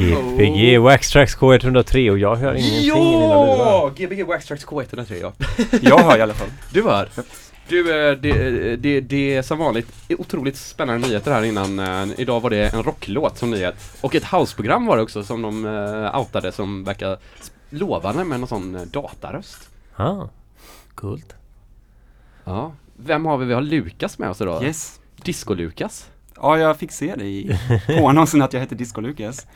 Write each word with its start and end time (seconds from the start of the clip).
Gbg 0.00 0.78
Waxtrax 0.78 1.36
K103 1.36 2.10
och 2.10 2.18
jag 2.18 2.36
hör 2.36 2.54
ingenting 2.54 2.80
i 2.90 3.16
mina 3.16 3.34
lurar. 3.44 3.56
Ja! 3.58 3.90
Gbg 3.96 4.22
Waxtrax 4.26 4.66
K103 4.66 5.14
ja. 5.20 5.32
Jag 5.82 5.98
hör 5.98 6.18
i 6.18 6.22
alla 6.22 6.34
fall. 6.34 6.48
Du 6.72 6.82
hör. 6.82 7.08
Du, 7.68 8.08
eh, 8.10 8.16
det, 8.16 8.76
det, 8.76 9.00
det 9.00 9.36
är 9.36 9.42
som 9.42 9.58
vanligt 9.58 9.86
otroligt 10.18 10.56
spännande 10.56 11.08
nyheter 11.08 11.32
här 11.32 11.42
innan. 11.42 11.78
eh, 11.78 12.20
Idag 12.20 12.40
var 12.40 12.50
det 12.50 12.74
en 12.74 12.82
rocklåt 12.82 13.38
som 13.38 13.50
nyhet. 13.50 13.74
Och 14.00 14.14
ett 14.14 14.24
houseprogram 14.24 14.86
var 14.86 14.96
det 14.96 15.02
också 15.02 15.22
som 15.24 15.42
de 15.42 15.64
outade 16.14 16.52
som 16.52 16.84
verkar 16.84 17.18
lovande 17.70 18.24
med 18.24 18.40
någon 18.40 18.48
sån 18.48 18.74
eh, 18.74 18.82
dataröst. 18.82 19.68
Ah, 19.96 20.28
coolt. 20.94 21.34
Ja. 22.44 22.72
Vem 22.96 23.24
har 23.26 23.38
vi? 23.38 23.46
Vi 23.46 23.54
har 23.54 23.62
Lukas 23.62 24.18
med 24.18 24.30
oss 24.30 24.40
idag. 24.40 24.62
Yes. 24.64 25.00
Disco-Lukas. 25.24 26.06
Ja, 26.42 26.58
jag 26.58 26.76
fick 26.76 26.92
se 26.92 27.14
det 27.16 27.24
i, 27.24 27.58
på 27.98 28.08
annonsen 28.08 28.42
att 28.42 28.52
jag 28.52 28.60
heter 28.60 28.76
Disco 28.76 29.00
Lukas. 29.00 29.46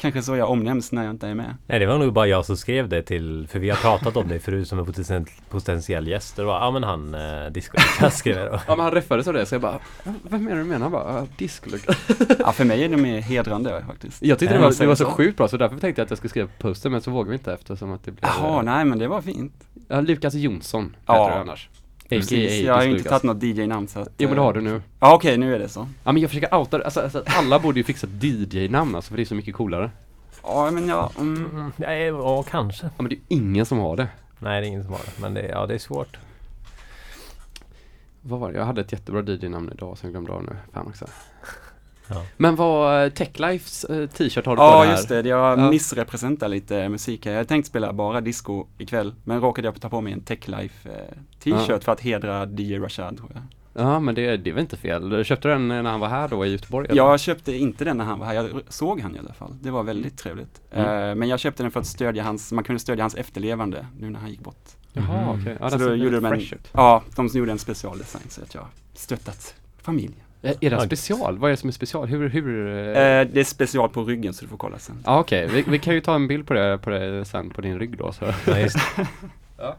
Kanske 0.00 0.22
så 0.22 0.36
jag 0.36 0.50
omnämns 0.50 0.92
när 0.92 1.04
jag 1.04 1.10
inte 1.10 1.28
är 1.28 1.34
med. 1.34 1.56
Nej 1.66 1.78
det 1.78 1.86
var 1.86 1.98
nog 1.98 2.12
bara 2.12 2.26
jag 2.26 2.44
som 2.44 2.56
skrev 2.56 2.88
det 2.88 3.02
till, 3.02 3.46
för 3.50 3.58
vi 3.58 3.70
har 3.70 3.76
pratat 3.76 4.16
om 4.16 4.28
dig 4.28 4.38
förut 4.40 4.68
som 4.68 4.78
en 4.78 4.84
potentiell, 4.86 5.24
potentiell 5.50 6.08
gäst. 6.08 6.38
Och 6.38 6.44
det 6.44 6.46
var, 6.46 6.60
ja 6.60 6.70
men 6.70 6.82
han 6.84 7.14
eh, 7.14 7.50
Disco 7.52 7.76
Lukas 7.76 8.16
skrev 8.18 8.36
jag 8.38 8.52
då. 8.52 8.60
Ja 8.68 8.76
men 8.76 8.84
han 8.84 8.92
räffades 8.94 9.28
av 9.28 9.34
det 9.34 9.46
så 9.46 9.54
jag 9.54 9.62
bara, 9.62 9.78
"Ja, 10.04 10.12
vem 10.22 10.46
är 10.48 10.50
det 10.50 10.58
du 10.58 10.64
menar? 10.64 10.84
Jag 10.84 10.92
bara, 10.92 11.12
"Ja, 11.12 11.26
Disco-Lukas. 11.38 11.96
Ja, 12.38 12.52
för 12.52 12.64
mig 12.64 12.84
är 12.84 12.88
det 12.88 12.96
mer 12.96 13.20
hedrande 13.20 13.84
faktiskt. 13.86 14.22
Jag 14.22 14.38
tyckte 14.38 14.54
det 14.54 14.60
Ja, 14.60 14.66
var, 14.68 14.74
det 14.80 14.86
var 14.86 14.94
så 14.94 15.04
sjukt 15.10 15.36
bra 15.36 15.48
så 15.48 15.56
därför 15.56 15.78
tänkte 15.78 16.00
jag 16.00 16.04
att 16.06 16.10
jag 16.10 16.18
skulle 16.18 16.30
skriva 16.30 16.48
posten 16.58 16.92
men 16.92 17.00
så 17.02 17.10
vågade 17.10 17.30
vi 17.30 17.36
inte 17.36 17.52
eftersom 17.52 17.92
att 17.92 18.04
det 18.04 18.10
blev 18.12 18.30
Jaha, 18.38 18.62
nej 18.62 18.84
men 18.84 18.98
det 18.98 19.08
var 19.08 19.20
fint. 19.20 19.54
Ja, 19.88 20.00
Lukas 20.00 20.34
Jonsson 20.34 20.96
Ja. 21.06 21.24
heter 21.24 21.34
du 21.36 21.40
annars. 21.40 21.68
Precis, 22.08 22.60
jag 22.60 22.74
har 22.74 22.82
ju 22.84 22.90
inte 22.90 23.08
tagit 23.08 23.22
något 23.22 23.42
DJ-namn 23.42 23.88
så 23.88 24.00
att, 24.00 24.08
Jo 24.18 24.28
men 24.28 24.36
det 24.36 24.40
eh, 24.40 24.44
har 24.44 24.52
du 24.52 24.60
nu. 24.60 24.82
Ja 25.00 25.14
okej, 25.14 25.38
nu 25.38 25.54
är 25.54 25.58
det 25.58 25.68
så. 25.68 25.88
Ja 26.04 26.12
men 26.12 26.22
jag 26.22 26.30
försöker 26.30 26.54
outa 26.54 26.82
alltså, 26.84 27.00
alltså 27.00 27.22
alla 27.26 27.58
borde 27.58 27.80
ju 27.80 27.84
fixa 27.84 28.06
DJ-namn 28.20 28.94
alltså 28.94 29.08
för 29.10 29.16
det 29.16 29.22
är 29.22 29.24
så 29.24 29.34
mycket 29.34 29.54
coolare. 29.54 29.90
Ja 30.42 30.70
men 30.70 30.88
ja, 30.88 31.10
mm, 31.18 31.44
Mm, 31.52 31.72
nej, 31.76 32.02
ja 32.06 32.42
kanske. 32.42 32.86
Ja 32.86 32.92
men 33.02 33.08
det 33.08 33.14
är 33.14 33.16
ju 33.16 33.22
ingen 33.28 33.66
som 33.66 33.78
har 33.78 33.96
det. 33.96 34.08
Nej 34.38 34.60
det 34.60 34.66
är 34.66 34.68
ingen 34.68 34.82
som 34.84 34.92
har 34.92 35.00
det. 35.00 35.20
Men 35.20 35.34
det, 35.34 35.48
ja, 35.48 35.66
det 35.66 35.74
är 35.74 35.78
svårt. 35.78 36.16
Vad 38.20 38.40
var 38.40 38.52
det? 38.52 38.58
Jag 38.58 38.64
hade 38.64 38.80
ett 38.80 38.92
jättebra 38.92 39.22
DJ-namn 39.22 39.70
idag 39.74 39.98
som 39.98 40.06
jag 40.06 40.12
glömde 40.12 40.32
av 40.32 40.42
nu. 40.42 40.56
Fan 40.72 40.86
också. 40.86 41.06
Ja. 42.08 42.22
Men 42.36 42.56
vad, 42.56 43.04
eh, 43.04 43.10
Techlifes 43.10 43.84
eh, 43.84 44.06
t-shirt 44.08 44.46
har 44.46 44.52
du 44.52 44.56
på 44.56 44.62
ja 44.62 44.80
det 44.80 44.86
här? 44.86 44.90
just 44.96 45.08
det, 45.08 45.20
jag 45.28 45.58
Ja. 45.58 45.70
missrepresenterar 45.70 46.48
lite 46.50 46.88
musik 46.88 47.24
här. 47.26 47.32
Jag 47.32 47.38
hade 47.38 47.48
tänkt 47.48 47.66
spela 47.66 47.92
bara 47.92 48.20
disco 48.20 48.66
ikväll, 48.78 49.14
men 49.24 49.40
råkade 49.40 49.68
jag 49.68 49.80
ta 49.80 49.88
på 49.88 50.00
mig 50.00 50.12
en 50.12 50.20
Tech 50.20 50.48
Life 50.48 50.88
eh, 50.88 50.94
t-shirt 51.44 51.68
Ja. 51.68 51.80
för 51.80 51.92
att 51.92 52.00
hedra 52.00 52.46
DJ 52.46 52.78
Rashad 52.78 53.16
tror 53.16 53.30
jag. 53.34 53.42
Ja 53.76 54.00
men 54.00 54.14
det, 54.14 54.36
det 54.36 54.50
är 54.50 54.54
väl 54.54 54.60
inte 54.60 54.76
fel. 54.76 55.24
Köpte 55.24 55.48
du 55.48 55.52
den 55.54 55.68
när 55.68 55.82
han 55.82 56.00
var 56.00 56.08
här 56.08 56.28
då 56.28 56.46
i 56.46 56.52
Göteborg? 56.52 56.86
eller? 56.88 56.96
Jag 57.02 57.20
köpte 57.20 57.52
inte 57.52 57.84
den 57.84 57.96
när 57.96 58.04
han 58.04 58.18
var 58.18 58.26
här, 58.26 58.34
jag 58.34 58.48
såg 58.68 59.00
han 59.00 59.16
i 59.16 59.18
alla 59.18 59.32
fall. 59.32 59.56
Det 59.62 59.70
var 59.70 59.82
väldigt 59.82 60.18
trevligt. 60.18 60.60
Mm. 60.70 61.18
Men 61.18 61.28
jag 61.28 61.40
köpte 61.40 61.62
den 61.62 61.70
för 61.72 61.80
att 61.80 61.86
stödja 61.86 62.22
hans, 62.22 62.52
man 62.52 62.64
kunde 62.64 62.80
stödja 62.80 63.04
hans 63.04 63.14
efterlevande 63.14 63.86
nu 63.98 64.10
när 64.10 64.20
han 64.20 64.30
gick 64.30 64.40
bort. 64.40 64.64
Jaha 64.92 65.20
Mhm. 65.34 65.40
okej. 65.40 65.56
Ja, 65.60 65.70
så 65.70 65.76
då 65.78 65.94
gjorde 65.94 66.20
de 66.20 66.24
en, 66.24 66.40
ja, 66.72 67.02
de 67.16 67.26
gjorde 67.26 67.52
en 67.52 67.58
specialdesign 67.58 68.24
så 68.28 68.42
att 68.42 68.54
jag 68.54 68.66
stöttat 68.94 69.54
familjen. 69.82 70.23
Eh, 70.44 70.50
Är 70.60 70.70
det 70.70 70.76
Ja. 70.76 70.80
special? 70.80 71.38
Vad 71.38 71.48
är 71.50 71.52
det 71.52 71.56
som 71.56 71.68
är 71.68 71.72
special? 71.72 72.06
Hur, 72.08 72.28
hur? 72.28 72.66
eh, 72.68 72.74
Eh, 73.20 73.28
det 73.32 73.40
är 73.40 73.44
special 73.44 73.88
på 73.88 74.04
ryggen 74.04 74.34
så 74.34 74.44
du 74.44 74.48
får 74.48 74.56
kolla 74.56 74.78
sen. 74.78 74.96
Ja 75.04 75.18
okej, 75.20 75.48
vi, 75.52 75.62
vi 75.68 75.78
kan 75.78 75.94
ju 75.94 76.00
ta 76.00 76.14
en 76.14 76.28
bild 76.28 76.46
på 76.46 76.54
det, 76.54 76.78
på 76.78 76.90
det 76.90 77.24
sen 77.24 77.50
på 77.50 77.60
din 77.60 77.78
rygg 77.78 77.98
då 77.98 78.12
så. 78.12 78.24
Ja, 78.46 78.58
just 78.58 78.76
det. 78.96 79.06
Ja. 79.58 79.76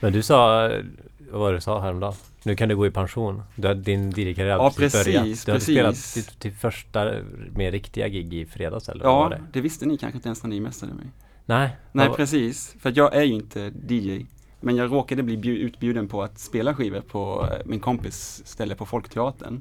Men 0.00 0.12
du 0.12 0.22
sa, 0.22 0.68
eh, 0.70 0.84
vad 1.30 1.40
var 1.40 1.50
det 1.52 1.56
du 1.56 1.60
sa 1.60 1.80
häromdagen? 1.80 2.14
Nu 2.42 2.56
kan 2.56 2.68
du 2.68 2.76
gå 2.76 2.86
i 2.86 2.90
pension. 2.90 3.42
Du 3.54 3.68
har 3.68 3.74
din 3.74 4.10
DJ-karriär 4.10 4.56
Ja, 4.56 4.72
precis 4.76 5.04
precis, 5.04 5.46
börjat. 5.46 5.46
Du 5.46 5.52
hade 5.52 5.60
spelat 5.60 5.96
till, 5.96 6.24
till 6.24 6.52
första 6.52 7.12
mer 7.54 7.72
riktiga 7.72 8.08
gig 8.08 8.34
i 8.34 8.46
fredags 8.46 8.88
eller 8.88 9.04
var 9.04 9.22
Ja, 9.22 9.28
det? 9.28 9.40
det 9.52 9.60
visste 9.60 9.86
ni 9.86 9.96
kanske 9.98 10.16
inte 10.18 10.28
ens 10.28 10.42
när 10.42 10.50
ni 10.50 10.60
mässade 10.60 10.94
mig. 10.94 11.06
Nej. 11.46 11.70
Nej 11.92 12.08
vad- 12.08 12.16
precis, 12.16 12.74
för 12.80 12.88
att 12.88 12.96
jag 12.96 13.14
är 13.16 13.22
ju 13.22 13.34
inte 13.34 13.72
DJ. 13.88 14.26
Men 14.60 14.76
jag 14.76 14.92
råkade 14.92 15.22
bli 15.22 15.36
bju- 15.36 15.58
utbjuden 15.58 16.08
på 16.08 16.22
att 16.22 16.38
spela 16.38 16.74
skivor 16.74 17.00
på 17.00 17.48
eh, 17.52 17.66
min 17.66 17.80
kompis 17.80 18.42
ställe 18.44 18.74
på 18.74 18.86
Folkteatern. 18.86 19.60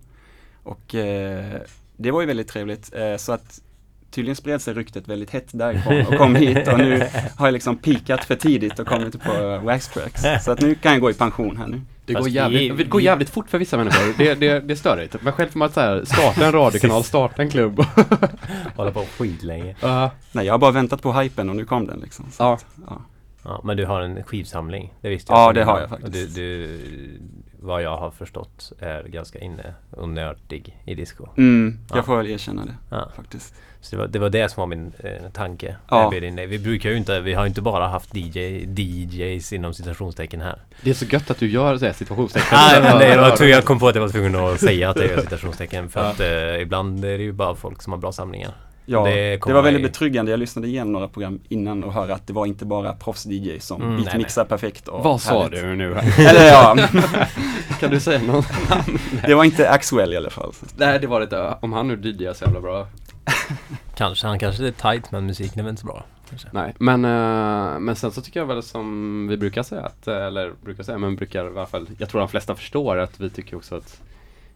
Och 0.67 0.95
eh, 0.95 1.61
det 1.97 2.11
var 2.11 2.21
ju 2.21 2.27
väldigt 2.27 2.47
trevligt. 2.47 2.95
Eh, 2.95 3.17
så 3.17 3.31
att 3.31 3.61
tydligen 4.11 4.35
spred 4.35 4.61
sig 4.61 4.73
ryktet 4.73 5.07
väldigt 5.07 5.29
hett 5.29 5.47
därifrån 5.51 6.05
och 6.07 6.17
kom 6.17 6.35
hit 6.45 6.67
och 6.67 6.77
nu 6.77 7.07
har 7.35 7.47
jag 7.47 7.53
liksom 7.53 7.77
pikat 7.77 8.25
för 8.25 8.35
tidigt 8.35 8.79
och 8.79 8.87
kommit 8.87 9.23
på 9.23 9.31
eh, 9.33 9.63
Wax 9.63 9.87
Tracks. 9.87 10.21
Så 10.45 10.51
att 10.51 10.61
nu 10.61 10.75
kan 10.75 10.91
jag 10.91 11.01
gå 11.01 11.09
i 11.09 11.13
pension 11.13 11.57
här 11.57 11.67
nu. 11.67 11.81
Det 12.05 12.13
Fast 12.13 12.23
går, 12.23 12.29
jävligt, 12.29 12.77
det 12.77 12.83
går 12.83 13.01
jävligt 13.01 13.29
fort 13.29 13.49
för 13.49 13.57
vissa 13.57 13.77
människor. 13.77 14.13
Det, 14.17 14.33
det, 14.35 14.59
det 14.59 14.75
stör 14.75 14.97
dig. 14.97 15.09
Men 15.21 15.33
själv 15.33 15.49
får 15.49 15.59
man 15.59 15.69
så 15.71 15.79
här, 15.79 16.05
starta 16.05 16.45
en 16.45 16.51
radiokanal, 16.51 17.03
starta 17.03 17.41
en 17.41 17.49
klubb. 17.49 17.85
Hålla 18.75 18.91
på 18.91 19.05
skitlänge. 19.17 19.75
Ja. 19.81 20.11
Nej, 20.31 20.45
jag 20.45 20.53
har 20.53 20.57
bara 20.59 20.71
väntat 20.71 21.01
på 21.01 21.13
hypen 21.13 21.49
och 21.49 21.55
nu 21.55 21.65
kom 21.65 21.87
den 21.87 21.99
liksom. 21.99 22.25
Så 22.31 22.43
Ja. 22.43 22.53
att, 22.53 22.65
ja. 22.89 23.01
Ja, 23.43 23.61
men 23.63 23.77
du 23.77 23.85
har 23.85 24.01
en 24.01 24.23
skivsamling. 24.23 24.93
Det 25.01 25.09
visste 25.09 25.33
Ja, 25.33 25.45
jag. 25.45 25.55
det 25.55 25.63
har 25.63 25.79
jag 25.79 25.89
faktiskt. 25.89 26.35
Du, 26.35 26.41
du, 26.41 26.79
vad 27.59 27.81
jag 27.81 27.97
har 27.97 28.11
förstått 28.11 28.71
är 28.79 29.03
ganska 29.03 29.39
inne 29.39 29.73
och 29.91 30.09
nördig 30.09 30.77
i 30.85 30.95
disco. 30.95 31.27
Mm, 31.37 31.79
jag 31.89 31.97
Ja. 31.97 32.03
får 32.03 32.17
väl 32.17 32.27
erkänna 32.27 32.65
det 32.65 32.75
Ja. 32.89 33.09
faktiskt. 33.15 33.55
Så 33.81 33.95
det 33.95 33.99
var, 34.01 34.07
det 34.07 34.19
var 34.19 34.29
det 34.29 34.49
som 34.51 34.61
var 34.61 34.67
min 34.67 34.91
eh, 34.99 35.29
tanke. 35.33 35.75
Ja. 35.89 36.09
Vi 36.47 36.59
brukar 36.59 36.89
ju 36.89 36.97
inte, 36.97 37.19
vi 37.19 37.33
har 37.33 37.43
ju 37.43 37.47
inte 37.47 37.61
bara 37.61 37.87
haft 37.87 38.15
DJ, 38.15 38.39
DJs 38.75 39.53
inom 39.53 39.73
citationstecken 39.73 40.41
här. 40.41 40.59
Det 40.81 40.89
är 40.89 40.93
så 40.93 41.05
gött 41.05 41.31
att 41.31 41.39
du 41.39 41.49
gör 41.49 41.77
så 41.77 41.85
här 41.85 41.93
situationstecken. 41.93 42.47
Nej 42.51 42.81
men 42.81 42.99
det 42.99 43.17
var 43.17 43.35
tur 43.37 43.47
jag 43.47 43.65
kom 43.65 43.79
på 43.79 43.87
att 43.87 43.95
jag 43.95 44.01
var 44.01 44.09
tvungen 44.09 44.35
att 44.35 44.59
säga 44.59 44.89
att 44.89 44.97
jag 44.97 45.07
gör 45.07 45.21
citationstecken. 45.21 45.89
För 45.89 45.99
Ja. 46.03 46.05
att 46.09 46.19
eh, 46.19 46.61
ibland 46.61 47.05
är 47.05 47.17
det 47.17 47.23
ju 47.23 47.31
bara 47.31 47.55
folk 47.55 47.81
som 47.81 47.93
har 47.93 47.97
bra 47.99 48.11
samlingar. 48.11 48.51
Ja, 48.89 49.03
Det 49.05 49.37
det, 49.45 49.53
var 49.53 49.61
väldigt 49.61 49.79
i- 49.79 49.83
betryggande. 49.87 50.31
Jag 50.31 50.39
lyssnade 50.39 50.67
igenom 50.67 50.91
några 50.93 51.07
program 51.07 51.39
innan 51.49 51.83
och 51.83 51.93
hörde 51.93 52.13
att 52.13 52.27
det 52.27 52.33
var 52.33 52.45
inte 52.45 52.65
bara 52.65 52.93
proffs-DJ 52.93 53.59
som 53.59 53.81
Mm, 53.81 53.95
nej, 53.95 54.03
beatmixar 54.05 54.45
perfekt 54.45 54.87
och 54.87 55.03
Vad 55.03 55.21
sa 55.21 55.43
härligt. 55.43 55.61
du 55.61 55.75
nu? 55.75 55.91
Eller 56.17 56.47
ja, 56.47 56.77
Kan 57.79 57.91
du 57.91 57.99
säga 57.99 58.21
något? 58.21 58.47
det 59.27 59.35
var 59.35 59.43
inte 59.43 59.69
Axwell 59.69 60.13
i 60.13 60.17
alla 60.17 60.29
fall. 60.29 60.53
Nej 60.77 60.99
det 60.99 61.07
var 61.07 61.19
det 61.19 61.23
inte. 61.23 61.55
Om 61.61 61.73
han 61.73 61.87
nu 61.87 61.95
DJar 62.01 62.33
så 62.33 62.45
jävla 62.45 62.61
bra. 62.61 62.87
Kanske, 63.95 64.27
han 64.27 64.39
kanske 64.39 64.67
är 64.67 64.71
tight 64.71 65.11
men 65.11 65.25
musiken 65.25 65.59
är 65.59 65.63
väl 65.63 65.69
inte 65.69 65.81
så 65.81 65.87
bra. 65.87 66.03
Kanske. 66.29 66.47
Nej, 66.51 66.75
men, 66.79 67.05
eh, 67.05 67.79
men 67.79 67.95
sen 67.95 68.11
så 68.11 68.21
tycker 68.21 68.39
jag 68.39 68.47
väl 68.47 68.63
som 68.63 69.27
vi 69.27 69.37
brukar 69.37 69.63
säga 69.63 69.81
att, 69.81 70.07
eh, 70.07 70.15
eller 70.25 70.51
brukar 70.63 70.83
säga, 70.83 70.97
men 70.97 71.15
brukar 71.15 71.45
i 71.45 71.47
alla 71.47 71.65
fall, 71.65 71.87
jag 71.97 72.09
tror 72.09 72.19
de 72.19 72.29
flesta 72.29 72.55
förstår 72.55 72.97
att 72.97 73.19
vi 73.19 73.29
tycker 73.29 73.55
också 73.57 73.75
att 73.75 74.01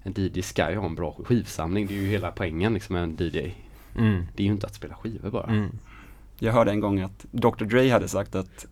en 0.03 0.13
DJ 0.17 0.41
ska 0.41 0.71
ju 0.71 0.77
ha 0.77 0.85
en 0.85 0.95
bra 0.95 1.15
skivsamling. 1.25 1.87
Det 1.87 1.93
är 1.93 2.01
ju 2.01 2.07
hela 2.07 2.31
poängen 2.31 2.73
liksom 2.73 2.93
med 2.95 3.03
en 3.03 3.15
DJ. 3.19 3.51
Mm. 3.95 4.27
Det 4.35 4.43
är 4.43 4.47
ju 4.47 4.53
inte 4.53 4.67
att 4.67 4.75
spela 4.75 4.95
skivor 4.95 5.29
bara. 5.29 5.47
Mm. 5.47 5.69
Jag 6.39 6.53
hörde 6.53 6.71
en 6.71 6.79
gång 6.79 7.01
att 7.01 7.25
Dr 7.31 7.65
Dre 7.65 7.89
hade 7.89 8.07
sagt 8.07 8.35
att 8.35 8.65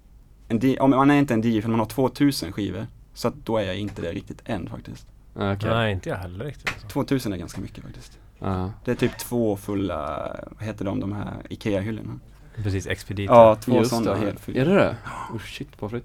om 0.79 0.89
man 0.89 1.11
är 1.11 1.19
inte 1.19 1.33
en 1.33 1.41
DJ 1.41 1.61
för 1.61 1.69
man 1.69 1.79
har 1.79 1.87
2000 1.87 2.51
skivor, 2.51 2.87
så 3.13 3.27
att 3.27 3.45
då 3.45 3.57
är 3.57 3.63
jag 3.63 3.77
inte 3.77 4.01
det 4.01 4.11
riktigt 4.11 4.41
än 4.45 4.69
faktiskt. 4.69 5.07
Okej. 5.33 5.69
Nej, 5.69 5.93
inte 5.93 6.09
jag 6.09 6.17
heller 6.17 6.45
riktigt. 6.45 6.69
Alltså. 6.69 6.87
2000 6.87 7.33
är 7.33 7.37
ganska 7.37 7.61
mycket 7.61 7.83
faktiskt. 7.83 8.19
Ja. 8.39 8.71
Det 8.85 8.91
är 8.91 8.95
typ 8.95 9.17
två 9.17 9.57
fulla, 9.57 10.35
vad 10.51 10.67
heter 10.67 10.85
de, 10.85 10.99
de 10.99 11.13
här 11.13 11.33
IKEA-hyllorna? 11.49 12.19
Precis, 12.55 12.87
Expedit. 12.87 13.29
Ja, 13.29 13.55
två 13.55 13.77
Just 13.77 13.89
sådana 13.89 14.15
helt 14.15 14.39
fyllda. 14.39 14.61
Är 14.61 14.65
det 14.65 14.75
det? 14.75 14.97
Oh 15.33 15.39
shit, 15.39 15.69
vad. 15.79 16.01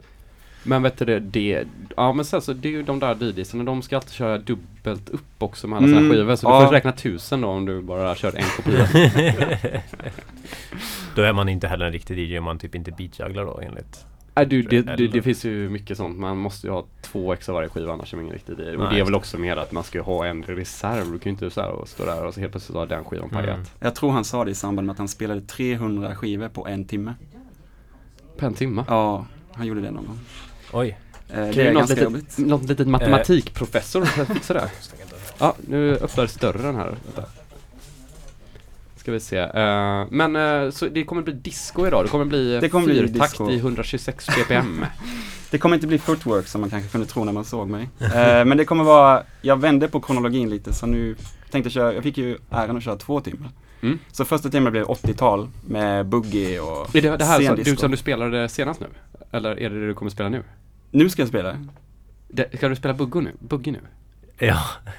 Men 0.66 0.82
vet 0.82 0.98
du 0.98 1.04
det, 1.04 1.20
det, 1.20 1.64
ja 1.96 2.12
men 2.12 2.24
sen 2.24 2.42
så 2.42 2.52
det 2.52 2.68
är 2.68 2.72
ju 2.72 2.82
de 2.82 2.98
där 2.98 3.14
DJsarna, 3.22 3.64
de 3.64 3.82
ska 3.82 3.96
alltid 3.96 4.12
köra 4.12 4.38
dubbelt 4.38 5.08
upp 5.10 5.24
också 5.38 5.68
med 5.68 5.76
alla 5.76 5.86
sina 5.86 5.98
Mm, 5.98 6.12
skivor. 6.12 6.36
Så 6.36 6.46
ja. 6.46 6.60
du 6.60 6.66
får 6.66 6.72
räkna 6.72 6.92
tusen 6.92 7.40
då 7.40 7.48
om 7.48 7.66
du 7.66 7.82
bara 7.82 8.14
kör 8.14 8.36
en 8.36 8.44
kopia. 8.56 8.88
Då 11.14 11.22
är 11.22 11.32
man 11.32 11.48
inte 11.48 11.68
heller 11.68 11.86
en 11.86 11.92
riktig 11.92 12.18
DJ 12.18 12.38
om 12.38 12.44
man 12.44 12.58
typ 12.58 12.74
inte 12.74 12.90
beatjugglar 12.92 13.44
då 13.44 13.60
enligt 13.60 14.04
Nej 14.36 14.46
du, 14.46 14.62
det, 14.62 14.82
det, 14.82 15.08
det 15.08 15.22
finns 15.22 15.44
ju 15.44 15.68
mycket 15.68 15.96
sånt. 15.96 16.18
Man 16.18 16.36
måste 16.38 16.66
ju 16.66 16.72
ha 16.72 16.84
två 17.02 17.32
ex 17.32 17.48
av 17.48 17.54
varje 17.54 17.68
skiva 17.68 17.92
annars 17.92 18.12
är 18.12 18.16
man 18.16 18.24
ingen 18.24 18.34
riktig 18.34 18.52
DJ. 18.58 18.76
Och 18.76 18.90
det 18.94 19.00
är 19.00 19.04
väl 19.04 19.14
också 19.14 19.38
mer 19.38 19.56
att 19.56 19.72
man 19.72 19.84
ska 19.84 19.98
ju 19.98 20.02
ha 20.04 20.26
en 20.26 20.42
reserv. 20.42 21.12
Du 21.12 21.18
kan 21.18 21.22
ju 21.24 21.30
inte 21.30 21.50
så 21.50 21.60
här 21.60 21.70
och 21.70 21.88
stå 21.88 22.04
där 22.04 22.24
och 22.26 22.34
så 22.34 22.40
helt 22.40 22.52
plötsligt 22.52 22.76
ha 22.76 22.86
den 22.86 23.04
skivan 23.04 23.28
Mm. 23.30 23.44
pajat. 23.44 23.72
Jag 23.80 23.94
tror 23.94 24.10
han 24.10 24.24
sa 24.24 24.44
det 24.44 24.50
i 24.50 24.54
samband 24.54 24.86
med 24.86 24.92
att 24.92 24.98
han 24.98 25.08
spelade 25.08 25.40
300 25.40 26.14
skivor 26.14 26.48
på 26.48 26.66
en 26.66 26.84
timme. 26.84 27.14
På 28.38 28.46
en 28.46 28.54
timme. 28.54 28.84
Ja, 28.88 29.26
han 29.52 29.66
gjorde 29.66 29.80
det 29.80 29.90
någon 29.90 30.06
gång. 30.06 30.18
Oj. 30.74 30.98
Eh, 31.28 31.48
det 31.48 31.62
är 31.62 31.72
något 31.72 31.78
ganska 31.78 31.94
litet, 31.94 32.04
jobbigt. 32.04 32.38
något 32.38 32.68
litet 32.68 32.88
matematikprofessor 32.88 34.00
det? 34.54 34.70
Ja, 35.38 35.54
nu 35.68 35.94
öppnar 35.96 36.40
dörren 36.40 36.76
här. 36.76 36.86
Vänta. 36.86 37.30
Ska 38.96 39.12
vi 39.12 39.20
se. 39.20 39.38
Eh, 39.38 40.04
men 40.10 40.36
eh, 40.36 40.70
så 40.70 40.86
det 40.86 41.04
kommer 41.04 41.22
bli 41.22 41.32
disco 41.32 41.86
idag. 41.86 42.04
Det 42.04 42.08
kommer 42.08 42.24
bli 42.24 42.60
Det 42.60 42.68
kommer 42.68 42.86
bli 42.86 43.00
fyrtakt 43.00 43.30
disco. 43.30 43.50
i 43.50 43.56
126 43.56 44.26
ppm. 44.26 44.86
Det 45.50 45.58
kommer 45.58 45.74
inte 45.74 45.86
bli 45.86 45.98
footwork 45.98 46.46
som 46.46 46.60
man 46.60 46.70
kanske 46.70 46.88
kunde 46.88 47.06
tro 47.06 47.24
när 47.24 47.32
man 47.32 47.44
såg 47.44 47.68
mig. 47.68 47.88
Men 48.44 48.56
det 48.56 48.64
kommer 48.64 48.84
vara, 48.84 49.22
jag 49.42 49.60
vände 49.60 49.88
på 49.88 50.00
kronologin 50.00 50.50
lite 50.50 50.72
så 50.72 50.86
nu 50.86 51.16
tänkte 51.50 51.66
jag 51.66 51.72
köra, 51.72 51.94
jag 51.94 52.02
fick 52.02 52.18
ju 52.18 52.38
äran 52.50 52.76
att 52.76 52.82
köra 52.82 52.96
två 52.96 53.20
timmar. 53.20 53.50
Mm. 53.80 53.98
Så 54.12 54.24
första 54.24 54.50
timmen 54.50 54.72
blev 54.72 54.84
80-tal 54.84 55.48
med 55.66 56.06
boogie 56.06 56.60
och 56.60 56.96
är 56.96 57.02
det 57.02 57.16
det 57.16 57.24
här 57.24 57.40
som, 57.42 57.56
du, 57.56 57.76
som 57.76 57.90
du 57.90 57.96
spelade 57.96 58.48
senast 58.48 58.80
nu? 58.80 58.86
Eller 59.30 59.60
är 59.60 59.70
det 59.70 59.80
det 59.80 59.86
du 59.86 59.94
kommer 59.94 60.10
spela 60.10 60.28
nu? 60.28 60.42
Nu 60.94 61.10
ska 61.10 61.22
jag 61.22 61.28
spela. 61.28 61.58
Det, 62.28 62.56
ska 62.56 62.68
du 62.68 62.76
spela 62.76 62.94
buggo 62.94 63.20
nu? 63.20 63.32
Buggy 63.38 63.70
nu? 63.70 63.80
Ja. 64.38 64.62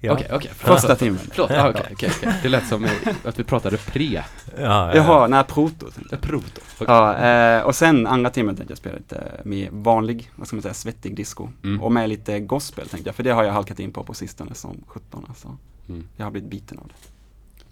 Ja. 0.00 0.12
Okej, 0.12 0.26
okej. 0.32 0.50
Första 0.54 0.96
timmen. 0.96 1.20
Förlåt, 1.30 1.50
ah, 1.50 1.68
okej, 1.70 1.88
okej, 1.92 2.10
okej. 2.16 2.34
Det 2.42 2.48
lät 2.48 2.66
som 2.66 2.88
att 3.24 3.38
vi 3.38 3.44
pratade 3.44 3.76
pre. 3.76 4.04
Ja, 4.04 4.24
ja. 4.58 4.94
Jaha, 4.94 5.26
nej, 5.26 5.44
proto. 5.44 5.86
Proto. 6.20 6.60
jag. 6.78 6.88
Ja, 6.88 7.16
eh, 7.58 7.62
och 7.62 7.74
sen 7.74 8.06
andra 8.06 8.30
timmen 8.30 8.56
tänkte 8.56 8.72
jag 8.72 8.78
spela 8.78 8.96
lite 8.96 9.40
mer 9.44 9.68
vanlig, 9.72 10.30
vad 10.36 10.46
ska 10.46 10.56
man 10.56 10.62
säga, 10.62 10.74
svettig 10.74 11.16
disco. 11.16 11.48
Mm. 11.64 11.82
Och 11.82 11.92
med 11.92 12.08
lite 12.08 12.40
gospel 12.40 12.88
tänkte 12.88 13.08
jag, 13.08 13.14
för 13.14 13.22
det 13.22 13.30
har 13.30 13.44
jag 13.44 13.52
halkat 13.52 13.80
in 13.80 13.92
på 13.92 14.04
på 14.04 14.14
sistone 14.14 14.54
som 14.54 14.84
17 14.86 15.24
alltså. 15.28 15.56
Mm. 15.88 16.08
Jag 16.16 16.26
har 16.26 16.30
blivit 16.30 16.50
biten 16.50 16.78
av 16.78 16.88
det. 16.88 16.94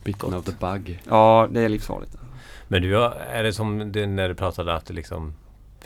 Bitten 0.04 0.34
of 0.34 0.44
the 0.44 0.52
bug. 0.60 1.02
Ja, 1.08 1.48
det 1.50 1.60
är 1.60 1.68
livsfarligt. 1.68 2.16
Men 2.68 2.82
du, 2.82 3.04
är 3.04 3.42
det 3.42 3.52
som 3.52 3.92
det, 3.92 4.06
när 4.06 4.28
du 4.28 4.34
pratade 4.34 4.74
att 4.74 4.86
du 4.86 4.94
liksom 4.94 5.34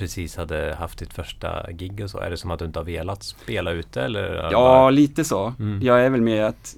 precis 0.01 0.37
hade 0.37 0.75
haft 0.79 0.99
ditt 0.99 1.13
första 1.13 1.73
gig 1.73 2.01
och 2.05 2.11
så? 2.11 2.19
Är 2.19 2.31
det 2.31 2.37
som 2.37 2.51
att 2.51 2.59
du 2.59 2.65
inte 2.65 2.79
har 2.79 2.85
velat 2.85 3.23
spela 3.23 3.71
ute 3.71 4.03
eller? 4.03 4.35
Ja, 4.35 4.51
bara- 4.51 4.91
lite 4.91 5.25
så. 5.25 5.55
Mm. 5.59 5.81
Jag 5.83 6.01
är 6.05 6.11
väl 6.11 6.21
med 6.21 6.47
att 6.47 6.77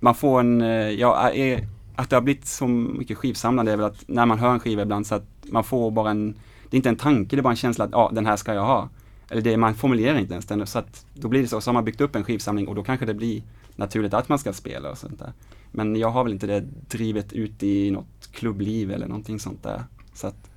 man 0.00 0.14
får 0.14 0.40
en, 0.40 0.62
eh, 0.62 0.90
ja, 0.90 1.30
är, 1.32 1.68
att 1.96 2.10
det 2.10 2.16
har 2.16 2.20
blivit 2.20 2.46
så 2.46 2.66
mycket 2.68 3.18
skivsamlande 3.18 3.72
är 3.72 3.76
väl 3.76 3.86
att 3.86 4.04
när 4.06 4.26
man 4.26 4.38
hör 4.38 4.52
en 4.52 4.60
skiva 4.60 4.82
ibland 4.82 5.06
så 5.06 5.14
att 5.14 5.26
man 5.44 5.64
får 5.64 5.90
bara 5.90 6.10
en, 6.10 6.32
det 6.70 6.74
är 6.74 6.76
inte 6.76 6.88
en 6.88 6.96
tanke, 6.96 7.36
det 7.36 7.40
är 7.40 7.42
bara 7.42 7.50
en 7.50 7.56
känsla 7.56 7.84
att 7.84 7.90
ja, 7.92 8.10
den 8.14 8.26
här 8.26 8.36
ska 8.36 8.54
jag 8.54 8.64
ha. 8.64 8.88
Eller 9.30 9.42
det, 9.42 9.56
man 9.56 9.74
formulerar 9.74 10.18
inte 10.18 10.32
ens 10.32 10.46
den, 10.46 10.66
så 10.66 10.78
att 10.78 11.06
då 11.14 11.28
blir 11.28 11.42
det 11.42 11.48
så, 11.48 11.60
så 11.60 11.68
har 11.70 11.74
man 11.74 11.84
byggt 11.84 12.00
upp 12.00 12.16
en 12.16 12.24
skivsamling 12.24 12.68
och 12.68 12.74
då 12.74 12.82
kanske 12.82 13.06
det 13.06 13.14
blir 13.14 13.42
naturligt 13.76 14.14
att 14.14 14.28
man 14.28 14.38
ska 14.38 14.52
spela 14.52 14.90
och 14.90 14.98
sånt 14.98 15.18
där. 15.18 15.32
Men 15.72 15.96
jag 15.96 16.10
har 16.10 16.24
väl 16.24 16.32
inte 16.32 16.46
det 16.46 16.60
drivet 16.88 17.32
ut 17.32 17.62
i 17.62 17.90
något 17.90 18.28
klubbliv 18.32 18.90
eller 18.90 19.06
någonting 19.06 19.40
sånt 19.40 19.62
där. 19.62 19.82
Så 20.14 20.26
att 20.26 20.47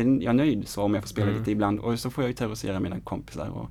jag 0.00 0.24
är 0.24 0.32
nöjd 0.32 0.68
så 0.68 0.82
om 0.82 0.94
jag 0.94 1.02
får 1.02 1.08
spela 1.08 1.26
Mm. 1.26 1.38
lite 1.38 1.50
ibland 1.50 1.80
och 1.80 1.98
så 1.98 2.10
får 2.10 2.24
jag 2.24 2.28
ju 2.28 2.34
terrorisera 2.34 2.80
mina 2.80 3.00
kompisar 3.00 3.48
och 3.48 3.70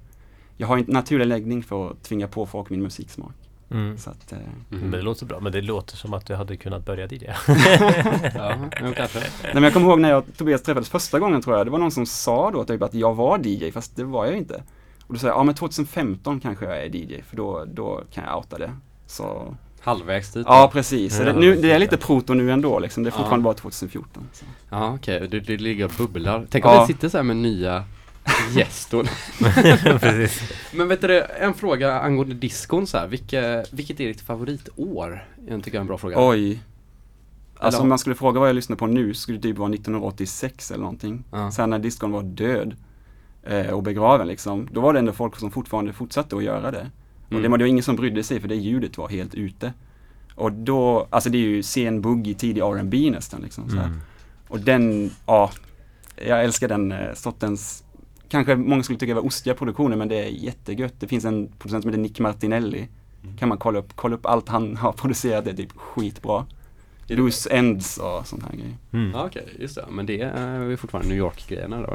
jag 0.58 0.68
har 0.68 0.78
en 0.78 0.86
naturlig 0.88 1.28
läggning 1.28 1.64
för 1.64 1.92
att 1.92 2.04
tvinga 2.04 2.28
på 2.28 2.46
folk 2.46 2.70
min 2.70 2.82
musiksmak. 2.84 3.34
Mm. 3.72 3.98
Så 3.98 4.10
att, 4.10 4.32
eh, 4.32 4.38
Men 4.70 4.92
det 4.92 5.02
låter 5.02 5.26
bra. 5.26 5.40
Men 5.40 5.52
det 5.52 5.62
låter 5.62 5.96
som 5.98 6.14
att 6.14 6.26
du 6.26 6.36
hade 6.36 6.58
kunnat 6.58 6.86
börja 6.86 7.08
DJ. 7.08 7.26
Ja, 8.36 8.70
kanske. 8.96 9.20
Nej 9.44 9.54
men 9.54 9.64
jag 9.64 9.74
kommer 9.74 9.88
ihåg 9.88 10.00
när 10.00 10.10
jag 10.10 10.18
och 10.18 10.38
Tobias 10.38 10.62
träffades 10.64 10.90
första 10.90 11.20
gången 11.20 11.42
tror 11.42 11.58
jag, 11.58 11.68
det 11.68 11.72
var 11.72 11.80
någon 11.80 11.92
som 11.92 12.06
sa 12.06 12.52
då 12.52 12.64
typ 12.64 12.82
att 12.82 12.94
jag 12.94 13.16
var 13.16 13.40
DJ, 13.48 13.72
fast 13.72 13.96
det 13.96 14.04
var 14.04 14.26
jag 14.26 14.38
inte. 14.38 14.64
Och 15.08 15.14
då 15.14 15.20
sa 15.20 15.28
jag, 15.28 15.38
ja 15.38 15.44
men 15.44 15.56
2015 15.56 16.40
kanske 16.40 16.66
jag 16.66 16.78
är 16.86 16.96
DJ, 16.96 17.22
för 17.22 17.38
då, 17.38 17.66
då 17.74 18.02
kan 18.12 18.24
jag 18.24 18.38
outa 18.38 18.58
det. 18.58 18.72
Så, 19.08 19.56
Halvvägs 19.84 20.34
dit. 20.34 20.46
ja 20.50 20.70
precis. 20.74 21.20
Ja, 21.20 21.26
det, 21.26 21.34
nu, 21.34 21.56
det 21.56 21.72
är 21.72 21.80
lite 21.80 21.98
proto 21.98 22.34
nu 22.34 22.52
ändå 22.52 22.80
liksom, 22.80 23.04
det 23.04 23.10
är 23.10 23.12
Ja. 23.12 23.18
fortfarande 23.18 23.44
bara 23.44 23.54
2014. 23.54 24.24
Så. 24.34 24.46
Ja, 24.70 24.94
okej. 24.96 25.28
Det, 25.32 25.40
det 25.40 25.58
ligger 25.58 25.86
och 25.86 25.92
bubblar. 25.98 26.46
Tänk 26.50 26.66
om 26.66 26.72
Ja. 26.72 26.86
vi 26.88 26.94
sitter 26.94 27.10
så 27.10 27.18
här 27.18 27.24
med 27.24 27.36
nya 27.38 27.84
precis. 30.00 30.52
Men 30.74 30.88
vet 30.88 31.02
du 31.02 31.08
det, 31.08 31.22
en 31.22 31.54
fråga 31.54 32.00
angående 32.00 32.36
diskon 32.36 32.88
så 32.88 32.98
här. 32.98 33.08
Vilke, 33.08 33.66
vilket 33.72 34.00
är 34.00 34.08
ditt 34.08 34.22
favoritår? 34.22 35.26
Jag 35.48 35.64
tycker 35.64 35.76
jag 35.78 35.80
är 35.80 35.82
en 35.82 35.88
bra 35.88 35.98
fråga. 35.98 36.16
Oj. 36.20 36.60
Alltså 37.58 37.78
Eller- 37.78 37.84
om 37.84 37.90
man 37.90 38.00
skulle 38.00 38.16
fråga 38.16 38.40
vad 38.40 38.50
jag 38.50 38.56
lyssnar 38.56 38.76
på 38.76 38.88
nu 38.88 39.14
skulle 39.14 39.38
det 39.38 39.42
typ 39.44 39.58
vara 39.58 39.70
1986 39.70 40.72
eller 40.72 40.82
någonting. 40.84 41.24
Ja. 41.32 41.52
Sen 41.52 41.70
när 41.70 41.80
discon 41.80 42.12
var 42.12 42.24
död 42.24 42.76
eh, 43.44 43.68
och 43.70 43.84
begraven 43.84 44.28
liksom, 44.28 44.68
då 44.72 44.82
var 44.82 44.94
det 44.94 45.00
ändå 45.00 45.12
folk 45.14 45.36
som 45.40 45.52
fortfarande 45.52 45.94
fortsatte 45.94 46.36
att 46.36 46.44
göra 46.44 46.72
det. 46.72 46.88
Och 47.32 47.38
Mm. 47.38 47.44
det 47.44 47.50
var 47.50 47.58
det 47.58 47.68
ingen 47.68 47.84
som 47.84 47.96
brydde 47.96 48.24
sig 48.24 48.40
för 48.40 48.48
det 48.48 48.56
ljudet 48.56 48.98
var 48.98 49.10
helt 49.10 49.34
ute. 49.36 49.74
Och 50.36 50.52
då, 50.52 51.08
alltså 51.10 51.30
det 51.30 51.38
är 51.38 51.40
ju 51.42 51.64
sen 51.64 52.02
boogie, 52.02 52.34
tidig 52.36 52.62
R&B 52.62 53.10
nästan 53.12 53.42
liksom 53.42 53.70
så 53.70 53.76
här. 53.76 53.86
Mm. 53.86 54.00
Och 54.48 54.60
den, 54.60 55.12
ja, 55.26 55.52
jag 56.28 56.44
älskar 56.44 56.68
den 56.68 56.92
eh, 56.92 57.14
sortens, 57.14 57.84
kanske 58.30 58.56
många 58.56 58.84
skulle 58.84 59.00
tycka 59.00 59.14
var 59.16 59.26
ostiga 59.26 59.54
produktioner 59.56 59.96
men 59.98 60.08
det 60.08 60.16
är 60.16 60.30
jättegött. 60.30 60.94
Det 61.00 61.08
finns 61.08 61.26
en 61.26 61.48
producent 61.60 61.84
som 61.84 61.90
heter 61.92 62.02
Nick 62.02 62.20
Martinelli. 62.20 62.88
Kan 63.40 63.50
man 63.50 63.58
kolla 63.58 63.80
upp, 63.80 63.92
kolla 63.96 64.16
upp 64.16 64.26
allt 64.26 64.50
han 64.50 64.78
har 64.78 64.92
producerat, 64.92 65.46
det 65.46 65.52
är 65.52 65.56
typ 65.56 65.72
skitbra. 65.78 66.46
Det- 67.08 67.16
Loose 67.16 67.50
Ends 67.50 67.98
och 67.98 68.28
sånt 68.28 68.44
här 68.44 68.52
grejer. 68.54 68.78
Mm. 68.94 69.12
Ja, 69.12 69.26
okej, 69.26 69.58
just 69.60 69.76
det. 69.76 69.86
Men 69.92 70.06
det 70.06 70.22
är 70.22 70.64
ju 70.70 70.78
fortfarande 70.78 71.10
New 71.10 71.18
York-grejerna 71.18 71.82
då. 71.82 71.94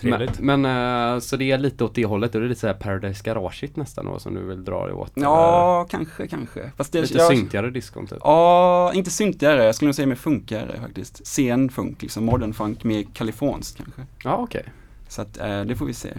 Trevligt. 0.00 0.40
Men, 0.40 0.62
men 0.62 1.14
eh, 1.14 1.20
så 1.20 1.36
det 1.36 1.52
är 1.52 1.58
lite 1.58 1.84
åt 1.84 1.94
det 1.94 2.04
hållet, 2.04 2.32
då 2.32 2.38
är 2.38 2.42
det 2.42 2.48
lite 2.48 2.60
såhär 2.60 2.74
Paradise 2.74 3.22
Garage 3.24 3.64
nästan 3.74 4.04
då 4.04 4.18
som 4.18 4.34
du 4.34 4.40
vill 4.40 4.64
dra 4.64 4.86
det 4.86 4.92
åt? 4.92 5.12
Ja, 5.14 5.86
kanske, 5.90 6.28
kanske. 6.28 6.72
Fast 6.76 6.92
det, 6.92 6.98
eller? 6.98 7.08
Lite 7.08 7.18
jag, 7.18 7.28
syntigare 7.28 7.70
diskon 7.70 8.06
typ? 8.06 8.18
Ja, 8.20 8.92
inte 8.94 9.10
syntigare, 9.10 9.64
jag 9.64 9.74
skulle 9.74 9.86
nog 9.86 9.94
säga 9.94 10.06
mer 10.06 10.14
funkigare 10.14 10.80
faktiskt. 10.80 11.26
Sen 11.26 11.68
funk, 11.68 12.02
liksom 12.02 12.24
modern 12.24 12.52
funk, 12.54 12.84
mer 12.84 13.04
kaliforniskt 13.14 13.76
kanske. 13.76 14.02
Ja, 14.24 14.36
okej. 14.36 14.64
Så 15.08 15.22
att 15.22 15.38
eh, 15.38 15.60
det 15.60 15.76
får 15.76 15.86
vi 15.86 15.94
se. 15.94 16.12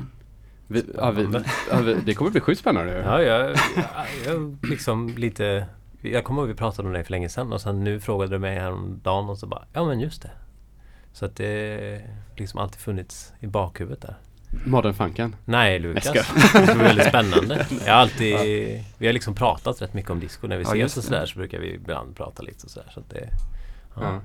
Vi, 0.68 0.84
ja, 0.96 1.12
vi, 1.12 1.28
ja, 1.72 1.80
vi, 1.82 1.94
det 2.06 2.14
kommer 2.14 2.32
bli 2.32 2.42
sjukt 2.42 2.60
spännande 2.60 2.94
ju. 2.94 3.00
Ja, 3.00 3.22
jag, 3.22 3.50
jag, 3.50 3.56
jag 4.26 4.58
liksom 4.70 5.10
lite... 5.18 5.66
Jag 6.02 6.24
kommer 6.24 6.42
ihåg 6.42 6.50
vi 6.50 6.56
pratade 6.56 6.88
om 6.88 6.94
det 6.94 7.04
för 7.04 7.12
länge 7.12 7.30
sedan 7.30 7.54
och 7.54 7.62
sen 7.62 7.84
nu 7.84 8.00
frågade 8.00 8.36
du 8.36 8.40
mig 8.40 8.60
häromdagen 8.60 9.30
och 9.30 9.38
så 9.38 9.48
bara 9.48 9.66
Ja 9.74 9.86
men 9.86 10.00
just 10.00 10.22
det. 10.22 10.32
Så 11.18 11.26
att 11.26 11.36
det 11.36 12.02
liksom 12.36 12.60
alltid 12.60 12.80
funnits 12.80 13.34
i 13.40 13.48
bakhuvudet 13.48 14.02
där. 14.02 14.16
Modern 14.66 14.94
funken. 14.94 15.36
Nej 15.46 15.80
Lukas, 15.80 16.06
det 16.54 16.76
var 16.76 16.84
väldigt 16.84 17.08
spännande. 17.08 17.66
Jag 17.86 17.94
har 17.94 18.02
alltid, 18.02 18.36
vi 18.98 19.06
har 19.06 19.14
liksom 19.14 19.36
pratat 19.36 19.82
rätt 19.82 19.94
mycket 19.94 20.12
om 20.12 20.20
disco. 20.20 20.48
När 20.48 20.58
vi 20.58 20.64
Ja, 20.64 20.86
ses 20.86 20.98
och 20.98 21.04
sådär 21.04 21.26
så 21.26 21.40
brukar 21.40 21.60
vi 21.60 21.74
ibland 21.74 22.16
prata 22.16 22.44
lite 22.44 22.64
och 22.64 22.72
sådär. 22.72 22.90
Så 22.94 23.00
att 23.00 23.10
det, 23.10 23.30
ja. 23.96 24.22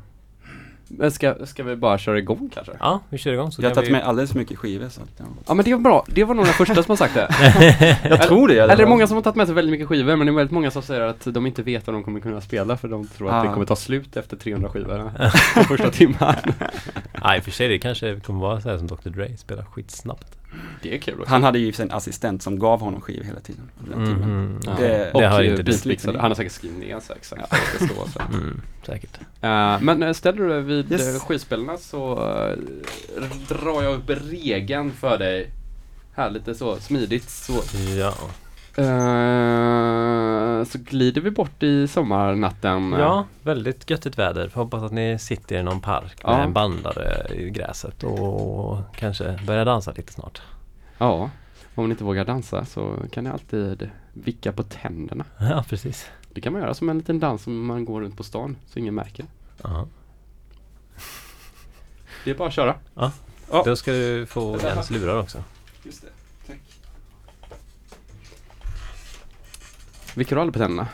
Men 0.98 1.10
ska, 1.10 1.34
ska 1.46 1.62
vi 1.62 1.76
bara 1.76 1.98
köra 1.98 2.18
igång 2.18 2.50
kanske? 2.54 2.72
ja, 2.80 3.00
vi 3.10 3.18
kör 3.18 3.32
igång 3.32 3.52
så 3.52 3.62
Jag 3.62 3.70
har 3.70 3.74
tagit 3.74 3.88
vi... 3.88 3.92
med 3.92 4.02
alldeles 4.02 4.32
för 4.32 4.38
mycket 4.38 4.58
skivor 4.58 4.88
så 4.88 5.00
att, 5.02 5.08
ja. 5.16 5.24
Ja 5.46 5.54
men 5.54 5.64
det 5.64 5.74
var 5.74 5.80
bra, 5.80 6.04
det 6.08 6.24
var 6.24 6.34
nog 6.34 6.44
den 6.44 6.54
första 6.54 6.74
som 6.82 6.84
har 6.88 6.96
sagt 6.96 7.14
det. 7.14 7.28
Jag 8.08 8.22
tror 8.22 8.48
det 8.48 8.58
Eller 8.58 8.76
det 8.76 8.82
är 8.82 8.86
många 8.86 9.06
som 9.06 9.14
har 9.16 9.22
tagit 9.22 9.36
med 9.36 9.46
sig 9.46 9.54
väldigt 9.54 9.70
mycket 9.72 9.88
skivor 9.88 10.16
men 10.16 10.26
det 10.26 10.32
är 10.32 10.34
väldigt 10.34 10.52
många 10.52 10.70
som 10.70 10.82
säger 10.82 11.00
att 11.00 11.24
de 11.34 11.46
inte 11.46 11.62
vet 11.62 11.86
vad 11.86 11.96
de 11.96 12.02
kommer 12.04 12.20
kunna 12.20 12.40
spela 12.40 12.76
för 12.76 12.88
de 12.88 13.06
tror 13.08 13.30
att 13.30 13.44
det 13.44 13.50
Ah. 13.50 13.52
kommer 13.52 13.66
ta 13.66 13.76
slut 13.76 14.16
efter 14.16 14.36
300 14.36 14.68
skivor 14.68 15.10
första 15.68 15.90
timmen. 15.90 16.34
Ja, 17.22 17.36
i 17.36 17.40
och 17.40 17.44
för 17.44 17.50
sig 17.50 17.68
det 17.68 17.78
kanske 17.78 18.20
kommer 18.20 18.40
vara 18.40 18.60
så 18.60 18.68
här 18.70 18.78
som 18.78 18.86
Dr 18.86 19.08
Dre, 19.10 19.36
spela 19.36 19.64
skitsnabbt. 19.64 20.36
Det 20.82 20.94
är 20.94 20.98
kul 20.98 21.20
också. 21.20 21.30
Han 21.30 21.42
hade 21.42 21.58
ju 21.58 21.72
en 21.78 21.90
assistent 21.90 22.42
som 22.42 22.58
gav 22.58 22.80
honom 22.80 23.00
skivor 23.00 23.24
hela 23.24 23.40
tiden. 23.40 23.70
Den 23.78 24.06
timmen. 24.06 24.60
Ja. 24.66 24.74
Det- 24.78 25.10
och 25.12 25.20
det 25.20 25.26
har 25.28 25.42
eh, 25.42 25.50
inte 25.50 25.62
du. 25.62 25.72
beatmixade. 25.72 26.18
Han 26.20 26.30
har 26.30 26.34
säkert 26.36 26.52
skrivit 26.52 26.78
ner 26.78 27.00
så 27.00 27.12
exakt 27.12 27.42
vad 27.50 27.60
det 27.80 27.86
ska 27.86 27.94
stå. 28.08 28.20
Mm, 28.32 28.60
säkert. 28.86 29.18
Eh, 29.40 29.80
men 29.80 30.02
eh, 30.02 30.12
ställer 30.12 30.38
du 30.42 30.48
dig 30.48 30.62
vid 30.62 30.92
Yes. 30.92 31.00
yes. 31.02 31.22
skivspelarna 31.22 31.76
så 31.76 32.12
eh, 32.12 32.56
drar 33.48 33.82
jag 33.82 33.94
upp 33.94 34.10
regeln 34.32 34.92
för 34.92 35.18
dig. 35.18 35.50
Här 36.14 36.30
lite 36.30 36.54
så 36.54 36.76
smidigt 36.76 37.30
så. 37.30 37.62
Ja. 37.98 38.14
Eh, 38.78 40.64
så 40.64 40.78
glider 40.78 41.20
vi 41.20 41.30
bort 41.30 41.62
i 41.62 41.88
sommarnatten. 41.88 42.92
ja, 42.98 43.26
väldigt 43.42 43.90
göttigt 43.90 44.18
väder. 44.18 44.50
Hoppas 44.54 44.82
att 44.82 44.92
ni 44.92 45.18
sitter 45.18 45.56
i 45.58 45.62
någon 45.62 45.80
park 45.80 46.24
med 46.24 46.32
Ja. 46.32 46.38
en 46.42 46.52
bandare 46.52 47.26
i 47.34 47.50
gräset 47.50 48.02
och 48.02 48.78
kanske 48.96 49.38
börjar 49.46 49.64
dansa 49.64 49.92
lite 49.96 50.12
snart. 50.12 50.42
Ja, 50.98 51.30
om 51.74 51.84
ni 51.84 51.90
inte 51.90 52.04
vågar 52.04 52.24
dansa 52.24 52.64
så 52.64 52.96
kan 53.12 53.24
ni 53.24 53.30
alltid 53.30 53.90
vicka 54.12 54.52
på 54.52 54.62
tänderna. 54.62 55.24
Ja, 55.40 55.64
precis. 55.68 56.06
Det 56.34 56.40
kan 56.40 56.52
man 56.52 56.62
göra 56.62 56.74
som 56.74 56.88
en 56.88 56.98
liten 56.98 57.20
dans 57.20 57.42
som 57.42 57.66
man 57.66 57.84
går 57.84 58.00
runt 58.00 58.16
på 58.16 58.22
stan 58.22 58.56
så 58.66 58.78
ingen 58.78 58.94
märker. 58.94 59.24
Ja. 59.62 59.86
Det 62.24 62.30
är 62.30 62.34
bara 62.34 62.48
att 62.48 62.54
köra. 62.54 62.74
Ja. 62.94 63.12
Då 63.64 63.76
ska 63.76 63.90
du 63.92 64.26
få 64.26 64.58
Jens 64.62 64.90
lurar 64.90 65.18
också. 65.20 65.38
Just 65.82 66.02
det. 66.02 66.08
Vickar 70.14 70.36
du 70.36 70.42
aldrig 70.42 70.52
på 70.52 70.58
tänderna? 70.58 70.88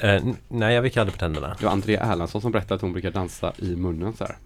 Eh, 0.00 0.22
nej, 0.48 0.74
jag 0.74 0.82
vickar 0.82 1.00
aldrig 1.00 1.14
på 1.14 1.18
tänderna. 1.20 1.56
Det 1.58 1.64
var 1.64 1.72
Andrea 1.72 2.00
Erlandsson 2.12 2.40
som 2.40 2.52
berättade 2.52 2.74
att 2.74 2.80
hon 2.80 2.92
brukar 2.92 3.10
dansa 3.10 3.52
i 3.58 3.76
munnen 3.76 4.12
så 4.16 4.24
här. 4.24 4.36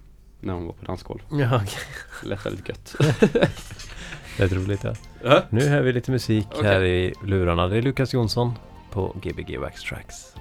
När 0.40 0.54
hon 0.54 0.66
var 0.66 0.72
på 0.72 0.84
dansgolv. 0.84 1.20
Ja, 1.30 1.56
okej. 1.56 1.78
Det 2.22 2.28
lät 2.28 2.46
väldigt 2.46 2.68
gött. 2.68 2.94
Är 4.38 4.48
roligt 4.48 4.84
ja. 5.22 5.42
Nu 5.50 5.68
hör 5.68 5.80
vi 5.82 5.92
lite 5.92 6.10
musik 6.10 6.46
Okej. 6.50 6.64
här 6.64 6.82
i 6.84 7.14
lurarna. 7.24 7.68
Det 7.68 7.76
är 7.76 7.82
Lukas 7.82 8.14
Jonsson 8.14 8.52
på 8.90 9.16
Gbg 9.22 9.58
Wax 9.58 9.82
Tracks.「 9.82 10.39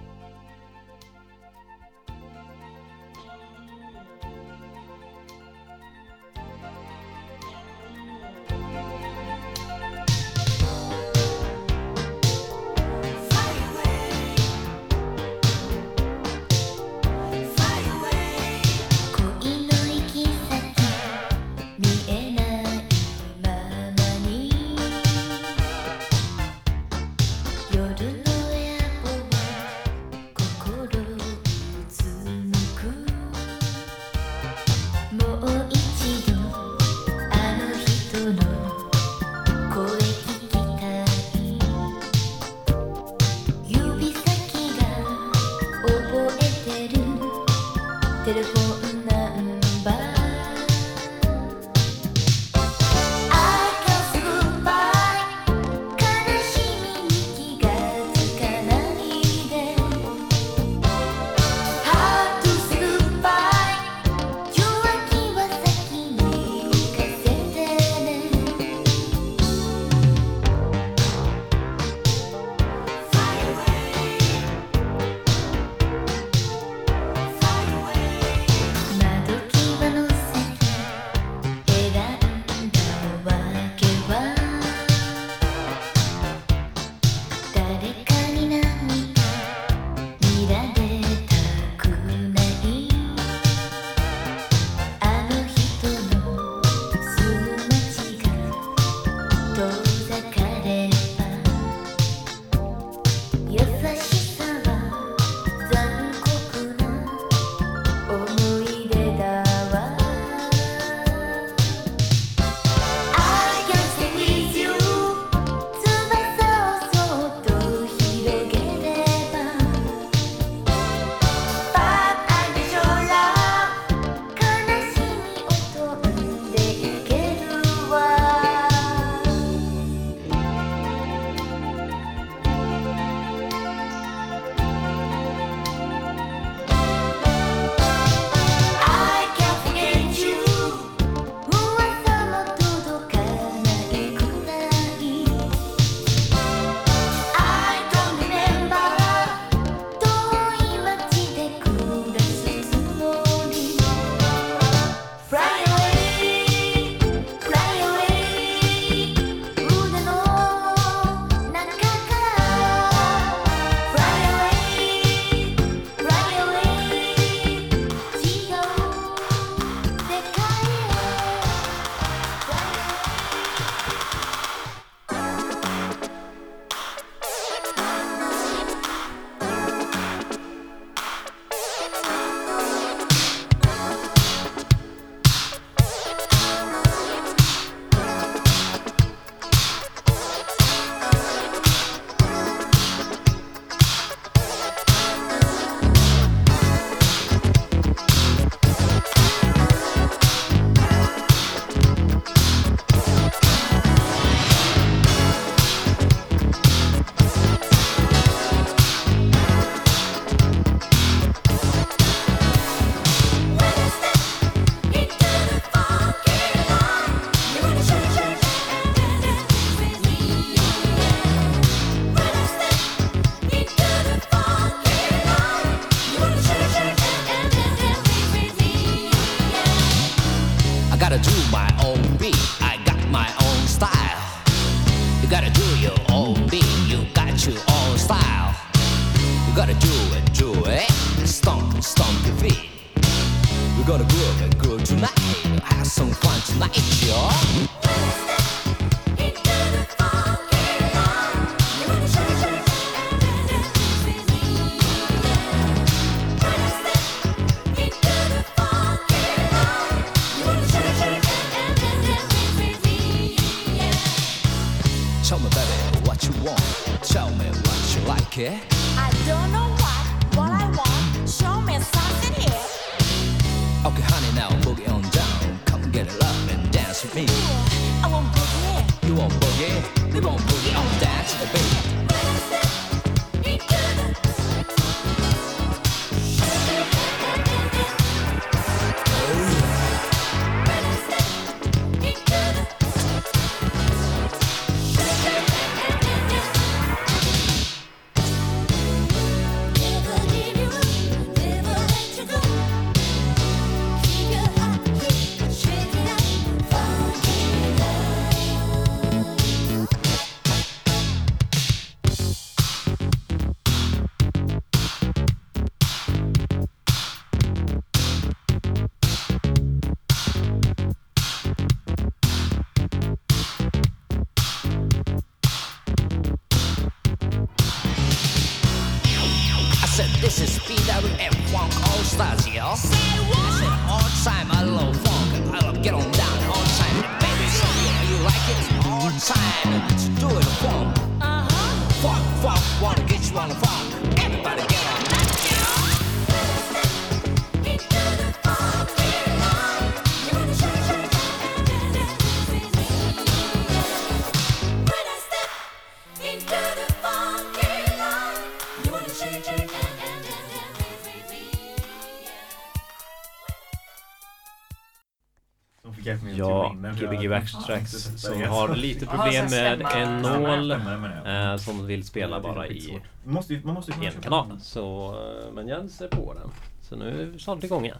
Gbg 367.29 367.41
Backtracks 367.41 368.21
som 368.21 368.41
har 368.41 368.75
lite 368.75 369.05
problem 369.05 369.45
med 369.49 369.81
en 369.81 370.21
nål 370.21 370.71
eh, 370.71 371.57
som 371.57 371.85
vill 371.85 372.03
spela 372.03 372.39
bara 372.39 372.67
i 372.67 372.99
en 373.25 374.21
kanal. 374.21 374.59
Så, 374.61 375.15
eh, 375.47 375.53
men 375.53 375.67
Jens 375.67 376.01
är 376.01 376.07
på 376.07 376.33
den. 376.33 376.51
Så 376.81 376.95
nu 376.95 377.21
är 377.21 377.25
vi 377.25 377.39
snart 377.39 377.63
igång 377.63 377.85
igen. 377.85 377.97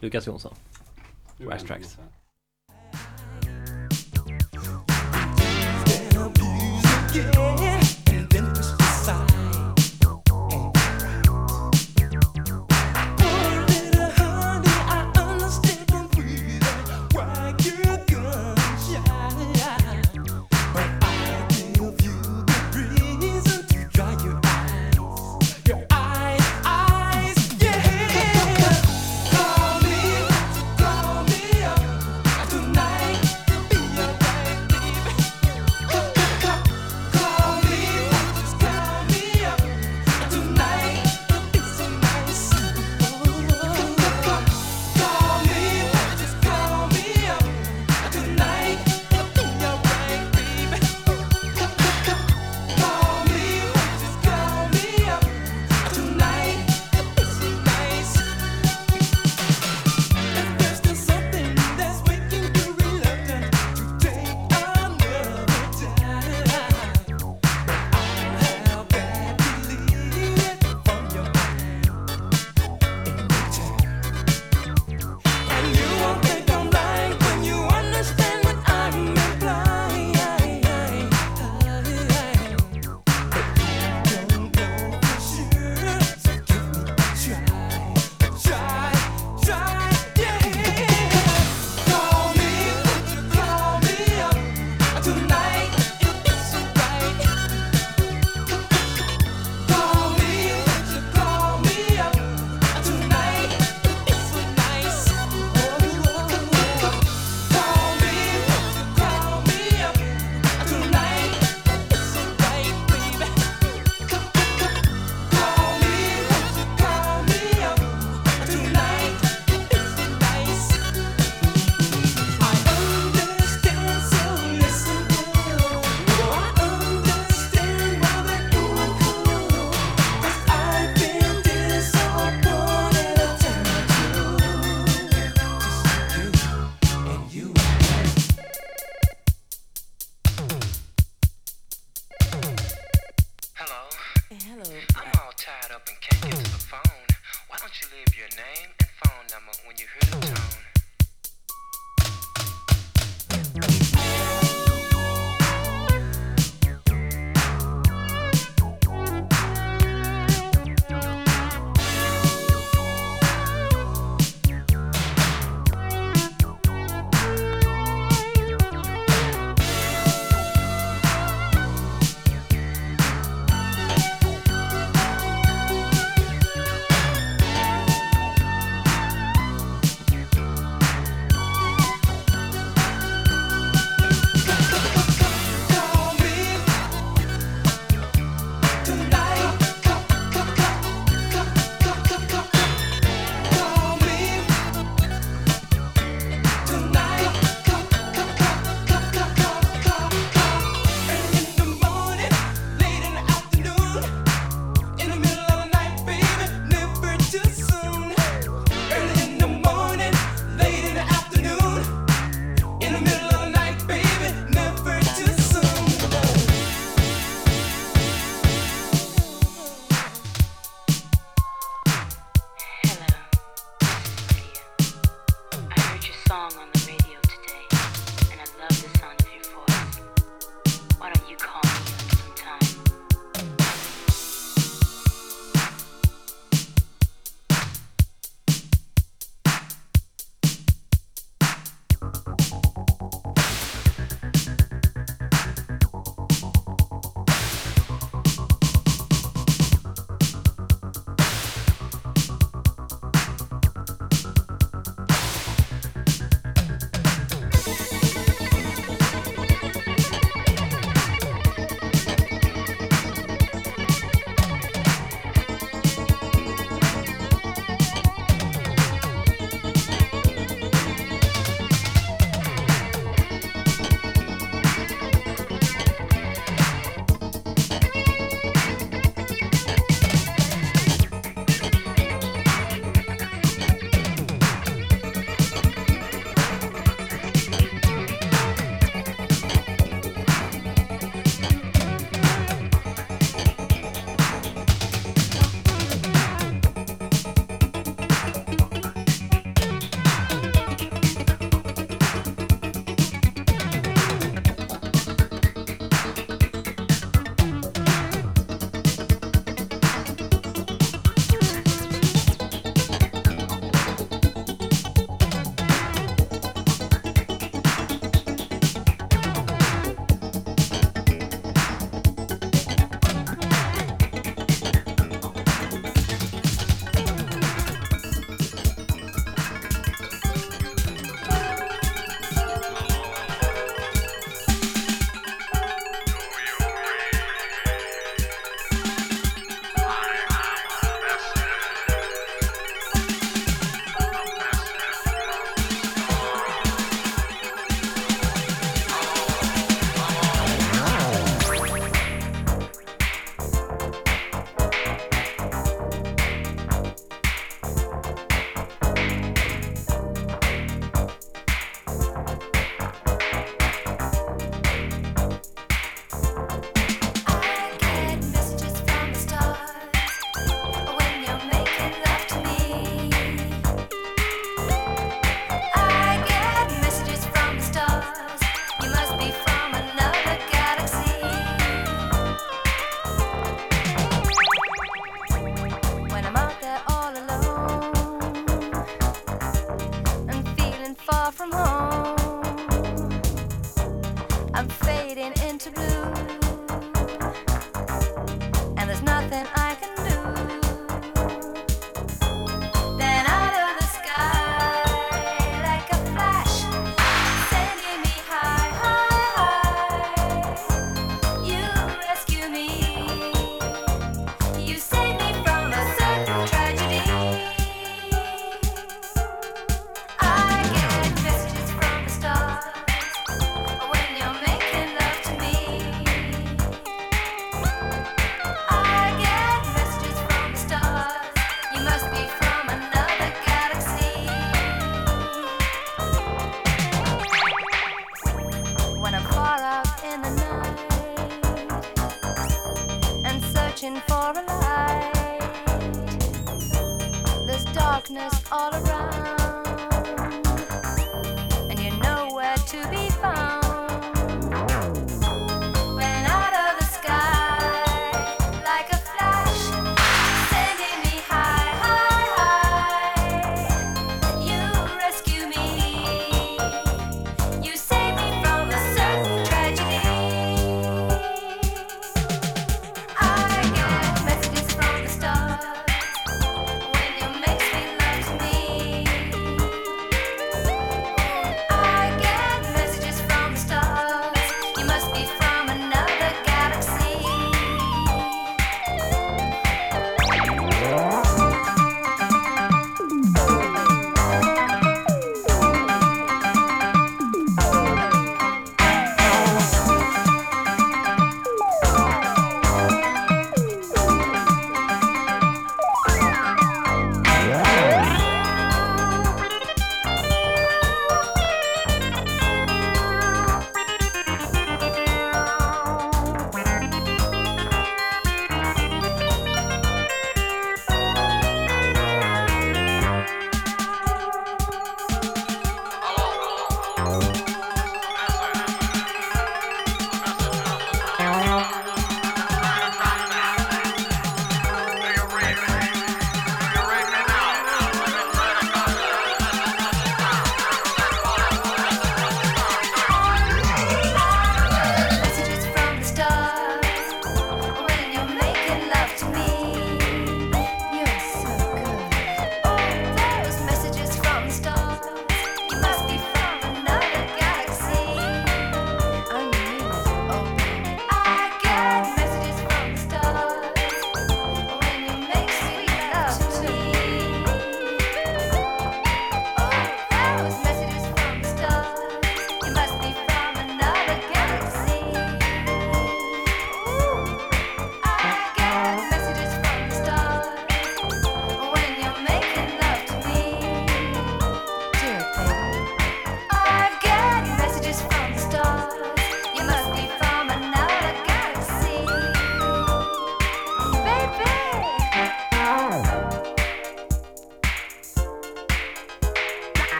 Lukas 0.00 0.26
Jonsson. 0.26 0.54
Backtracks. 1.48 1.98
Hello. 7.12 7.71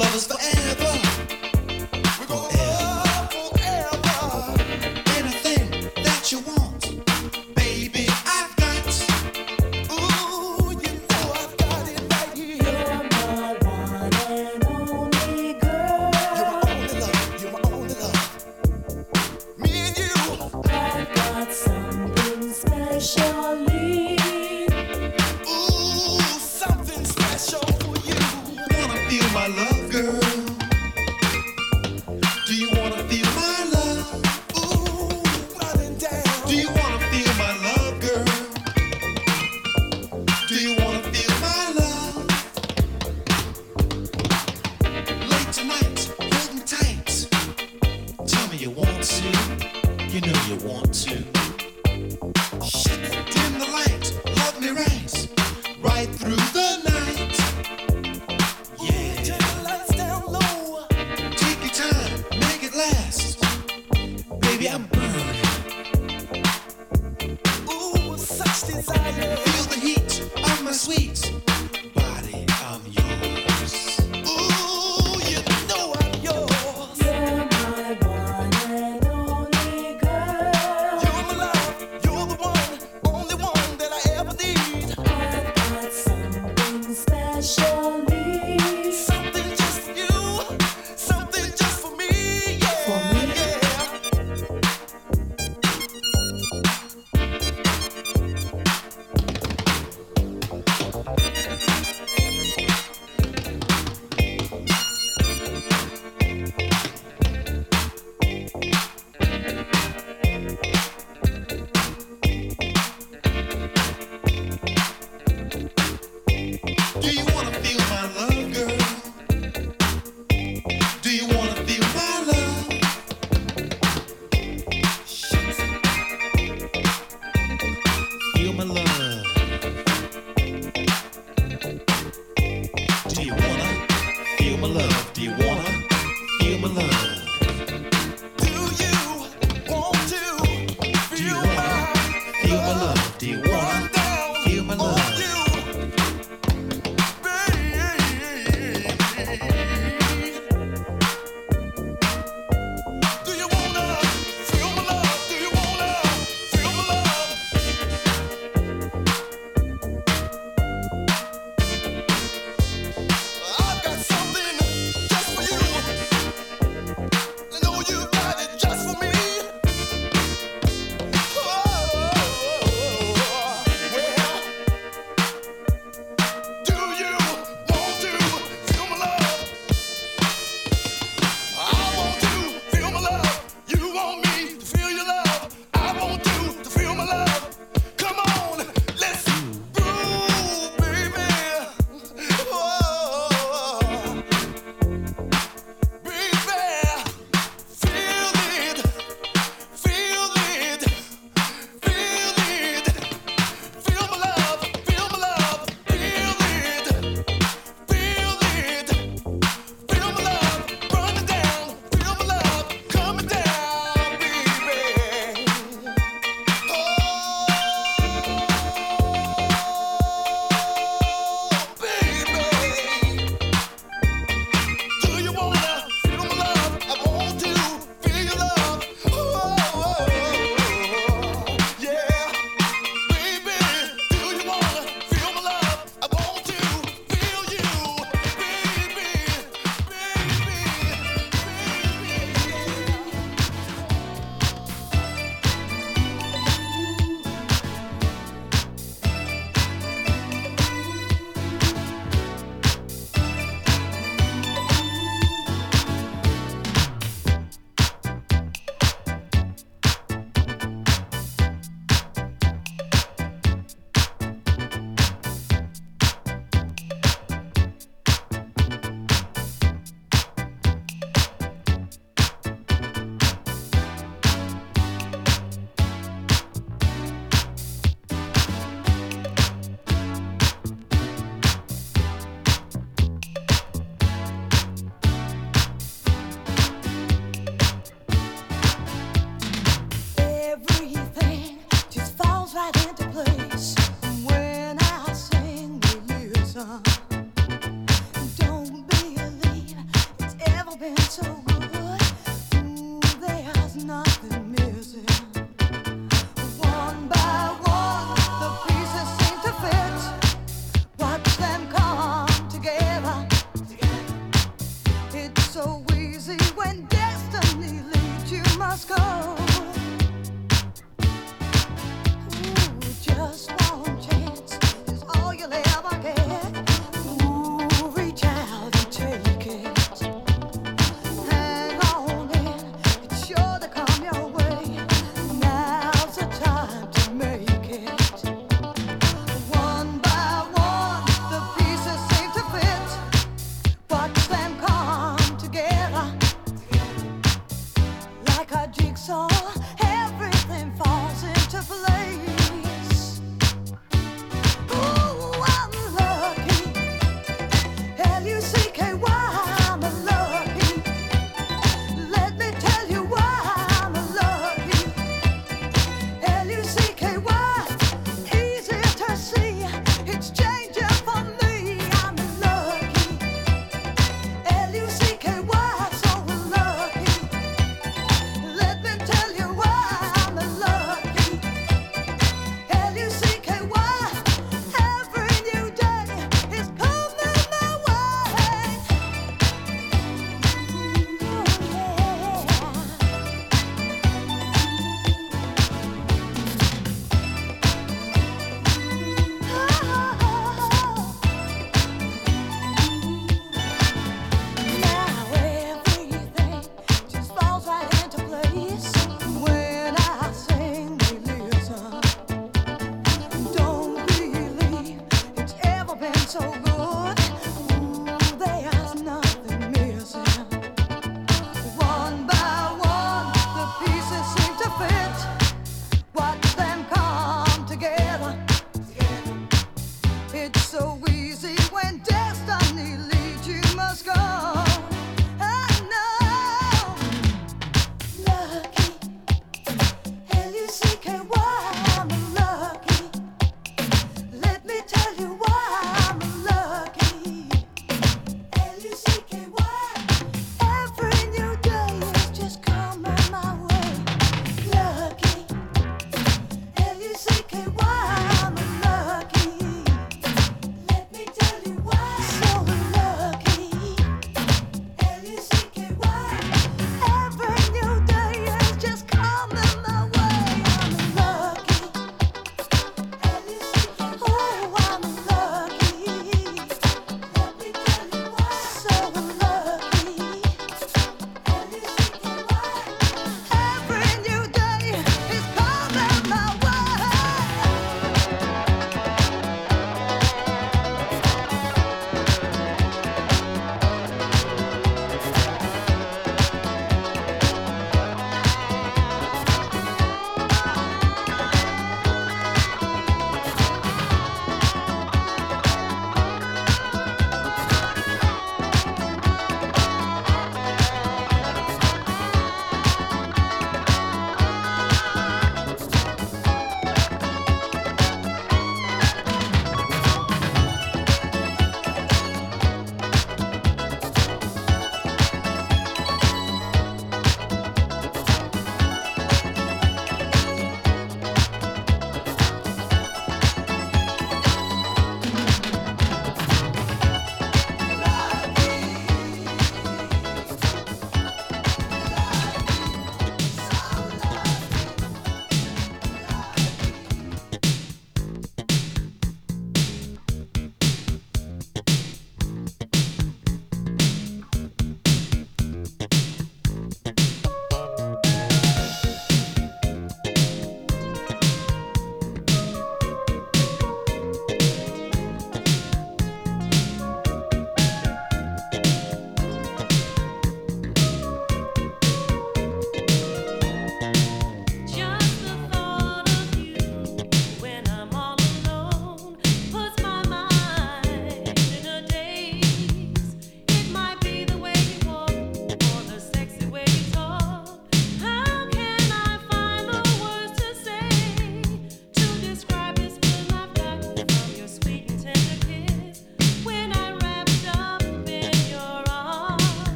lovers 0.00 0.26
forever. 0.26 0.89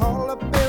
call 0.00 0.30
up. 0.30 0.59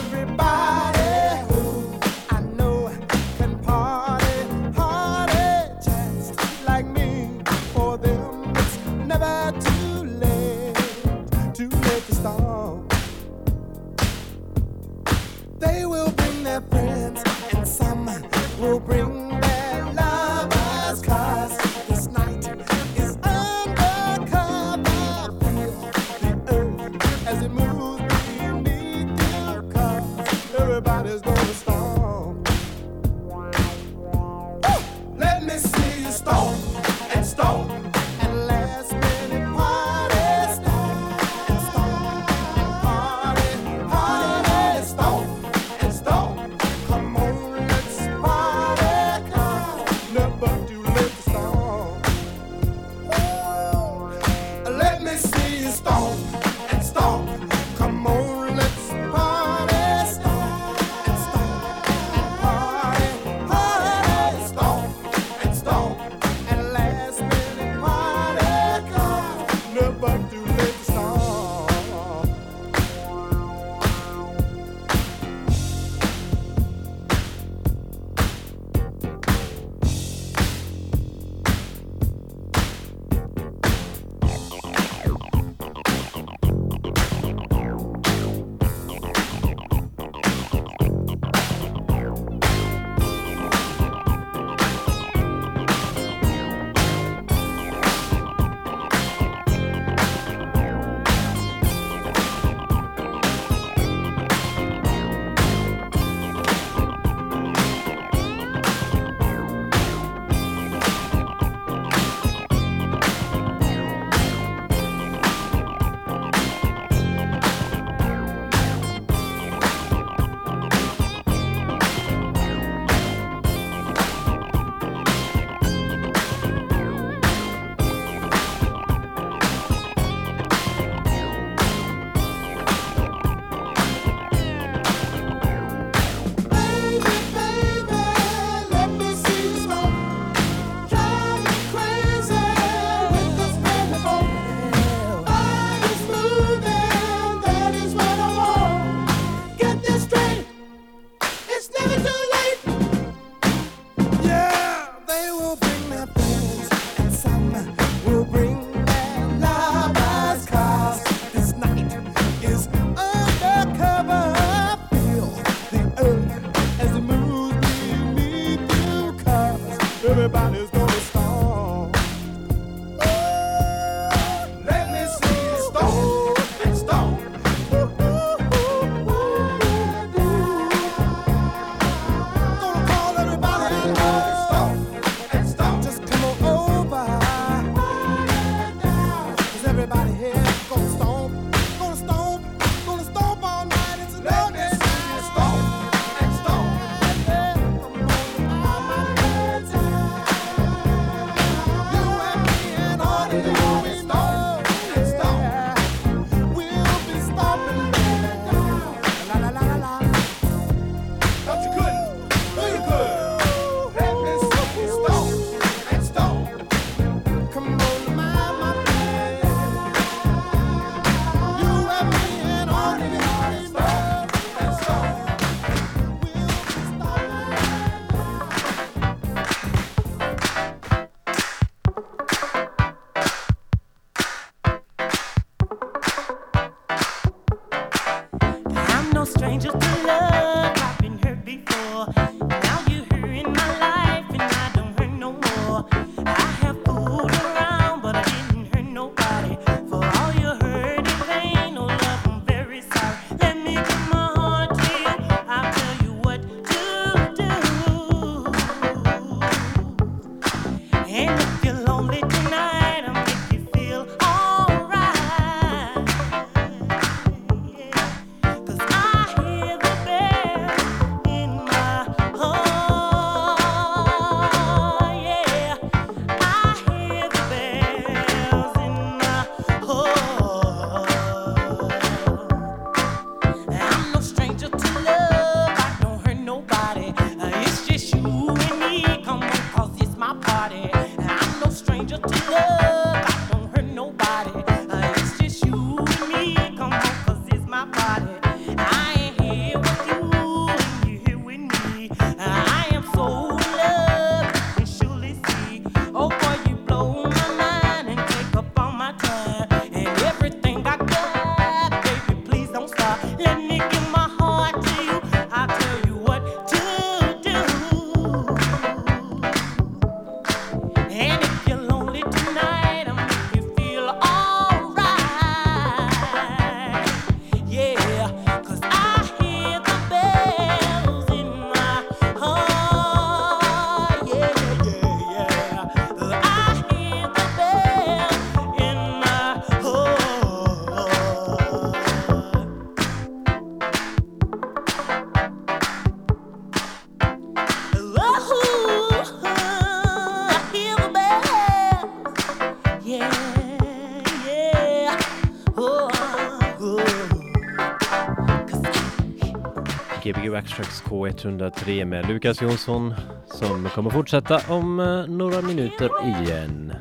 Waxtrax 360.61 361.03
K103 361.03 362.05
med 362.05 362.27
Lukas 362.27 362.61
Jonsson 362.61 363.13
som 363.53 363.89
kommer 363.95 364.09
fortsätta 364.09 364.61
om 364.67 364.99
eh, 364.99 365.27
några 365.27 365.61
minuter 365.61 366.09
igen. 366.25 366.93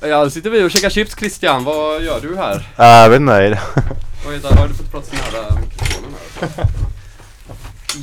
Ja, 0.00 0.30
sitter 0.30 0.50
vi 0.50 0.62
och 0.64 0.70
käkar 0.70 0.90
chips 0.90 1.16
Christian, 1.18 1.64
vad 1.64 2.02
gör 2.02 2.20
du 2.20 2.36
här? 2.36 2.56
Äh, 2.78 2.86
jag 2.86 3.08
vet 3.10 3.20
inte. 3.20 3.60
Vad 4.24 4.34
heter, 4.34 4.56
har 4.56 4.68
du 4.68 4.74
fått 4.74 4.90
prata 4.90 5.06
så 5.06 5.14
nära 5.16 5.60
mikrofonen 5.60 6.14
här? 6.40 6.66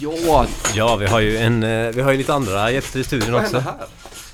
Ja, 0.01 0.45
Ja, 0.75 0.95
vi 0.95 1.05
har 1.05 1.19
ju 1.19 1.37
en, 1.37 1.63
eh, 1.63 1.91
vi 1.91 2.01
har 2.01 2.11
ju 2.11 2.17
lite 2.17 2.33
andra 2.33 2.71
gäster 2.71 2.99
i 2.99 3.03
studion 3.03 3.31
vad 3.31 3.41
också. 3.43 3.57
händer 3.57 3.71
här? 3.79 3.87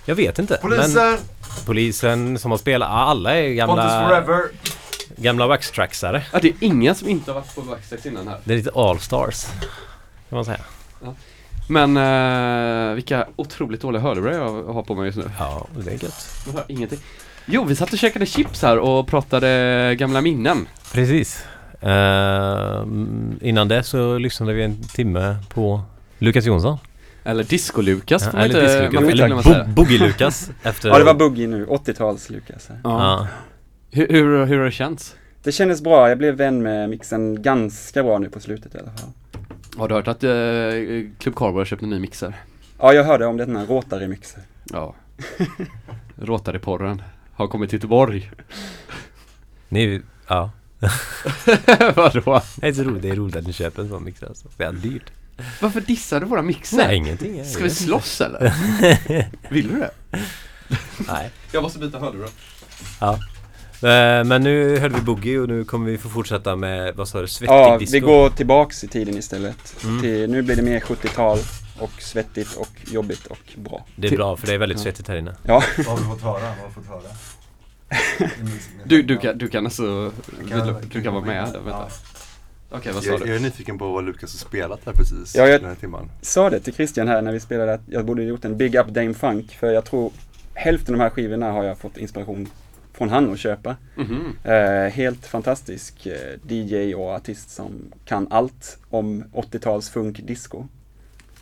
Jag 0.06 0.16
vet 0.16 0.39
inte. 0.39 0.60
Polisen! 0.62 0.93
Men 0.93 1.18
polisen 1.66 2.39
som 2.39 2.51
har 2.51 2.57
spelat, 2.57 2.89
ja, 2.89 2.95
alla 2.95 3.38
är 3.38 3.53
gamla, 3.53 4.22
gamla 5.18 5.47
Waxtraxare. 5.47 6.24
Ja, 6.34 6.39
det 6.41 6.47
är 6.47 6.53
ingen 6.59 6.95
som 6.95 7.09
inte 7.09 7.32
har 7.32 7.39
varit 7.39 7.55
på 7.55 7.61
Backstreet 7.61 8.05
innan 8.05 8.28
här. 8.28 8.38
Det 8.43 8.53
är 8.53 8.57
lite 8.57 8.72
Allstars. 8.76 9.45
Kan 10.30 10.36
man 10.36 10.45
säga. 10.45 10.59
Men 11.70 11.97
eh, 11.97 12.93
vilka 12.95 13.28
otroligt 13.36 13.82
dåliga 13.82 14.01
hörlurar 14.01 14.32
jag 14.34 14.74
har 14.74 14.84
på 14.84 14.95
mig 14.95 15.05
just 15.05 15.18
nu. 15.18 15.32
Ja, 15.39 15.68
det 15.78 15.91
är 15.91 16.03
gött. 16.03 16.30
Jag 16.45 16.53
hör 16.53 16.66
ingenting. 16.68 16.99
Jo, 17.45 17.64
vi 17.64 17.76
satt 17.76 17.93
och 17.93 17.99
käkade 17.99 18.26
chips 18.26 18.61
här 18.61 18.80
och 18.80 19.07
pratade 19.07 19.95
gamla 19.95 20.22
minnen. 20.22 20.68
Precis. 20.93 21.45
Eh, 21.82 22.82
mm, 22.82 23.39
innan 23.41 23.68
det 23.68 23.84
så 23.84 24.18
lyssnade 24.18 24.53
vi 24.53 24.64
en 24.64 24.84
timme 24.84 25.38
på 25.49 25.82
Lukas 26.20 26.45
Jonsson. 26.45 26.78
Eller 27.24 27.43
Disco-Lukas 27.43 28.30
Ja, 28.34 28.39
eller 28.39 28.61
Disco-Lukas. 28.61 29.67
Boogie-Lukas 29.76 30.51
efter... 30.63 30.89
Ja 30.89 30.97
det 30.97 31.03
var 31.03 31.13
boogie 31.13 31.47
nu, 31.47 31.65
80-tals 31.65 32.30
Lukas. 32.30 32.67
här. 32.69 32.80
Ja. 32.84 33.28
Hur, 33.91 34.07
hur, 34.07 34.45
hur 34.45 34.57
har 34.57 34.65
det 34.65 34.71
känts? 34.71 35.15
Det 35.43 35.51
kändes 35.51 35.82
bra, 35.82 36.09
jag 36.09 36.17
blev 36.17 36.36
vän 36.36 36.63
med 36.63 36.89
mixen 36.89 37.41
ganska 37.41 38.03
bra 38.03 38.19
nu 38.19 38.30
på 38.30 38.39
slutet 38.39 38.76
i 38.76 38.78
alla 38.78 38.91
fall. 38.91 39.09
Har 39.78 39.88
du 39.88 39.95
hört 39.95 40.07
att 40.07 40.24
eh, 40.24 40.30
Club 41.19 41.36
Carbo 41.36 41.57
har 41.57 41.65
köpt 41.65 41.82
en 41.84 41.89
ny 41.89 41.99
mixer? 41.99 42.34
Ja 42.80 42.93
jag 42.93 43.03
hörde 43.03 43.26
om 43.26 43.38
den 43.38 43.55
här 43.55 43.65
Rotary-mixen. 43.65 44.41
Ja. 44.71 44.95
Rotary-porren 46.15 47.01
har 47.34 47.47
kommit 47.47 47.69
till 47.69 47.78
Göteborg. 47.78 48.32
Ni, 49.69 50.01
ja. 50.28 50.51
Vadå? 51.95 52.41
Det 52.55 52.67
är 52.67 52.74
så 52.74 52.84
roligt, 52.84 53.01
det 53.01 53.09
är 53.09 53.15
roligt 53.15 53.36
att 53.36 53.47
ni 53.47 53.53
köper 53.53 53.82
en 53.82 53.89
sån 53.89 54.03
mix 54.03 54.24
alltså. 54.24 54.47
Det 54.57 54.63
är 54.63 54.71
dyrt. 54.71 55.11
Varför 55.61 55.81
dissar 55.81 56.19
du 56.19 56.25
våra 56.25 56.41
mixer? 56.41 56.77
Nej, 56.77 56.95
ingenting. 56.97 57.45
Ska 57.45 57.63
vi 57.63 57.69
slåss 57.69 58.21
eller? 58.21 58.53
Vill 59.49 59.67
du 59.67 59.79
det? 59.79 59.91
Nej. 61.07 61.29
Jag 61.51 61.63
måste 61.63 61.79
byta 61.79 61.99
hörlurar. 61.99 62.29
Ja. 62.99 63.13
Eh, 63.89 64.23
Men 64.23 64.43
nu 64.43 64.77
hörde 64.79 64.95
vi 64.95 65.01
Boogie 65.01 65.39
och 65.39 65.47
nu 65.47 65.63
kommer 65.63 65.91
vi 65.91 65.97
få 65.97 66.09
fortsätta 66.09 66.55
med, 66.55 66.95
vad 66.95 67.07
sa 67.07 67.21
du, 67.21 67.27
svettig 67.27 67.53
Ja, 67.55 67.77
disco? 67.77 67.93
vi 67.93 67.99
går 67.99 68.29
tillbaks 68.29 68.84
i 68.84 68.88
tiden 68.88 69.17
istället. 69.17 69.75
Mm. 69.84 70.01
Till, 70.01 70.29
nu 70.29 70.41
blir 70.41 70.55
det 70.55 70.61
mer 70.61 70.79
70-tal 70.79 71.39
och 71.79 72.01
svettigt 72.01 72.55
och 72.55 72.69
jobbigt 72.91 73.25
och 73.27 73.53
bra. 73.55 73.86
Det 73.95 74.07
är 74.07 74.15
bra 74.17 74.38
för 74.38 74.47
det 74.47 74.53
är 74.53 74.57
väldigt 74.57 74.79
svettigt 74.79 75.07
här 75.07 75.15
inne. 75.15 75.36
Ja. 75.43 75.63
Vad 75.77 75.86
har 75.86 75.97
vi 75.97 76.03
fått 76.03 76.21
höra? 76.21 76.34
Vad 76.39 76.57
har 76.57 76.67
vi 76.67 76.73
fått 76.73 76.88
höra? 76.88 77.01
Du, 78.86 79.03
du, 79.03 79.17
kan, 79.17 79.38
du 79.38 79.47
kan 79.47 79.65
alltså, 79.65 80.11
vill 80.39 80.49
du, 80.49 80.75
du 80.91 81.01
kan 81.03 81.13
vara 81.13 81.25
med 81.25 81.43
där, 81.53 81.59
vänta. 81.59 81.88
Okej, 82.74 82.91
vad 82.93 83.03
sa 83.03 83.09
Jag, 83.11 83.19
jag 83.19 83.28
du? 83.28 83.36
är 83.36 83.39
nyfiken 83.39 83.78
på 83.78 83.88
vad 83.91 84.03
Lukas 84.05 84.34
har 84.43 84.49
spelat 84.49 84.86
där 84.86 84.91
precis, 84.93 85.36
Ja, 85.36 85.47
jag- 85.47 85.61
den 85.61 85.69
här 85.69 85.76
timman. 85.76 86.09
sa 86.21 86.49
det 86.49 86.59
till 86.59 86.74
Christian 86.74 87.07
här 87.07 87.21
när 87.21 87.32
vi 87.32 87.39
spelade 87.39 87.74
att 87.74 87.82
jag 87.88 88.05
borde 88.05 88.24
gjort 88.24 88.45
en 88.45 88.57
Big 88.57 88.76
Up 88.76 88.88
Dame 88.88 89.13
Funk 89.13 89.51
för 89.59 89.71
jag 89.71 89.86
tror 89.86 90.11
hälften 90.53 90.93
av 90.95 90.97
de 90.99 91.03
här 91.03 91.09
skivorna 91.09 91.51
har 91.51 91.63
jag 91.63 91.78
fått 91.78 91.97
inspiration 91.97 92.47
från 92.93 93.09
han 93.09 93.34
att 93.34 93.39
köpa. 93.39 93.76
Mhm. 93.95 94.36
Eh, 94.43 94.91
helt 94.93 95.26
fantastisk 95.26 96.05
eh, 96.05 96.39
DJ 96.47 96.95
och 96.95 97.09
artist 97.11 97.49
som 97.49 97.71
kan 98.05 98.28
allt 98.30 98.78
om 98.89 99.24
80-tals 99.34 99.89
funk 99.89 100.19
disco. 100.24 100.67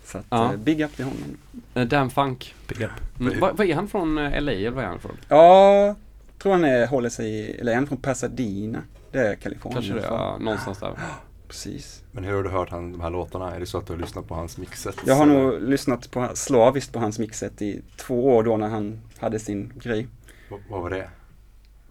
Så 0.06 0.18
att, 0.18 0.26
Ja. 0.30 0.54
eh, 0.54 0.60
big 0.60 0.82
up 0.82 0.96
till 0.96 1.06
honom. 1.06 1.38
Eh, 1.74 1.88
Dan 1.88 2.10
Funk. 2.10 2.56
Big 2.68 2.82
up. 2.82 2.92
Mm, 3.20 3.40
vad, 3.40 3.58
vad 3.58 3.68
är 3.68 3.76
han 3.76 3.88
från 3.88 4.18
eh, 4.18 4.42
LA 4.42 4.52
eller 4.52 4.70
vad 4.72 4.84
är 4.84 4.88
han 4.88 5.00
från? 5.00 5.18
Ja, 5.28 5.96
tror 6.42 6.52
han 6.52 6.64
är, 6.66 6.88
håller 6.88 7.10
sig, 7.10 7.28
i- 7.32 7.52
eller 7.60 7.72
är 7.72 7.76
han 7.76 7.88
från 7.88 7.98
Pasadena? 7.98 8.80
Det 9.12 9.28
är 9.28 9.36
Kalifornien. 9.36 9.82
Kanske 9.82 9.94
det, 9.94 10.02
fall. 10.02 10.20
ja, 10.20 10.38
någonstans 10.38 10.80
där. 10.80 10.94
Precis. 11.48 12.04
Men 12.12 12.24
hur 12.24 12.34
har 12.34 12.44
du 12.44 12.50
hört 12.50 12.70
han, 12.70 12.92
de 12.92 13.02
här 13.02 13.10
låtarna? 13.10 13.56
Är 13.56 13.60
det 13.60 13.66
så 13.66 13.78
att 13.78 13.88
du 13.88 13.94
har 13.94 14.00
lyssnat 14.00 14.28
på 14.28 14.36
hans 14.36 14.58
mixet? 14.58 14.96
Jag 15.06 15.16
har 15.16 15.24
eller? 15.24 15.34
nog 15.34 15.62
lyssnat 15.62 16.12
på, 16.12 16.30
slaviskt 16.34 16.94
på 16.94 17.00
hans 17.00 17.20
mixet 17.20 17.62
i 17.62 17.82
två 17.98 18.36
år 18.36 18.44
då 18.44 18.58
när 18.58 18.68
han 18.68 19.02
hade 19.20 19.40
sin 19.40 19.74
grej. 19.76 20.08
Vad, 20.50 20.60
vad 20.70 20.82
var 20.82 20.90
det? 20.90 21.10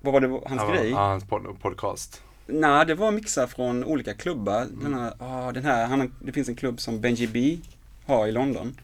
Vad 0.01 0.12
var 0.12 0.21
det 0.21 0.29
hans 0.29 0.62
ja, 0.62 0.71
grej? 0.71 0.91
Ja, 0.91 0.99
hans 0.99 1.25
pod 1.25 1.61
podcast. 1.62 2.23
Nej, 2.47 2.87
det 2.87 2.95
var 2.95 3.12
mixar 3.12 3.47
från 3.47 3.85
olika 3.85 4.14
klubbar. 4.14 4.66
Den 4.83 4.95
här, 4.95 5.12
ah, 5.18 5.53
den 5.53 5.64
här 5.64 5.87
han, 5.87 6.14
det 6.21 6.33
finns 6.33 6.49
en 6.49 6.57
klubb 6.57 6.81
som 6.81 7.01
Benji 7.01 7.27
B 7.27 7.59
har 8.07 8.27
i 8.27 8.33
London. 8.33 8.77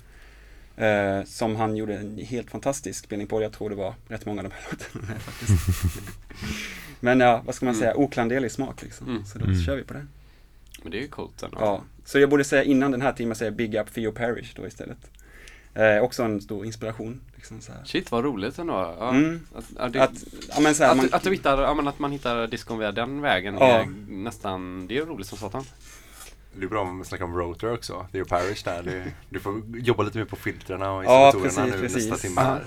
Eh, 0.76 1.24
som 1.24 1.56
han 1.56 1.76
gjorde 1.76 1.96
en 1.96 2.18
helt 2.18 2.50
fantastisk 2.50 3.04
spelning 3.04 3.26
på. 3.26 3.42
Jag 3.42 3.52
tror 3.52 3.70
det 3.70 3.76
var 3.76 3.94
rätt 4.08 4.26
många 4.26 4.40
av 4.42 4.48
de 4.48 4.54
här 4.54 4.62
låtarna 4.70 5.20
faktiskt. 5.20 5.52
Men 7.00 7.20
ja, 7.20 7.42
vad 7.46 7.54
ska 7.54 7.66
man 7.66 7.74
säga, 7.74 7.96
oklanderlig 7.96 8.50
smak 8.52 8.82
liksom. 8.82 9.08
Mm. 9.08 9.24
Så 9.24 9.38
då 9.38 9.44
Mm. 9.44 9.60
kör 9.62 9.76
vi 9.76 9.82
på 9.82 9.94
det. 9.94 10.06
Men 10.82 10.90
det 10.92 10.98
är 10.98 11.02
ju 11.02 11.08
coolt 11.08 11.42
ändå. 11.42 11.56
Ja, 11.60 11.82
så 12.04 12.18
jag 12.18 12.30
borde 12.30 12.44
säga 12.44 12.62
innan 12.62 12.90
den 12.90 13.02
här 13.02 13.12
timmen 13.12 13.36
säga 13.36 13.50
Big 13.50 13.74
Up 13.74 13.94
Theo 13.94 14.12
Parrish 14.12 14.52
då 14.56 14.66
istället. 14.66 14.98
Eh, 15.74 15.98
också 16.02 16.22
en 16.22 16.40
stor 16.40 16.66
inspiration. 16.66 17.20
Liksom 17.34 17.60
så 17.60 17.72
här. 17.72 17.84
Shit 17.84 18.10
vad 18.10 18.24
roligt 18.24 18.58
ändå. 18.58 18.94
Ja, 18.98 19.10
Mm. 19.10 19.40
att, 19.54 19.64
ja, 19.78 19.88
det, 19.88 20.02
Att, 20.02 20.24
ja, 20.48 20.60
men 20.60 20.74
så 20.74 20.84
här, 20.84 20.90
att, 20.90 20.96
man, 20.96 21.08
att 21.12 21.22
du 21.22 21.30
hittar, 21.30 21.62
ja, 21.62 21.74
men 21.74 21.88
att 21.88 21.98
man 21.98 22.12
hittar 22.12 22.46
diskon 22.46 22.78
via 22.78 22.92
den 22.92 23.20
vägen 23.20 23.56
Ja. 23.60 23.66
är 23.66 23.86
nästan, 24.08 24.86
det 24.86 24.98
är 24.98 25.06
roligt 25.06 25.26
som 25.26 25.38
satan. 25.38 25.64
Det 26.58 26.64
är 26.64 26.68
bra 26.68 26.80
om 26.82 26.96
man 26.96 27.04
snackar 27.04 27.24
om 27.24 27.36
Rotor 27.36 27.72
också. 27.72 28.06
Det 28.12 28.18
är 28.18 28.22
ju 28.22 28.24
Parish 28.28 28.64
där. 28.64 28.82
Du, 28.82 29.02
du 29.30 29.40
får 29.40 29.62
jobba 29.76 30.02
lite 30.02 30.18
mer 30.18 30.24
på 30.24 30.36
filtrerna 30.36 30.92
och 30.92 31.04
Ja, 31.04 31.26
installatorerna 31.26 31.66
precis, 31.72 31.80
nu 31.80 31.88
precis. 31.88 32.10
nästa 32.10 32.28
timme 32.28 32.40
Ja. 32.40 32.46
här. 32.46 32.64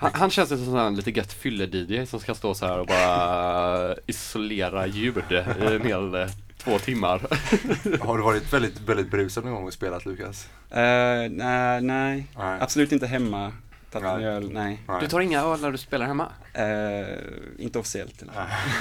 Han, 0.00 0.10
han 0.14 0.30
känns 0.30 0.52
ju 0.52 0.64
som 0.64 0.76
en 0.76 0.94
lite 0.94 1.10
gött 1.10 1.32
fylle-DJ 1.32 2.06
som 2.06 2.20
ska 2.20 2.34
stå 2.34 2.54
så 2.54 2.66
här 2.66 2.78
och 2.78 2.86
bara 2.86 3.94
isolera 4.06 4.86
ljud 4.86 5.24
i 5.30 5.64
en 5.64 5.82
hel 5.82 6.14
eh, 6.14 6.26
två 6.58 6.78
timmar. 6.78 7.20
Har 8.06 8.18
du 8.18 8.24
varit 8.24 8.52
väldigt, 8.52 8.80
väldigt 8.80 9.10
brusad 9.10 9.44
någon 9.44 9.54
gång 9.54 9.66
och 9.66 9.72
spelat 9.72 10.06
Lukas? 10.06 10.48
nej, 10.70 11.28
nej, 11.80 12.26
Nej. 12.36 12.58
absolut 12.60 12.92
inte 12.92 13.06
hemma. 13.06 13.52
Tagit 13.90 14.08
en 14.08 14.22
öl, 14.24 14.50
nej. 14.52 14.82
Nej. 14.88 14.96
Du 15.00 15.06
tar 15.08 15.20
inga 15.20 15.40
öl 15.42 15.60
när 15.60 15.70
du 15.70 15.78
spelar 15.78 16.06
hemma? 16.06 16.28
Eh, 16.54 16.64
inte 17.64 17.78
officiellt. 17.78 18.22
Eller? 18.22 18.32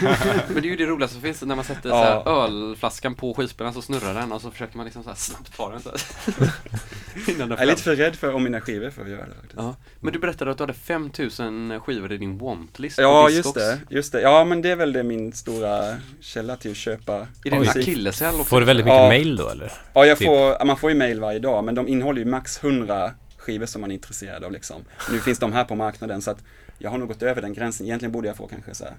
Men 0.53 0.61
det 0.61 0.67
är 0.67 0.71
ju 0.71 0.75
det 0.75 0.85
roligaste 0.85 1.13
som 1.13 1.21
finns 1.21 1.41
när 1.41 1.55
man 1.55 1.65
sätter 1.65 1.89
Ja. 1.89 2.21
så 2.25 2.29
ölflaskan 2.31 3.15
på 3.15 3.33
skivspelaren 3.33 3.73
så 3.73 3.81
snurrar 3.81 4.13
den 4.13 4.31
och 4.31 4.41
så 4.41 4.51
försöker 4.51 4.77
man 4.77 4.85
liksom 4.85 5.03
så 5.03 5.09
här 5.09 5.15
snabbt 5.17 5.57
ta 5.57 5.69
den 5.71 5.79
så. 5.79 5.89
Innan 7.27 7.39
den 7.39 7.49
Jag 7.49 7.59
är 7.61 7.65
lite 7.65 7.81
för 7.81 7.95
rädd 7.95 8.15
för 8.15 8.33
om 8.33 8.43
mina 8.43 8.61
skivor 8.61 8.89
för 8.89 9.01
att 9.01 9.09
göra 9.09 9.21
det 9.25 9.33
faktiskt. 9.35 9.53
Ja. 9.57 9.75
Men 9.99 10.13
du 10.13 10.19
berättade 10.19 10.51
att 10.51 10.57
du 10.57 10.63
hade 10.63 10.73
5000 10.73 11.79
skivor 11.79 12.11
i 12.11 12.17
din 12.17 12.37
wantlist 12.37 12.97
Ja, 12.97 13.29
just 13.29 13.53
det, 13.53 13.79
just 13.89 14.11
det. 14.11 14.21
Ja, 14.21 14.43
men 14.45 14.61
det 14.61 14.69
är 14.71 14.75
väl 14.75 14.93
det 14.93 15.03
min 15.03 15.33
stora 15.33 15.95
källa 16.21 16.55
till 16.55 16.71
att 16.71 16.77
köpa 16.77 17.13
Är 17.15 17.25
det 17.51 17.59
musik. 17.59 17.77
akilleshäl 17.77 18.33
också? 18.35 18.43
Får 18.43 18.59
du 18.59 18.65
väldigt 18.65 18.85
mycket 18.85 18.99
Ja. 19.01 19.07
mail 19.07 19.35
då 19.35 19.49
eller? 19.49 19.71
Ja, 19.93 20.05
jag 20.05 20.17
Typ. 20.17 20.27
får, 20.27 20.65
man 20.65 20.77
får 20.77 20.89
ju 20.89 20.95
mail 20.95 21.19
varje 21.19 21.39
dag, 21.39 21.63
men 21.63 21.75
de 21.75 21.87
innehåller 21.87 22.19
ju 22.19 22.25
max 22.25 22.63
100 22.63 23.11
skivor 23.49 23.65
som 23.65 23.81
man 23.81 23.91
är 23.91 23.95
intresserad 23.95 24.43
av 24.43 24.51
liksom. 24.51 24.85
Nu 25.11 25.19
finns 25.19 25.39
de 25.39 25.53
här 25.53 25.63
på 25.63 25.75
marknaden 25.75 26.21
så 26.21 26.31
att 26.31 26.43
jag 26.77 26.89
har 26.89 26.97
nog 26.97 27.07
gått 27.07 27.23
över 27.23 27.41
den 27.41 27.53
gränsen. 27.53 27.85
Egentligen 27.85 28.11
borde 28.11 28.27
jag 28.27 28.37
få 28.37 28.47
kanske 28.47 28.75
så 28.75 28.83
här, 28.83 28.93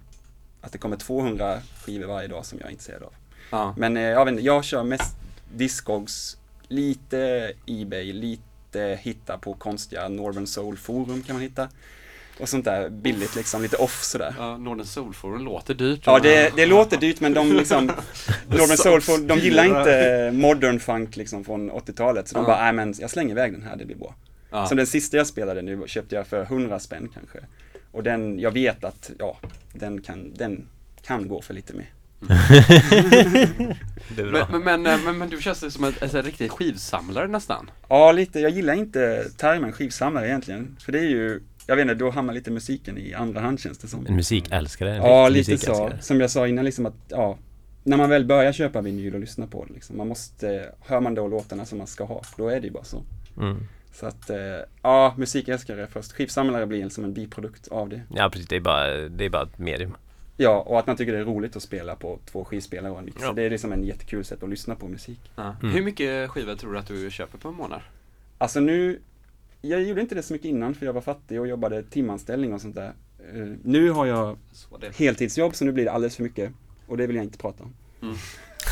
att 0.60 0.72
det 0.72 0.78
kommer 0.78 0.96
200 0.96 1.58
skivor 1.84 2.06
varje 2.06 2.28
dag 2.28 2.46
som 2.46 2.58
jag 2.58 2.66
är 2.66 2.70
intresserad 2.70 3.02
av. 3.02 3.12
Ja. 3.50 3.74
Men 3.76 3.96
eh, 3.96 4.02
jag 4.02 4.24
vet 4.24 4.32
inte, 4.32 4.44
jag 4.44 4.64
kör 4.64 4.82
mest 4.82 5.16
Discogs, 5.54 6.36
lite 6.68 7.52
Ebay, 7.66 8.12
lite 8.12 8.98
hitta 9.00 9.38
på 9.38 9.54
konstiga 9.54 10.08
Northern 10.08 10.46
Soul 10.46 10.76
forum 10.76 11.22
kan 11.22 11.34
man 11.36 11.42
hitta. 11.42 11.68
Och 12.40 12.48
sånt 12.48 12.64
där 12.64 12.88
billigt 12.88 13.36
liksom, 13.36 13.62
lite 13.62 13.76
off 13.76 14.02
sådär. 14.02 14.34
Ja, 14.38 14.56
Northern 14.56 14.86
Soul 14.86 15.14
Forum 15.14 15.44
låter 15.44 15.74
dyrt. 15.74 16.00
Ja, 16.06 16.18
det, 16.18 16.52
det 16.56 16.66
låter 16.66 16.96
dyrt 16.96 17.20
men 17.20 17.34
de 17.34 17.52
liksom, 17.52 17.86
Northern 18.48 18.76
Soul, 18.76 19.00
Forum, 19.00 19.26
de 19.26 19.38
gillar 19.38 19.64
inte 19.64 20.30
modern 20.34 20.80
funk 20.80 21.16
liksom 21.16 21.44
från 21.44 21.70
80-talet. 21.70 22.28
Så 22.28 22.34
de 22.34 22.40
Ja. 22.40 22.46
bara, 22.46 22.62
nej 22.62 22.72
men 22.72 22.94
jag 22.98 23.10
slänger 23.10 23.30
iväg 23.30 23.52
den 23.52 23.62
här, 23.62 23.76
det 23.76 23.84
blir 23.84 23.96
bra. 23.96 24.14
Ja. 24.50 24.66
Som 24.66 24.76
den 24.76 24.86
sista 24.86 25.16
jag 25.16 25.26
spelade 25.26 25.62
nu 25.62 25.82
köpte 25.86 26.14
jag 26.14 26.26
för 26.26 26.42
100 26.42 26.78
spänn 26.78 27.08
kanske. 27.14 27.38
Och 27.92 28.02
den, 28.02 28.38
jag 28.38 28.50
vet 28.50 28.84
att, 28.84 29.10
ja, 29.18 29.38
den 29.72 30.02
kan, 30.02 30.34
den 30.34 30.66
kan 31.02 31.28
gå 31.28 31.42
för 31.42 31.54
lite 31.54 31.74
mer. 31.74 31.90
Det 34.16 34.22
är 34.22 34.30
bra. 34.30 34.48
Men, 34.50 34.62
men, 34.62 34.82
men, 34.82 35.04
men, 35.04 35.18
men 35.18 35.28
du 35.28 35.40
känns 35.40 35.72
som 35.74 35.84
en, 35.84 35.92
en, 36.00 36.16
en 36.16 36.22
riktig 36.22 36.50
skivsamlare 36.50 37.28
nästan. 37.28 37.70
Ja, 37.88 38.12
lite. 38.12 38.40
Jag 38.40 38.50
gillar 38.50 38.74
inte 38.74 39.24
termen 39.36 39.72
skivsamlare 39.72 40.28
egentligen. 40.28 40.76
För 40.80 40.92
det 40.92 40.98
är 40.98 41.08
ju, 41.08 41.40
jag 41.66 41.76
vet 41.76 41.82
inte, 41.82 41.94
då 41.94 42.10
hamnar 42.10 42.34
lite 42.34 42.50
musiken 42.50 42.98
i 42.98 43.14
andra 43.14 43.40
hand 43.40 43.60
känns 43.60 43.78
det 43.78 43.88
som. 43.88 44.06
En 44.06 44.16
musikälskare. 44.16 44.90
En 44.90 45.02
Ja, 45.02 45.28
lite 45.28 45.58
så. 45.58 45.92
Som 46.00 46.20
jag 46.20 46.30
sa 46.30 46.48
innan, 46.48 46.64
liksom 46.64 46.86
att, 46.86 46.94
ja, 47.08 47.38
när 47.82 47.96
man 47.96 48.10
väl 48.10 48.24
börjar 48.24 48.52
köpa 48.52 48.80
vinyl 48.80 49.14
och 49.14 49.20
lyssna 49.20 49.46
på 49.46 49.64
det, 49.64 49.74
liksom, 49.74 49.96
man 49.96 50.08
måste, 50.08 50.72
hör 50.80 51.00
man 51.00 51.14
då 51.14 51.28
låtarna 51.28 51.64
som 51.64 51.78
man 51.78 51.86
ska 51.86 52.04
ha, 52.04 52.22
då 52.36 52.48
är 52.48 52.60
det 52.60 52.66
ju 52.66 52.72
bara 52.72 52.84
så. 52.84 53.02
Mm. 53.36 53.66
Så 53.92 54.06
att, 54.06 54.30
eh, 54.30 54.36
ja, 54.82 55.14
musikälskare 55.16 55.86
först. 55.86 56.12
Skivsamlare 56.12 56.66
blir 56.66 56.88
som 56.88 57.04
en 57.04 57.12
biprodukt 57.12 57.68
av 57.68 57.88
det. 57.88 58.02
Ja 58.14 58.30
precis, 58.32 58.48
det 58.48 58.56
är 58.56 58.60
bara, 58.60 59.08
det 59.08 59.24
är 59.24 59.30
bara 59.30 59.42
ett 59.42 59.58
medium. 59.58 59.96
Ja, 60.36 60.60
och 60.66 60.78
att 60.78 60.86
man 60.86 60.96
tycker 60.96 61.12
det 61.12 61.18
är 61.18 61.24
roligt 61.24 61.56
att 61.56 61.62
spela 61.62 61.96
på 61.96 62.18
två 62.26 62.44
skivspelare 62.44 62.92
och 62.92 62.98
en 62.98 63.04
mixer. 63.04 63.26
Ja. 63.26 63.32
Det 63.32 63.42
är 63.42 63.50
liksom 63.50 63.72
en 63.72 63.84
jättekul 63.84 64.24
sätt 64.24 64.42
att 64.42 64.48
lyssna 64.48 64.74
på 64.74 64.88
musik. 64.88 65.20
Ja. 65.36 65.56
Mm. 65.62 65.74
Hur 65.74 65.82
mycket 65.82 66.30
skivor 66.30 66.54
tror 66.54 66.72
du 66.72 66.78
att 66.78 66.86
du 66.86 67.10
köper 67.10 67.38
på 67.38 67.48
en 67.48 67.54
månad? 67.54 67.80
Alltså 68.38 68.60
nu, 68.60 69.00
jag 69.60 69.82
gjorde 69.82 70.00
inte 70.00 70.14
det 70.14 70.22
så 70.22 70.32
mycket 70.32 70.48
innan 70.48 70.74
för 70.74 70.86
jag 70.86 70.92
var 70.92 71.00
fattig 71.00 71.40
och 71.40 71.48
jobbade 71.48 71.82
timanställning 71.82 72.54
och 72.54 72.60
sånt 72.60 72.74
där. 72.74 72.92
Eh, 73.34 73.48
nu 73.62 73.90
har 73.90 74.06
jag 74.06 74.38
Så 74.52 74.78
heltidsjobb 74.98 75.54
så 75.54 75.64
nu 75.64 75.72
blir 75.72 75.84
det 75.84 75.92
alldeles 75.92 76.16
för 76.16 76.22
mycket. 76.22 76.52
Och 76.86 76.96
det 76.96 77.06
vill 77.06 77.16
jag 77.16 77.24
inte 77.24 77.38
prata 77.38 77.64
om. 77.64 77.74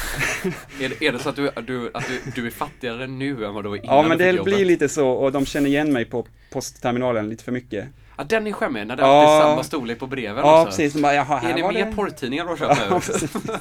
Är 0.81 0.89
det, 0.89 1.07
är 1.07 1.13
det 1.13 1.19
så 1.19 1.29
att, 1.29 1.37
du, 1.37 1.51
du, 1.67 1.91
att 1.95 2.05
du, 2.09 2.31
du 2.35 2.47
är 2.47 2.51
fattigare 2.51 3.07
nu 3.07 3.45
än 3.45 3.55
vad 3.55 3.65
du 3.65 3.69
var 3.69 3.77
innan 3.77 3.97
Ja 3.97 4.03
men 4.09 4.19
det 4.19 4.45
blir 4.45 4.65
lite 4.65 4.89
så 4.89 5.09
och 5.09 5.33
de 5.33 5.47
känner 5.47 5.69
igen 5.69 5.93
mig 5.93 6.05
på 6.05 6.27
postterminalen 6.53 7.29
lite 7.29 7.45
för 7.45 7.53
mycket. 7.53 7.89
Ja, 8.17 8.25
den 8.25 8.47
är 8.47 8.53
skämmig, 8.53 8.87
när 8.87 8.97
det 8.97 9.03
Ja. 9.03 9.09
alltid 9.09 9.35
är 9.47 9.51
samma 9.51 9.65
storlek 9.65 9.99
på 9.99 10.07
breven 10.07 10.37
Ja 10.37 10.63
också. 10.63 10.77
precis, 10.79 11.03
bara 11.03 11.15
jaha 11.15 11.37
här 11.39 11.51
Är 11.51 11.57
det 11.57 11.73
mer 11.73 11.87
det. 11.87 11.93
porrtidningar 11.97 12.45
du 12.45 12.51
har 12.51 12.57
köpt 12.77 12.81
Ja, 12.91 13.01
nu? 13.21 13.29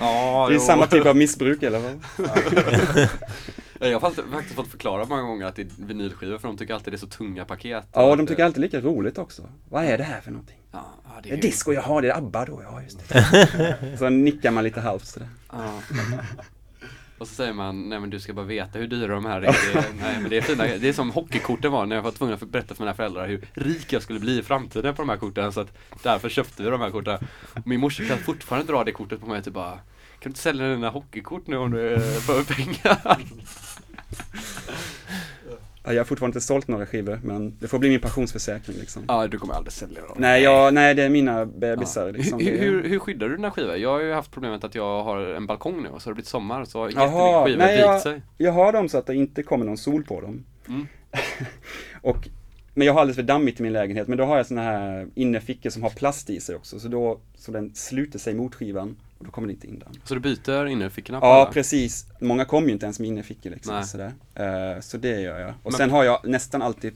ja, 0.00 0.46
Det 0.48 0.54
är 0.54 0.58
jo. 0.58 0.60
samma 0.60 0.86
typ 0.86 1.06
av 1.06 1.16
missbruk 1.16 1.62
eller 1.62 1.78
vad? 1.78 2.00
Ja, 3.80 3.86
Jag 3.86 4.00
har 4.00 4.10
faktiskt, 4.32 4.54
fått 4.56 4.68
förklara 4.68 5.04
många 5.04 5.22
gånger 5.22 5.46
att 5.46 5.56
det 5.56 5.62
är 5.62 5.68
vinylskivor 5.78 6.38
för 6.38 6.48
de 6.48 6.56
tycker 6.56 6.74
alltid 6.74 6.92
det 6.92 6.96
är 6.96 6.98
så 6.98 7.06
tunga 7.06 7.44
paket. 7.44 7.84
Ja, 7.92 8.10
och 8.10 8.16
de 8.16 8.26
tycker 8.26 8.44
alltid 8.44 8.60
lika 8.60 8.80
roligt 8.80 9.18
också. 9.18 9.42
Vad 9.70 9.84
är 9.84 9.98
det 9.98 10.04
här 10.04 10.20
för 10.20 10.30
någonting? 10.30 10.56
Ja, 10.74 10.84
ja, 11.04 11.20
det 11.22 11.30
är 11.30 11.34
ju- 11.34 11.40
disco, 11.40 11.72
jaha 11.72 12.00
det 12.00 12.08
är 12.10 12.16
ABBA 12.18 12.44
då, 12.44 12.62
ja 12.62 12.82
just 12.82 13.08
det. 13.08 13.96
så 13.98 14.08
nickar 14.08 14.50
man 14.50 14.64
lite 14.64 14.80
halvt 14.80 15.06
sådär. 15.06 15.28
Ja. 15.52 15.80
Och 17.18 17.28
så 17.28 17.34
säger 17.34 17.52
man, 17.52 17.88
nej 17.88 18.00
men 18.00 18.10
du 18.10 18.20
ska 18.20 18.32
bara 18.32 18.44
veta 18.46 18.78
hur 18.78 18.86
dyra 18.86 19.14
de 19.14 19.24
här 19.24 19.36
är. 19.42 19.52
Det, 19.74 19.84
nej 20.00 20.18
men 20.20 20.30
det 20.30 20.36
är 20.36 20.42
fina, 20.42 20.64
det 20.64 20.88
är 20.88 20.92
som 20.92 21.10
hockeykorten 21.10 21.72
var 21.72 21.86
när 21.86 21.96
jag 21.96 22.02
var 22.02 22.10
tvungen 22.10 22.34
att 22.34 22.48
berätta 22.48 22.74
för 22.74 22.82
mina 22.82 22.94
föräldrar 22.94 23.26
hur 23.28 23.48
rik 23.54 23.92
jag 23.92 24.02
skulle 24.02 24.20
bli 24.20 24.38
i 24.38 24.42
framtiden 24.42 24.94
på 24.94 25.02
de 25.02 25.08
här 25.08 25.16
korten. 25.16 25.52
Så 25.52 25.60
att 25.60 25.68
därför 26.02 26.28
köpte 26.28 26.62
vi 26.62 26.70
de 26.70 26.80
här 26.80 26.90
korten. 26.90 27.18
Min 27.64 27.80
morsa 27.80 28.04
kan 28.04 28.18
fortfarande 28.18 28.72
dra 28.72 28.84
det 28.84 28.92
kortet 28.92 29.20
på 29.20 29.26
mig 29.26 29.42
typ 29.42 29.54
bara, 29.54 29.70
kan 29.70 29.80
du 30.22 30.28
inte 30.28 30.40
sälja 30.40 30.68
dina 30.68 30.90
hockeykort 30.90 31.46
nu 31.46 31.56
om 31.56 31.70
du 31.70 31.94
eh, 31.94 32.00
behöver 32.26 32.44
pengar? 32.54 33.18
Ja, 35.86 35.92
jag 35.92 36.00
har 36.00 36.04
fortfarande 36.04 36.36
inte 36.36 36.46
sålt 36.46 36.68
några 36.68 36.86
skivor 36.86 37.20
men 37.22 37.56
det 37.58 37.68
får 37.68 37.78
bli 37.78 37.88
min 37.88 38.00
pensionsförsäkring 38.00 38.76
liksom. 38.76 39.04
Ja, 39.08 39.26
du 39.26 39.38
kommer 39.38 39.54
aldrig 39.54 39.72
sälja 39.72 40.00
dem. 40.00 40.16
Nej, 40.16 40.42
jag, 40.42 40.74
nej 40.74 40.94
det 40.94 41.02
är 41.02 41.08
mina 41.08 41.46
bebisar 41.46 42.12
liksom. 42.12 42.40
hur, 42.40 42.58
hur, 42.58 42.88
hur 42.88 42.98
skyddar 42.98 43.28
du 43.28 43.36
dina 43.36 43.50
skivor? 43.50 43.76
Jag 43.76 43.90
har 43.90 44.00
ju 44.00 44.12
haft 44.12 44.30
problemet 44.30 44.64
att 44.64 44.74
jag 44.74 45.02
har 45.02 45.18
en 45.18 45.46
balkong 45.46 45.82
nu 45.82 45.88
och 45.88 46.02
så 46.02 46.08
har 46.08 46.12
det 46.12 46.14
blivit 46.14 46.28
sommar 46.28 46.64
så 46.64 46.78
har 46.78 46.88
jättemycket 46.88 47.44
skivor 47.44 47.58
nej 47.58 47.78
jag, 47.78 48.00
sig. 48.00 48.22
jag 48.36 48.52
har 48.52 48.72
dem 48.72 48.88
så 48.88 48.98
att 48.98 49.06
det 49.06 49.14
inte 49.14 49.42
kommer 49.42 49.66
någon 49.66 49.78
sol 49.78 50.04
på 50.04 50.20
dem. 50.20 50.44
Mm. 50.68 50.86
och, 52.02 52.28
men 52.74 52.86
jag 52.86 52.94
har 52.94 53.00
alldeles 53.00 53.16
för 53.16 53.22
dammigt 53.22 53.60
i 53.60 53.62
min 53.62 53.72
lägenhet, 53.72 54.08
men 54.08 54.18
då 54.18 54.24
har 54.24 54.36
jag 54.36 54.46
såna 54.46 54.62
här 54.62 55.08
innerfickor 55.14 55.70
som 55.70 55.82
har 55.82 55.90
plast 55.90 56.30
i 56.30 56.40
sig 56.40 56.56
också, 56.56 56.80
så 56.80 56.88
då, 56.88 57.20
så 57.34 57.52
den 57.52 57.74
sluter 57.74 58.18
sig 58.18 58.34
mot 58.34 58.54
skivan 58.54 58.96
och 59.18 59.24
då 59.24 59.30
kommer 59.30 59.48
det 59.48 59.52
inte 59.54 59.66
in 59.66 59.78
den. 59.78 59.92
Så 60.04 60.14
du 60.14 60.20
byter 60.20 60.66
innerfickorna 60.66 61.18
Ja, 61.22 61.34
alla? 61.42 61.50
precis. 61.52 62.06
Många 62.20 62.44
kommer 62.44 62.66
ju 62.66 62.72
inte 62.72 62.86
ens 62.86 63.00
med 63.00 63.08
innerfickor 63.08 63.50
liksom, 63.50 63.82
sådär. 63.84 64.12
Eh, 64.34 64.80
så 64.80 64.96
det 64.98 65.20
gör 65.20 65.38
jag. 65.40 65.50
Och 65.50 65.56
Men- 65.64 65.72
sen 65.72 65.90
har 65.90 66.04
jag 66.04 66.20
nästan 66.28 66.62
alltid, 66.62 66.92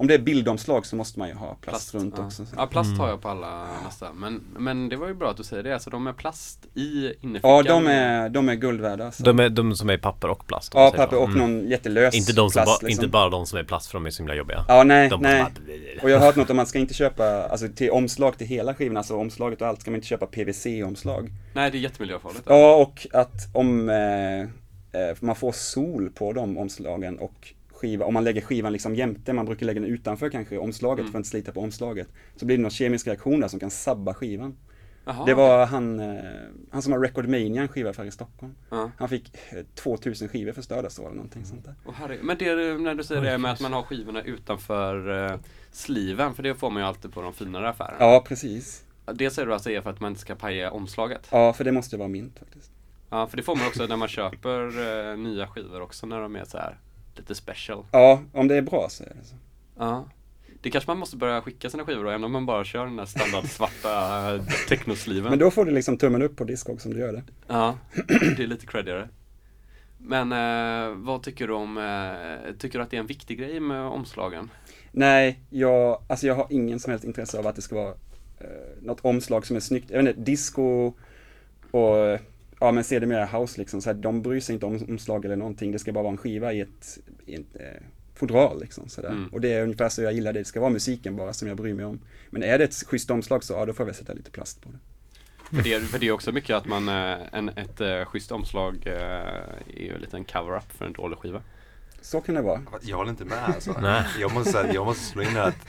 om 0.00 0.06
det 0.06 0.14
är 0.14 0.18
bildomslag 0.18 0.86
så 0.86 0.96
måste 0.96 1.18
man 1.18 1.28
ju 1.28 1.34
ha 1.34 1.54
plast, 1.54 1.94
runt 1.94 2.14
ja. 2.18 2.24
också. 2.24 2.46
Ja, 2.56 2.66
plast 2.66 2.88
Mm. 2.88 3.00
har 3.00 3.08
jag 3.08 3.20
på 3.20 3.28
alla 3.28 3.66
nästan. 3.84 4.16
Men, 4.16 4.40
men 4.58 4.88
det 4.88 4.96
var 4.96 5.08
ju 5.08 5.14
bra 5.14 5.30
att 5.30 5.36
du 5.36 5.44
säger 5.44 5.62
det, 5.62 5.74
alltså 5.74 5.90
de 5.90 6.06
är 6.06 6.12
plast 6.12 6.66
i 6.74 7.12
innerfickan. 7.20 7.50
Ja, 7.50 7.62
de 7.62 7.86
är, 7.86 8.28
de 8.28 8.48
är 8.48 8.54
guld 8.54 8.80
värda. 8.80 9.06
alltså. 9.06 9.22
De, 9.22 9.38
är, 9.40 9.48
de 9.48 9.76
som 9.76 9.90
är 9.90 9.98
papper 9.98 10.28
och 10.28 10.46
plast. 10.46 10.72
Ja, 10.74 10.92
papper 10.96 11.16
så. 11.16 11.22
och 11.22 11.30
någon 11.36 11.68
jättelös 11.68 12.14
Inte, 12.14 12.32
de 12.32 12.50
som 12.50 12.62
plast, 12.62 12.80
ba, 12.80 12.86
liksom. 12.86 13.04
inte 13.04 13.12
bara 13.12 13.28
de 13.28 13.46
som 13.46 13.58
är 13.58 13.64
plast 13.64 13.86
för 13.90 13.94
de 13.98 14.06
är 14.06 14.10
så 14.10 14.22
himla 14.22 14.34
jobbiga. 14.34 14.64
Ja, 14.68 14.84
nej, 14.84 15.08
de 15.08 15.20
nej. 15.22 15.42
Bara, 15.42 16.02
Och 16.02 16.10
jag 16.10 16.18
har 16.18 16.26
hört 16.26 16.36
något 16.36 16.50
om 16.50 16.54
att 16.54 16.56
man 16.56 16.66
ska 16.66 16.78
inte 16.78 16.94
köpa, 16.94 17.24
alltså 17.42 17.68
till 17.68 17.90
omslag 17.90 18.38
till 18.38 18.46
hela 18.46 18.74
skivan, 18.74 18.96
alltså 18.96 19.16
omslaget 19.16 19.60
och 19.62 19.68
allt, 19.68 19.80
ska 19.80 19.90
man 19.90 19.96
inte 19.96 20.08
köpa 20.08 20.26
PVC-omslag. 20.26 21.30
Nej, 21.54 21.70
det 21.70 21.78
är 21.78 21.80
jättemiljöfarligt. 21.80 22.42
Ja, 22.46 22.74
och 22.76 23.06
att 23.12 23.54
om 23.54 23.88
eh, 23.88 24.40
eh, 24.40 25.16
man 25.20 25.36
får 25.36 25.52
sol 25.52 26.10
på 26.14 26.32
de 26.32 26.58
omslagen 26.58 27.18
och 27.18 27.48
skiva, 27.80 28.04
om 28.04 28.14
man 28.14 28.24
lägger 28.24 28.40
skivan 28.40 28.72
liksom 28.72 28.94
jämte, 28.94 29.32
man 29.32 29.46
brukar 29.46 29.66
lägga 29.66 29.80
den 29.80 29.90
utanför 29.90 30.30
kanske 30.30 30.58
omslaget 30.58 31.00
Mm. 31.00 31.12
för 31.12 31.18
att 31.18 31.20
inte 31.20 31.28
slita 31.28 31.52
på 31.52 31.60
omslaget, 31.60 32.08
så 32.36 32.46
blir 32.46 32.56
det 32.56 32.62
någon 32.62 32.70
kemisk 32.70 33.06
reaktion 33.06 33.40
där 33.40 33.48
som 33.48 33.60
kan 33.60 33.70
sabba 33.70 34.14
skivan. 34.14 34.56
Jaha. 35.04 35.24
Det 35.26 35.34
var 35.34 35.66
han, 35.66 36.00
eh, 36.00 36.16
han 36.70 36.82
som 36.82 36.92
har 36.92 37.00
Record 37.00 37.24
Mania, 37.28 37.62
en 37.62 37.68
skiva 37.68 37.92
för 37.92 38.02
här 38.02 38.08
i 38.08 38.12
Stockholm. 38.12 38.54
Ja. 38.70 38.90
Han 38.98 39.08
fick 39.08 39.32
eh, 39.52 39.64
2000 39.74 40.28
skivor 40.28 40.52
förstörda 40.52 40.90
så 40.90 41.02
eller 41.02 41.14
någonting 41.16 41.44
sånt 41.44 41.64
där. 41.64 41.74
Åh, 41.86 41.92
herre- 41.94 42.18
men 42.22 42.36
det 42.38 42.48
är 42.48 42.78
när 42.78 42.94
du 42.94 43.04
säger 43.04 43.22
det 43.22 43.38
med 43.38 43.52
att 43.52 43.60
man 43.60 43.72
har 43.72 43.82
skivorna 43.82 44.22
utanför 44.22 45.24
eh, 45.32 45.38
sliven, 45.72 46.34
för 46.34 46.42
det 46.42 46.54
får 46.54 46.70
man 46.70 46.82
ju 46.82 46.88
alltid 46.88 47.12
på 47.12 47.22
de 47.22 47.32
finare 47.32 47.68
affärerna. 47.68 47.96
Ja, 48.00 48.24
precis. 48.28 48.84
Det 49.14 49.30
säger 49.30 49.46
du 49.46 49.52
alltså 49.54 49.70
är 49.70 49.80
för 49.80 49.90
att 49.90 50.00
man 50.00 50.08
inte 50.12 50.20
ska 50.20 50.34
paja 50.34 50.70
omslaget? 50.70 51.28
Ja, 51.30 51.52
för 51.52 51.64
det 51.64 51.72
måste 51.72 51.96
vara 51.96 52.08
mint 52.08 52.38
faktiskt. 52.38 52.70
Ja, 53.10 53.26
för 53.26 53.36
det 53.36 53.42
får 53.42 53.56
man 53.56 53.66
också 53.66 53.86
när 53.86 53.96
man 53.96 54.08
köper 54.08 54.66
eh, 55.12 55.16
nya 55.18 55.46
skivor 55.46 55.80
också, 55.80 56.06
när 56.06 56.20
de 56.20 56.36
är 56.36 56.44
så 56.44 56.58
här 56.58 56.78
lite 57.16 57.34
special. 57.34 57.84
Ja, 57.92 58.22
om 58.32 58.48
det 58.48 58.54
är 58.54 58.62
bra 58.62 58.88
så 58.88 59.04
är 59.04 59.12
det 59.20 59.24
så. 59.24 59.34
Ja. 59.78 60.08
Det 60.62 60.70
kanske 60.70 60.90
man 60.90 60.98
måste 60.98 61.16
börja 61.16 61.42
skicka 61.42 61.70
sina 61.70 61.84
skivor 61.84 62.04
då, 62.04 62.10
även 62.10 62.24
om 62.24 62.32
man 62.32 62.46
bara 62.46 62.64
kör 62.64 62.86
den 62.86 62.96
där 62.96 63.06
standard 63.06 63.44
svarta 63.44 64.38
technosliven. 64.68 65.30
Men 65.30 65.38
då 65.38 65.50
får 65.50 65.64
du 65.64 65.70
liksom 65.70 65.96
tummen 65.96 66.22
upp 66.22 66.36
på 66.36 66.44
Discog 66.44 66.80
som 66.80 66.94
du 66.94 67.00
gör 67.00 67.12
det. 67.12 67.22
Ja, 67.46 67.78
det 68.36 68.42
är 68.42 68.46
lite 68.46 68.66
creddigare. 68.66 69.08
Men 69.98 70.32
eh, 70.32 70.96
vad 70.96 71.22
tycker 71.22 71.46
du 71.46 71.52
om, 71.52 71.78
eh, 71.78 72.54
tycker 72.58 72.78
du 72.78 72.82
att 72.82 72.90
det 72.90 72.96
är 72.96 73.00
en 73.00 73.06
viktig 73.06 73.38
grej 73.38 73.60
med 73.60 73.80
omslagen? 73.80 74.50
Nej, 74.92 75.40
jag, 75.50 76.02
alltså 76.06 76.26
jag 76.26 76.34
har 76.34 76.46
ingen 76.50 76.80
som 76.80 76.90
helst 76.90 77.04
intresse 77.04 77.38
av 77.38 77.46
att 77.46 77.56
det 77.56 77.62
ska 77.62 77.74
vara 77.74 77.94
eh, 78.40 78.46
något 78.82 79.00
omslag 79.00 79.46
som 79.46 79.56
är 79.56 79.60
snyggt. 79.60 79.90
Jag 79.90 80.02
vet 80.02 80.16
inte, 80.16 80.30
disco 80.30 80.92
och 81.70 82.18
ja 82.60 82.72
men 82.72 82.84
sedermera 82.84 83.26
house 83.26 83.60
liksom, 83.60 83.82
så 83.82 83.90
här, 83.90 83.94
de 83.94 84.22
bryr 84.22 84.40
sig 84.40 84.54
inte 84.54 84.66
om 84.66 84.84
omslag 84.88 85.24
eller 85.24 85.36
någonting. 85.36 85.72
Det 85.72 85.78
ska 85.78 85.92
bara 85.92 86.02
vara 86.02 86.12
en 86.12 86.18
skiva 86.18 86.52
i 86.52 86.60
ett, 86.60 86.98
i 87.26 87.34
ett 87.34 87.56
eh, 87.60 87.82
fodral 88.14 88.60
liksom 88.60 88.88
sådär. 88.88 89.08
Mm. 89.08 89.28
Och 89.32 89.40
det 89.40 89.52
är 89.52 89.62
ungefär 89.62 89.88
så 89.88 90.02
jag 90.02 90.12
gillar 90.12 90.32
det. 90.32 90.38
Det 90.38 90.44
ska 90.44 90.60
vara 90.60 90.70
musiken 90.70 91.16
bara 91.16 91.32
som 91.32 91.48
jag 91.48 91.56
bryr 91.56 91.74
mig 91.74 91.84
om. 91.84 92.00
Men 92.30 92.42
är 92.42 92.58
det 92.58 92.64
ett 92.64 92.74
schysst 92.86 93.10
omslag 93.10 93.44
så, 93.44 93.52
ja 93.52 93.66
då 93.66 93.72
får 93.72 93.84
jag 93.84 93.86
väl 93.86 93.94
sätta 93.94 94.12
lite 94.12 94.30
plast 94.30 94.62
på 94.62 94.68
det. 94.68 94.78
För 95.56 95.62
det, 95.62 95.80
för 95.80 95.98
det 95.98 96.08
är 96.08 96.12
också 96.12 96.32
mycket 96.32 96.56
att 96.56 96.66
man, 96.66 96.88
eh, 96.88 97.16
en, 97.32 97.48
ett 97.48 97.80
uh, 97.80 98.04
schysst 98.04 98.32
omslag 98.32 98.82
eh, 98.86 98.94
är 98.94 99.82
ju 99.82 99.94
en 99.94 100.00
liten 100.00 100.24
cover-up 100.24 100.72
för 100.72 100.86
en 100.86 100.92
dålig 100.92 101.18
skiva. 101.18 101.42
Så 102.00 102.20
kan 102.20 102.34
det 102.34 102.42
vara. 102.42 102.60
Jag 102.82 102.96
håller 102.96 103.10
inte 103.10 103.24
med 103.24 103.44
alltså. 103.44 103.76
Nej. 103.80 104.04
Jag 104.20 104.34
måste 104.34 104.52
säga, 104.52 104.74
jag 104.74 104.86
måste 104.86 105.04
slå 105.04 105.22
in 105.22 105.28
här 105.28 105.48
att 105.48 105.66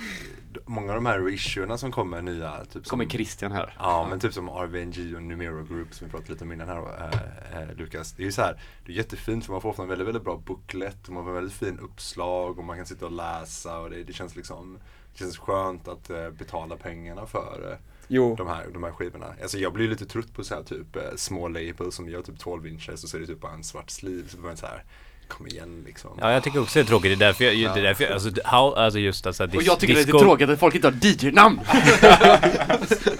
många 0.65 0.91
av 0.91 0.95
de 0.95 1.05
här 1.05 1.19
reissuerna 1.19 1.77
som 1.77 1.91
kommer 1.91 2.21
nya, 2.21 2.65
typ 2.65 2.85
Kommer 2.85 3.05
som, 3.05 3.11
Christian 3.11 3.51
här. 3.51 3.75
Ja, 3.79 4.07
men 4.09 4.19
typ 4.19 4.33
som 4.33 4.49
RVNG 4.49 5.15
och 5.15 5.23
Numero 5.23 5.63
Group 5.63 5.93
som 5.93 6.07
vi 6.07 6.11
pratade 6.11 6.31
lite 6.31 6.43
om 6.43 6.51
innan 6.51 6.67
här 6.67 7.11
äh, 7.53 7.61
äh, 7.61 7.75
Lukas. 7.75 8.13
Det 8.13 8.23
är 8.23 8.25
ju 8.25 8.31
så 8.31 8.41
här, 8.41 8.61
det 8.85 8.91
är 8.91 8.95
jättefint 8.95 9.45
för 9.45 9.51
man 9.51 9.61
får 9.61 9.69
ofta 9.69 9.81
en 9.81 9.89
väldigt, 9.89 10.07
väldigt 10.07 10.23
bra 10.23 10.37
booklet 10.45 11.07
och 11.07 11.13
man 11.13 11.25
får 11.25 11.31
väldigt 11.31 11.53
fin 11.53 11.79
uppslag 11.79 12.59
och 12.59 12.65
man 12.65 12.77
kan 12.77 12.85
sitta 12.85 13.05
och 13.05 13.11
läsa 13.11 13.79
och 13.79 13.89
det, 13.89 14.03
det 14.03 14.13
känns 14.13 14.35
liksom 14.35 14.79
det 15.13 15.19
känns 15.19 15.37
skönt 15.37 15.87
att 15.87 16.09
äh, 16.09 16.29
betala 16.29 16.77
pengarna 16.77 17.25
för 17.25 17.71
äh, 17.71 17.77
Jo. 18.07 18.35
de, 18.35 18.47
här, 18.47 18.67
de 18.73 18.83
här 18.83 18.91
skivorna. 18.91 19.35
Alltså 19.41 19.57
jag 19.57 19.73
blir 19.73 19.87
lite 19.87 20.05
trött 20.05 20.33
på 20.33 20.43
så 20.43 20.55
här 20.55 20.63
typ 20.63 20.95
äh, 20.95 21.01
små 21.15 21.47
labels 21.47 21.95
som 21.95 22.09
gör 22.09 22.21
typ 22.21 22.39
12 22.39 22.67
inches 22.67 23.03
och 23.03 23.09
så 23.09 23.17
är 23.17 23.21
det 23.21 23.27
typ 23.27 23.41
bara 23.41 23.53
en 23.53 23.63
svart 23.63 23.89
sleeve. 23.89 24.29
Så 24.29 24.37
man 24.37 24.57
så 24.57 24.65
här, 24.65 24.83
kom 25.31 25.47
igen 25.47 25.83
liksom. 25.85 26.11
Ja, 26.21 26.31
jag 26.31 26.43
tycker 26.43 26.61
också 26.61 26.79
det 26.79 26.83
är 26.83 26.87
tråkigt. 26.87 27.19
Det 27.19 27.25
är 27.25 27.27
därför 27.27 27.43
jag, 27.45 27.55
Ja. 27.55 27.73
det 27.73 27.79
är 27.79 27.83
därför 27.83 28.03
jag, 28.03 28.13
alltså, 28.13 28.29
how, 28.43 28.73
alltså 28.75 28.99
just 28.99 29.25
att 29.25 29.35
så 29.35 29.43
här, 29.43 29.55
Och 29.55 29.61
dis- 29.61 29.65
jag 29.65 29.79
tycker 29.79 29.93
det 29.93 30.01
är 30.01 30.05
disco- 30.05 30.19
tråkigt 30.19 30.49
att 30.49 30.59
folk 30.59 30.75
inte 30.75 30.87
har 30.87 30.93
DJ-namn! 31.01 31.59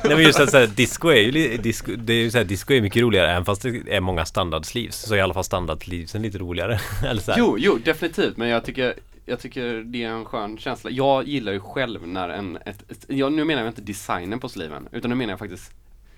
Nej 0.03 0.15
men 0.15 0.21
just 0.23 0.39
att 0.39 0.49
så 0.51 0.57
här, 0.57 0.67
disco 0.67 1.07
är 1.09 1.15
ju 1.21 1.57
disco, 1.57 1.91
det 1.95 2.13
är 2.13 2.17
ju 2.17 2.31
så 2.31 2.37
här, 2.37 2.45
disco 2.45 2.73
är 2.73 2.81
mycket 2.81 3.01
roligare 3.01 3.31
även 3.31 3.45
fast 3.45 3.61
det 3.61 3.95
är 3.95 3.99
många 3.99 4.25
standard 4.25 4.65
sleeves 4.65 4.95
Så 5.07 5.13
är 5.13 5.17
i 5.17 5.21
alla 5.21 5.33
fall 5.33 5.43
standard 5.43 5.83
sleevesen 5.83 6.21
lite 6.21 6.37
roligare. 6.37 6.79
Eller 7.05 7.21
så 7.21 7.31
här. 7.31 7.39
Jo, 7.39 7.55
jo, 7.59 7.79
definitivt. 7.85 8.37
Men 8.37 8.47
jag 8.47 8.65
tycker, 8.65 8.93
jag 9.25 9.39
tycker 9.39 9.73
det 9.83 10.03
är 10.03 10.09
en 10.09 10.25
skön 10.25 10.57
känsla. 10.57 10.89
Jag 10.89 11.27
gillar 11.27 11.51
ju 11.51 11.59
själv 11.59 12.07
när 12.07 12.29
en, 12.29 12.57
ett, 12.65 12.91
ett, 12.91 13.05
jag, 13.07 13.33
nu 13.33 13.43
menar 13.45 13.61
jag 13.61 13.69
inte 13.69 13.81
designen 13.81 14.39
på 14.39 14.49
sliven, 14.49 14.87
utan 14.91 15.09
nu 15.09 15.15
menar 15.15 15.31
jag 15.31 15.39
faktiskt 15.39 15.71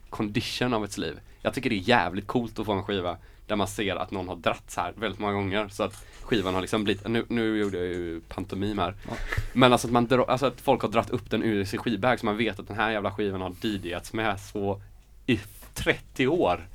condition 0.09 0.73
av 0.73 0.83
ett 0.83 0.91
sleeve. 0.91 1.19
Jag 1.41 1.53
tycker 1.53 1.69
det 1.69 1.75
är 1.75 1.89
jävligt 1.89 2.27
coolt 2.27 2.59
att 2.59 2.65
få 2.65 2.71
en 2.71 2.83
skiva 2.83 3.17
där 3.53 3.57
man 3.57 3.67
ser 3.67 3.95
att 3.95 4.11
någon 4.11 4.27
har 4.27 4.35
dratt 4.35 4.71
så 4.71 4.81
här 4.81 4.93
väldigt 4.95 5.19
många 5.19 5.33
gånger 5.33 5.67
så 5.67 5.83
att 5.83 6.05
skivan 6.21 6.53
har 6.53 6.61
liksom 6.61 6.83
blivit, 6.83 7.07
nu, 7.07 7.25
nu 7.27 7.57
gjorde 7.57 7.77
jag 7.77 7.87
ju 7.87 8.21
pantomim 8.21 8.77
här. 8.77 8.95
Men 9.53 9.71
alltså 9.71 9.87
att, 9.87 9.91
man 9.91 10.23
alltså 10.27 10.45
att 10.45 10.61
folk 10.61 10.81
har 10.81 10.89
dratt 10.89 11.09
upp 11.09 11.29
den 11.29 11.43
ur 11.43 11.65
sin 11.65 11.79
skivbag 11.79 12.19
så 12.19 12.25
man 12.25 12.37
vet 12.37 12.59
att 12.59 12.67
den 12.67 12.77
här 12.77 12.91
jävla 12.91 13.11
skivan 13.11 13.41
har 13.41 13.53
DJats 13.61 14.13
med 14.13 14.39
så 14.39 14.81
i 15.25 15.39
30 15.73 16.27
år. 16.27 16.67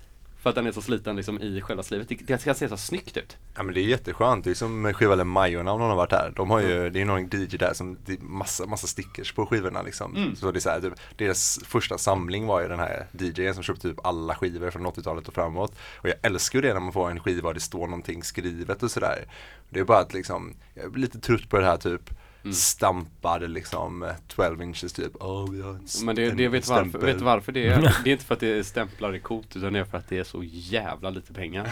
För 0.49 0.51
att 0.51 0.55
den 0.55 0.67
är 0.67 0.73
så 0.73 0.83
sliten 0.83 1.17
liksom 1.17 1.41
i 1.41 1.61
själva 1.61 1.83
slivet. 1.83 2.09
Det, 2.09 2.27
det 2.27 2.39
ska 2.39 2.55
se 2.55 2.69
så 2.69 2.77
snyggt 2.77 3.17
ut. 3.17 3.37
Ja 3.57 3.63
men 3.63 3.75
det 3.75 3.81
är 3.81 3.85
jätteskönt, 3.85 4.45
det 4.45 4.51
är 4.51 4.55
som 4.55 4.83
med 4.83 4.97
skiva 4.97 5.13
eller 5.13 5.25
Majorna 5.25 5.73
om 5.73 5.81
någon 5.81 5.89
har 5.91 5.97
varit 5.97 6.13
här. 6.13 6.33
De 6.37 6.51
har 6.51 6.61
ju, 6.61 6.91
det 6.91 7.01
är 7.01 7.05
någon 7.05 7.25
DJ 7.25 7.57
där 7.57 7.75
som, 7.75 7.99
det 8.07 8.13
är 8.13 8.19
massa, 8.19 8.67
massa 8.67 8.87
stickers 8.87 9.33
på 9.33 9.47
skivorna 9.47 9.83
liksom. 9.83 10.17
Mm. 10.17 10.37
Så 10.37 10.53
det 10.53 10.59
är 10.59 10.61
så 10.61 10.71
här, 10.71 10.81
typ, 10.81 10.93
deras 11.17 11.61
första 11.65 11.99
samling 11.99 12.47
var 12.47 12.61
ju 12.61 12.69
den 12.69 12.79
här 12.79 13.07
DJn 13.13 13.55
som 13.55 13.63
köpte 13.63 13.89
typ 13.89 14.07
alla 14.07 14.35
skivor 14.35 14.71
från 14.71 14.87
80-talet 14.87 15.29
och 15.29 15.35
framåt. 15.35 15.73
Och 15.97 16.09
jag 16.09 16.17
älskar 16.23 16.59
ju 16.59 16.63
det 16.69 16.75
när 16.75 16.81
man 16.81 16.93
får 16.93 17.11
en 17.11 17.21
skiva 17.21 17.49
och 17.49 17.55
det 17.55 17.61
står 17.61 17.87
någonting 17.87 18.23
skrivet 18.23 18.83
och 18.83 18.91
sådär. 18.91 19.25
Det 19.71 19.81
är 19.81 19.85
bara 19.85 19.99
att 19.99 20.15
liksom, 20.15 20.55
jag 20.75 20.85
är 20.85 20.99
lite 20.99 21.21
trött 21.21 21.49
på 21.49 21.59
det 21.59 21.67
här 21.67 21.77
typ 21.77 22.11
Mm. 22.43 22.55
stampade 22.55 23.49
liksom 23.49 24.03
eh, 24.03 24.11
12 24.29 24.63
inches 24.63 24.93
typ. 24.93 25.13
Åh, 25.21 25.51
vi 25.51 25.63
har 25.63 25.71
en, 25.71 25.87
Men 26.03 26.17
det, 26.17 26.31
det 26.31 26.49
vet, 26.49 26.69
varför, 26.69 26.99
vet 26.99 27.21
varför 27.21 27.53
det 27.53 27.69
är? 27.69 27.81
Det 28.05 28.11
är 28.11 28.13
inte 28.13 28.25
för 28.25 28.35
att 28.35 28.41
det 28.41 28.59
är 28.59 28.63
stämplar 28.63 29.15
i 29.15 29.21
coolt 29.21 29.57
utan 29.57 29.73
det 29.73 29.79
är 29.79 29.85
för 29.85 29.99
att 29.99 30.09
det 30.09 30.19
är 30.19 30.25
så 30.25 30.43
jävla 30.45 31.11
lite 31.11 31.33
pengar. 31.33 31.71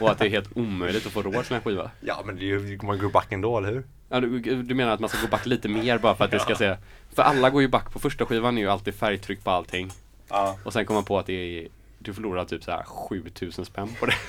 Och 0.00 0.10
att 0.10 0.18
det 0.18 0.26
är 0.26 0.30
helt 0.30 0.56
omöjligt 0.56 1.06
att 1.06 1.12
få 1.12 1.22
råd 1.22 1.44
till 1.44 1.56
en 1.56 1.62
skiva. 1.62 1.90
Ja 2.00 2.22
men 2.24 2.36
det 2.36 2.42
är 2.42 2.44
ju, 2.44 2.78
man 2.82 2.98
går 2.98 3.10
back 3.10 3.32
ändå 3.32 3.58
eller 3.58 3.72
hur? 3.72 3.84
Ja, 4.08 4.20
du, 4.20 4.62
du 4.62 4.74
menar 4.74 4.92
att 4.92 5.00
man 5.00 5.08
ska 5.08 5.20
gå 5.20 5.26
back 5.26 5.46
lite 5.46 5.68
mer 5.68 5.98
bara 5.98 6.14
för 6.14 6.24
att 6.24 6.30
det 6.30 6.40
ska 6.40 6.54
se 6.54 6.76
För 7.14 7.22
alla 7.22 7.50
går 7.50 7.62
ju 7.62 7.68
back 7.68 7.92
på 7.92 7.98
första 7.98 8.26
skivan 8.26 8.58
är 8.58 8.62
ju 8.62 8.68
alltid 8.68 8.94
färgtryck 8.94 9.44
på 9.44 9.50
allting 9.50 9.90
Ja. 10.28 10.58
Och 10.64 10.72
sen 10.72 10.86
kommer 10.86 10.98
man 10.98 11.04
på 11.04 11.18
att 11.18 11.26
det 11.26 11.32
är 11.32 11.68
Du 11.98 12.14
förlorar 12.14 12.44
typ 12.44 12.64
så 12.64 12.70
här 12.70 12.82
7000 12.82 13.64
spänn 13.64 13.88
på 14.00 14.06
det 14.06 14.14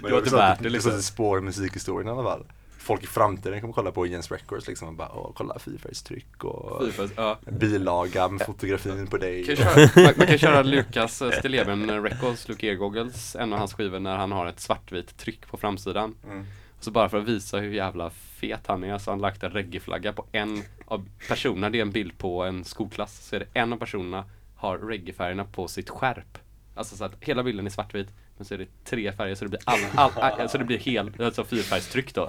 Men 0.00 0.02
Det 0.02 0.10
var 0.10 0.18
inte 0.18 0.36
värt 0.36 0.58
det 0.58 0.64
det 0.64 0.70
liksom 0.70 0.92
liksom 0.92 1.02
spår 1.02 1.38
i 1.38 1.42
musikhistorien 1.42 2.08
i 2.08 2.10
alla 2.10 2.22
fall. 2.22 2.44
Folk 2.88 3.04
i 3.04 3.06
framtiden 3.06 3.60
kommer 3.60 3.74
kolla 3.74 3.92
på 3.92 4.06
Jens 4.06 4.30
Records 4.30 4.68
liksom 4.68 4.88
och 4.88 4.94
bara 4.94 5.12
åh 5.14 5.30
kolla 5.34 5.58
fyrfärgstryck 5.58 6.44
och 6.44 6.82
Fyrfärgs- 6.82 7.12
ja. 7.16 7.38
bilaga 7.50 8.28
med 8.28 8.46
fotografin 8.46 9.06
på 9.06 9.18
dig. 9.18 9.44
kan 9.44 9.56
köra, 9.56 9.90
man, 9.96 10.14
man 10.16 10.26
kan 10.26 10.38
köra 10.38 10.62
Lukas 10.72 11.22
eh, 11.22 11.30
Stilleben 11.30 12.02
Records, 12.02 12.48
Luke 12.48 12.66
Ergogels, 12.66 13.36
en 13.36 13.52
av 13.52 13.58
hans 13.58 13.74
skivor 13.74 13.98
när 14.00 14.16
han 14.16 14.32
har 14.32 14.46
ett 14.46 14.60
svartvitt 14.60 15.16
tryck 15.16 15.46
på 15.46 15.56
framsidan. 15.56 16.14
Mm. 16.24 16.46
Så 16.80 16.90
bara 16.90 17.08
för 17.08 17.18
att 17.18 17.28
visa 17.28 17.58
hur 17.58 17.72
jävla 17.72 18.10
fet 18.10 18.66
han 18.66 18.84
är 18.84 18.98
så 18.98 19.10
har 19.10 19.12
han 19.12 19.20
lagt 19.20 19.42
en 19.42 19.50
reggae-flagga 19.50 20.12
på 20.12 20.26
en 20.32 20.62
av 20.84 21.08
personerna, 21.28 21.70
det 21.70 21.78
är 21.78 21.82
en 21.82 21.90
bild 21.90 22.18
på 22.18 22.42
en 22.44 22.64
skolklass, 22.64 23.28
så 23.28 23.36
är 23.36 23.40
det 23.40 23.60
en 23.60 23.72
av 23.72 23.76
personerna 23.76 24.24
har 24.56 24.78
reggae-färgerna 24.78 25.44
på 25.44 25.68
sitt 25.68 25.90
skärp. 25.90 26.38
Alltså 26.74 26.96
så 26.96 27.04
att 27.04 27.16
hela 27.20 27.42
bilden 27.42 27.66
är 27.66 27.70
svartvit, 27.70 28.08
men 28.38 28.44
så 28.44 28.54
är 28.54 28.58
det 28.58 28.66
tre 28.84 29.12
färger 29.12 29.34
så 29.34 29.44
det 29.44 29.48
blir 29.48 29.60
all, 29.64 29.80
all, 29.94 30.10
all, 30.40 30.48
så 30.48 30.58
det 30.58 30.64
blir 30.64 30.78
hel, 30.78 31.12
alltså 31.18 31.44
fyrfärgstryck 31.44 32.14
då. 32.14 32.26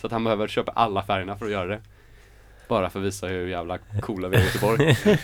Så 0.00 0.06
att 0.06 0.12
han 0.12 0.24
behöver 0.24 0.48
köpa 0.48 0.72
alla 0.72 1.02
färgerna 1.02 1.36
för 1.36 1.46
att 1.46 1.52
göra 1.52 1.66
det. 1.66 1.80
Bara 2.68 2.90
för 2.90 2.98
att 2.98 3.06
visa 3.06 3.26
hur 3.26 3.48
jävla 3.48 3.78
coola 3.78 4.28
vi 4.28 4.36
är 4.36 4.40
i 4.40 4.44
Göteborg. 4.44 4.96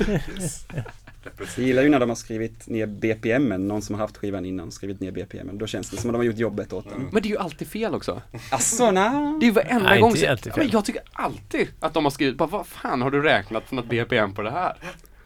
Jag 1.57 1.67
gillar 1.67 1.83
ju 1.83 1.89
när 1.89 2.01
de 2.01 2.09
har 2.09 2.17
skrivit 2.17 2.69
ner 2.69 2.87
BPMen, 2.87 3.69
någon 3.69 3.83
som 3.83 3.95
har 3.95 4.03
haft 4.03 4.17
skivan 4.17 4.45
innan 4.45 4.71
skrivit 4.71 5.01
ner 5.01 5.11
BPMen. 5.11 5.59
Då 5.59 5.67
känns 5.67 5.91
det 5.91 5.97
som 5.97 6.11
att 6.11 6.15
de 6.15 6.17
har 6.17 6.25
gjort 6.25 6.39
jobbet 6.39 6.73
åt 6.73 6.91
den. 6.91 7.09
Men 7.13 7.23
det 7.23 7.29
är 7.29 7.31
ju 7.31 7.39
alltid 7.39 7.69
fel 7.69 7.95
också. 7.95 8.23
Asså, 8.51 8.91
nej. 8.91 9.11
Det 9.41 9.45
är 9.45 9.49
ju 9.49 9.51
varenda 9.51 9.89
Nej, 9.89 10.01
gång 10.01 10.11
inte 10.11 10.37
så, 10.37 10.51
men 10.57 10.71
jag 10.71 10.85
tycker 10.85 11.03
alltid 11.13 11.69
att 11.81 11.95
de 11.95 12.05
har 12.05 12.11
skrivit, 12.11 12.37
bara 12.37 12.49
vad 12.49 12.67
fan 12.67 13.03
har 13.03 13.11
du 13.11 13.23
räknat 13.23 13.65
för 13.69 13.77
något 13.77 13.87
BPM 13.87 14.35
på 14.35 14.43
det 14.43 14.51
här? 14.51 14.77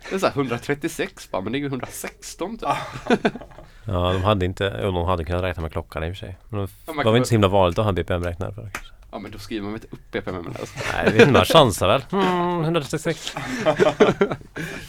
Det 0.08 0.14
är 0.14 0.18
såhär 0.18 0.32
136 0.32 1.30
bara, 1.30 1.42
men 1.42 1.52
det 1.52 1.58
är 1.58 1.60
ju 1.60 1.66
116 1.66 2.58
typ. 2.58 2.68
Ja, 3.84 4.12
de 4.12 4.22
hade 4.22 4.44
inte, 4.46 4.80
jo, 4.82 4.90
de 4.90 5.04
hade 5.06 5.24
kunnat 5.24 5.42
räkna 5.42 5.62
med 5.62 5.72
klockan 5.72 6.04
i 6.04 6.10
och 6.10 6.16
för 6.16 6.26
sig. 6.26 6.36
Men 6.48 6.60
Ja, 6.60 6.66
det 6.86 6.92
man 6.92 7.04
var 7.04 7.12
väl 7.12 7.16
inte 7.16 7.28
så 7.28 7.34
himla 7.34 7.48
vanligt 7.48 7.78
att 7.78 7.84
ha 7.84 7.92
BPM-räknare 7.92 8.54
för 8.54 8.62
kanske. 8.62 8.92
Ja 9.12 9.18
men 9.18 9.30
då 9.30 9.38
skriver 9.38 9.62
man 9.62 9.72
väl 9.72 9.82
inte 9.82 9.96
upp 9.96 10.10
BPM 10.10 10.34
men 10.34 10.46
alltså. 10.46 10.78
Nej, 10.92 11.04
jag 11.04 11.12
vet 11.12 11.20
inte, 11.20 11.32
man 11.32 11.44
chansar 11.44 11.88
väl. 11.88 12.04
Mm, 12.12 12.60
136. 12.62 13.34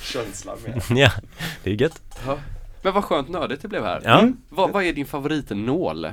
Känslan 0.01 0.57
med. 0.65 0.81
ja, 0.97 1.11
det 1.63 1.71
är 1.71 1.75
gött. 1.75 2.01
Men 2.81 2.93
vad 2.93 3.03
skönt 3.03 3.29
nördigt 3.29 3.61
det 3.61 3.67
blev 3.67 3.83
här. 3.83 4.01
Ja. 4.03 4.19
Mm. 4.19 4.37
Vad, 4.49 4.71
vad 4.71 4.83
är 4.83 4.93
din 4.93 5.05
favoritnål? 5.05 6.07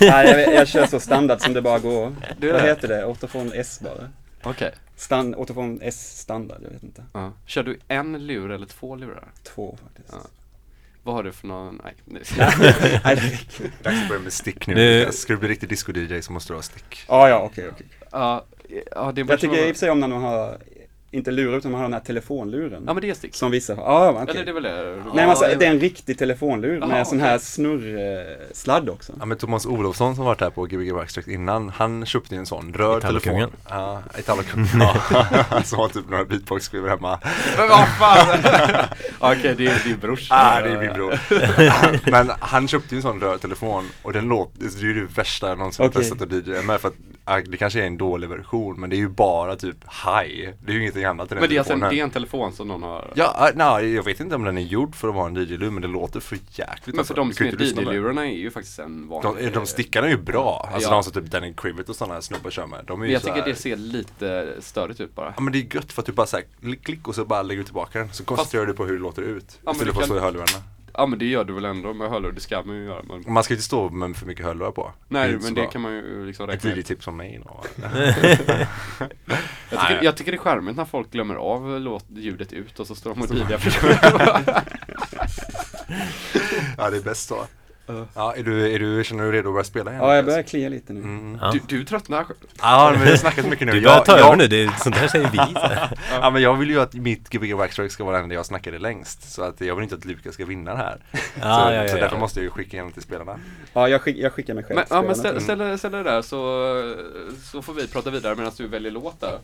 Nej, 0.00 0.44
jag, 0.46 0.54
jag 0.54 0.68
kör 0.68 0.86
så 0.86 1.00
standard 1.00 1.40
som 1.40 1.52
det 1.52 1.62
bara 1.62 1.78
går. 1.78 2.12
Är 2.40 2.52
Vad 2.52 2.62
heter 2.62 2.88
det? 2.88 3.04
Autofon 3.04 3.52
S 3.54 3.80
bara. 3.82 4.08
Okej. 4.44 4.72
Stand, 4.96 5.34
Autofon 5.34 5.78
S 5.82 6.18
standard, 6.18 6.60
jag 6.62 6.70
vet 6.70 6.82
inte. 6.82 7.04
Ja. 7.12 7.32
Kör 7.46 7.62
du 7.62 7.78
en 7.88 8.26
lur 8.26 8.50
eller 8.50 8.66
två 8.66 8.96
lurar? 8.96 9.28
Två 9.42 9.78
faktiskt. 9.82 10.08
Ja. 10.12 10.28
Vad 11.02 11.14
har 11.14 11.22
du 11.22 11.32
för 11.32 11.46
någon, 11.46 11.80
nej. 11.84 11.94
räcker. 13.04 13.70
Dags 13.82 14.02
att 14.02 14.08
börja 14.08 14.20
med 14.20 14.32
stick 14.32 14.66
nu. 14.66 14.74
Nu-. 14.74 15.12
Ska 15.12 15.32
du 15.32 15.38
bli 15.38 15.48
riktig 15.48 15.68
disco-DJ 15.68 16.20
så 16.20 16.32
måste 16.32 16.52
du 16.52 16.56
ha 16.56 16.62
stick. 16.62 17.04
Ja, 17.08 17.28
ja, 17.28 17.38
okej, 17.38 17.68
okej. 17.68 17.86
ja, 18.10 18.44
ja, 18.90 19.12
det 19.12 19.20
Jag 19.20 19.40
tycker 19.40 19.68
i 19.68 19.72
och 19.72 19.76
för 19.76 19.80
sig 19.80 19.90
om 19.90 20.00
när 20.00 20.08
man 20.08 20.22
har, 20.22 20.58
inte 21.14 21.30
lurar 21.30 21.58
utan 21.58 21.70
man 21.72 21.80
har 21.80 21.88
den 21.88 21.92
här 21.92 22.00
telefonluren. 22.00 22.84
Ja 22.86 22.94
men 22.94 23.00
det 23.00 23.10
är 23.10 23.14
stick. 23.14 23.34
Som 23.34 23.50
vissa 23.50 23.74
har. 23.74 23.82
Ja, 23.82 24.10
okej. 24.22 24.34
Eller 24.34 24.44
det 24.44 24.50
är 24.50 24.52
väl 24.52 24.62
det? 24.62 24.94
Nej 24.94 25.12
men 25.14 25.30
alltså, 25.30 25.44
det 25.58 25.66
är 25.66 25.70
en 25.70 25.80
riktig 25.80 26.18
telefonlur 26.18 26.78
Jaha, 26.78 26.86
med 26.86 27.06
sån 27.06 27.20
här 27.20 27.38
snurrsladd 27.38 28.88
också. 28.88 29.12
Ja 29.18 29.26
men 29.26 29.38
Thomas 29.38 29.66
Olofsson 29.66 30.16
som 30.16 30.24
varit 30.24 30.40
här 30.40 30.50
på 30.50 30.64
Gbg 30.66 30.94
Backstreet 30.94 31.28
innan, 31.28 31.68
han 31.68 32.06
köpte 32.06 32.34
ju 32.34 32.38
en 32.38 32.46
sån 32.46 32.74
röd 32.74 33.02
telefon. 33.02 33.50
Ja, 33.68 34.02
Italokungen. 34.18 34.66
Ja, 34.80 35.62
som 35.64 35.78
har 35.78 35.88
typ 35.88 36.10
några 36.10 36.24
beatbox-skivor 36.24 36.88
hemma. 36.88 37.18
Men 37.56 37.68
vad 37.68 37.88
fan! 37.88 38.38
Okej, 39.38 39.54
det 39.58 39.66
är 39.66 39.84
din 39.84 39.98
brors. 39.98 40.28
Ah, 40.30 40.60
det 40.60 40.68
är 40.68 40.80
min 40.80 40.92
bror. 40.92 42.10
Men 42.10 42.30
han 42.40 42.68
köpte 42.68 42.94
ju 42.94 42.96
en 42.96 43.02
sån 43.02 43.20
röd 43.20 43.40
telefon 43.40 43.88
och 44.02 44.12
den 44.12 44.28
låter, 44.28 44.58
det 44.58 44.66
är 44.66 44.82
ju 44.82 45.00
det 45.00 45.16
värsta 45.16 45.48
jag 45.48 45.58
någonsin 45.58 45.86
Okej. 45.86 46.02
testat 46.02 46.22
att 46.22 46.32
DJ 46.32 46.62
med 46.66 46.80
för 46.80 46.88
att 46.88 46.94
det 47.46 47.56
kanske 47.56 47.82
är 47.82 47.86
en 47.86 47.96
dålig 47.96 48.28
version 48.28 48.80
men 48.80 48.90
det 48.90 48.96
är 48.96 48.98
ju 48.98 49.08
bara 49.08 49.56
typ 49.56 49.76
high. 50.04 50.50
Det 50.64 50.72
är 50.72 50.74
ju 50.74 50.80
ingenting 50.80 51.03
annat 51.10 51.26
i 51.26 51.34
den 51.34 51.40
Men 51.40 51.48
det 51.48 51.54
är, 51.56 51.58
alltså 51.58 51.72
en, 51.72 51.80
telefonen. 51.80 51.96
det 51.96 52.00
är 52.00 52.04
en 52.04 52.10
telefon 52.10 52.52
som 52.52 52.68
någon 52.68 52.82
har 52.82 53.12
Ja, 53.14 53.34
ah, 53.38 53.50
nej, 53.54 53.94
jag 53.94 54.02
vet 54.02 54.20
inte 54.20 54.34
om 54.34 54.44
den 54.44 54.58
är 54.58 54.62
gjord 54.62 54.94
för 54.96 55.08
att 55.08 55.14
vara 55.14 55.26
en 55.26 55.36
DJ-lur 55.36 55.70
men 55.70 55.82
det 55.82 55.88
låter 55.88 56.20
för 56.20 56.38
jäkligt 56.50 56.86
Men 56.86 56.98
alltså. 56.98 57.14
för 57.14 57.20
de 57.20 57.28
Du 57.28 57.34
som 57.66 57.78
är. 57.78 57.82
DJ-lurarna 57.92 58.26
är 58.26 58.36
ju 58.36 58.50
faktiskt 58.50 58.78
en 58.78 59.08
vanlig 59.08 59.44
de, 59.44 59.50
de 59.50 59.66
stickarna 59.66 60.06
är 60.06 60.10
ju 60.10 60.16
bra, 60.22 60.70
alltså 60.72 60.88
Ja. 60.88 60.94
de 60.94 61.02
som 61.04 61.12
typ 61.12 61.24
Danny 61.24 61.54
Crivet 61.56 61.88
och 61.88 61.96
sådana 61.96 62.14
här 62.14 62.20
snubbar 62.20 62.50
kör 62.50 62.66
med. 62.66 62.84
De 62.86 62.92
är 63.00 63.04
Men 63.04 63.12
jag 63.12 63.22
tycker 63.22 63.34
här- 63.36 63.44
det 63.46 63.54
ser 63.54 63.76
lite 63.76 64.54
störigt 64.60 65.00
ut 65.00 65.14
bara 65.14 65.32
Ja 65.36 65.42
men 65.42 65.52
det 65.52 65.58
är 65.58 65.74
gött 65.76 65.92
för 65.92 66.02
att 66.02 66.06
du 66.06 66.12
bara 66.12 66.26
såhär, 66.26 66.44
klick, 66.82 67.08
och 67.08 67.14
så 67.14 67.24
bara 67.24 67.42
lägger 67.42 67.58
du 67.60 67.64
tillbaka 67.64 67.98
den. 67.98 68.12
Så 68.12 68.24
koncentrerar 68.24 68.66
du 68.66 68.74
på 68.74 68.84
hur 68.86 68.92
det 68.92 69.02
låter 69.02 69.22
ut. 69.22 69.58
men 69.62 69.72
istället 69.74 69.94
för 69.94 70.00
att 70.00 70.06
stå 70.06 70.16
i 70.16 70.20
hörlurarna. 70.20 70.62
Ja 70.96 71.06
men 71.06 71.18
det 71.18 71.24
gör 71.24 71.44
du 71.44 71.52
väl 71.52 71.64
ändå 71.64 71.94
med 71.94 72.10
hörlurar, 72.10 72.32
det 72.32 72.40
ska 72.40 72.62
man 72.62 72.76
ju 72.76 72.84
göra 72.84 73.02
men... 73.02 73.32
Man 73.32 73.44
ska 73.44 73.54
inte 73.54 73.64
stå 73.64 73.90
med 73.90 74.16
för 74.16 74.26
mycket 74.26 74.44
hörlurar 74.44 74.70
på. 74.70 74.92
Nej 75.08 75.32
så 75.32 75.38
men 75.44 75.54
det 75.54 75.60
bra. 75.60 75.70
kan 75.70 75.80
man 75.80 75.92
ju 75.92 76.26
liksom 76.26 76.48
Ett 76.48 76.54
räkna 76.54 76.70
med 76.70 76.78
DJ-tips 76.78 77.04
från 77.04 77.16
mig 77.16 77.40
då. 77.44 77.64
jag 79.70 79.80
tycker, 79.80 79.98
jag 80.02 80.16
tycker 80.16 80.32
det 80.32 80.36
är 80.36 80.40
charmigt 80.40 80.76
när 80.76 80.84
folk 80.84 81.10
glömmer 81.10 81.34
av 81.34 81.80
låt, 81.80 82.04
ljudet 82.16 82.52
ut 82.52 82.80
och 82.80 82.86
så 82.86 82.94
står 82.94 83.14
de 83.14 83.22
och 83.22 83.34
DJar 83.34 83.48
ja 86.78 86.90
det 86.90 86.96
är 86.96 87.02
bäst 87.02 87.28
så. 87.28 87.46
Ja, 88.14 88.34
är 88.36 88.42
du, 88.42 88.74
är 88.74 88.78
du, 88.78 89.04
känner 89.04 89.24
du 89.24 89.30
dig 89.30 89.38
redo 89.38 89.48
att 89.48 89.54
börja 89.54 89.64
spela 89.64 89.90
igen? 89.90 90.02
Ja, 90.04 90.16
jag 90.16 90.24
börjar 90.24 90.42
klia 90.42 90.68
lite 90.68 90.92
nu. 90.92 91.00
Mm. 91.00 91.38
Ja. 91.40 91.50
du, 91.52 91.60
du 91.78 91.84
tröttnar 91.84 92.24
Ja, 92.60 92.90
men 92.94 93.04
vi 93.04 93.10
har 93.10 93.16
snackat 93.16 93.46
mycket 93.46 93.66
nu. 93.66 93.72
Du 93.72 93.80
börjar 93.80 93.96
Jag- 93.96 94.04
ta 94.04 94.18
jag- 94.18 94.26
över 94.26 94.36
nu, 94.36 94.46
det 94.46 94.62
är, 94.64 94.70
sånt 94.82 94.96
här 94.96 95.08
säger 95.08 95.30
vi. 95.30 95.38
Ja 96.20 96.30
men 96.30 96.42
jag 96.42 96.54
vill 96.56 96.70
ju 96.70 96.80
att 96.80 96.94
mitt 96.94 97.28
Gbg 97.30 97.56
Backstrike 97.56 97.90
ska 97.90 98.04
vara 98.04 98.18
den 98.20 98.28
där 98.28 98.36
jag 98.36 98.46
snackade 98.46 98.78
längst. 98.78 99.32
Så 99.32 99.42
att 99.42 99.60
jag 99.60 99.74
vill 99.74 99.82
inte 99.82 99.94
att 99.94 100.04
Lukas 100.04 100.34
ska 100.34 100.44
vinna 100.44 100.70
det 100.72 100.76
här. 100.78 100.98
Ja, 101.12 101.20
så, 101.40 101.40
ja, 101.40 101.72
ja, 101.74 101.88
så 101.88 101.96
därför 101.96 102.18
måste 102.18 102.40
jag 102.40 102.44
ju 102.44 102.50
skicka 102.50 102.72
igenom 102.76 102.92
till 102.92 103.02
spelarna. 103.02 103.38
Ja, 103.72 103.88
jag, 103.88 104.00
skick, 104.02 104.16
jag 104.18 104.32
skickar 104.32 104.54
mig 104.54 104.64
själv. 104.64 104.76
Men, 104.76 104.84
ja, 104.90 105.02
men 105.02 105.14
ställ, 105.16 105.34
till- 105.34 105.44
ställ, 105.44 105.78
ställ 105.78 105.92
dig 105.92 106.04
där 106.04 106.22
så, 106.22 106.94
så 107.42 107.62
får 107.62 107.74
vi 107.74 107.88
prata 107.88 108.10
vidare 108.10 108.34
medan 108.36 108.52
du 108.56 108.66
väljer 108.66 108.92
låt 108.92 109.20
där 109.20 109.38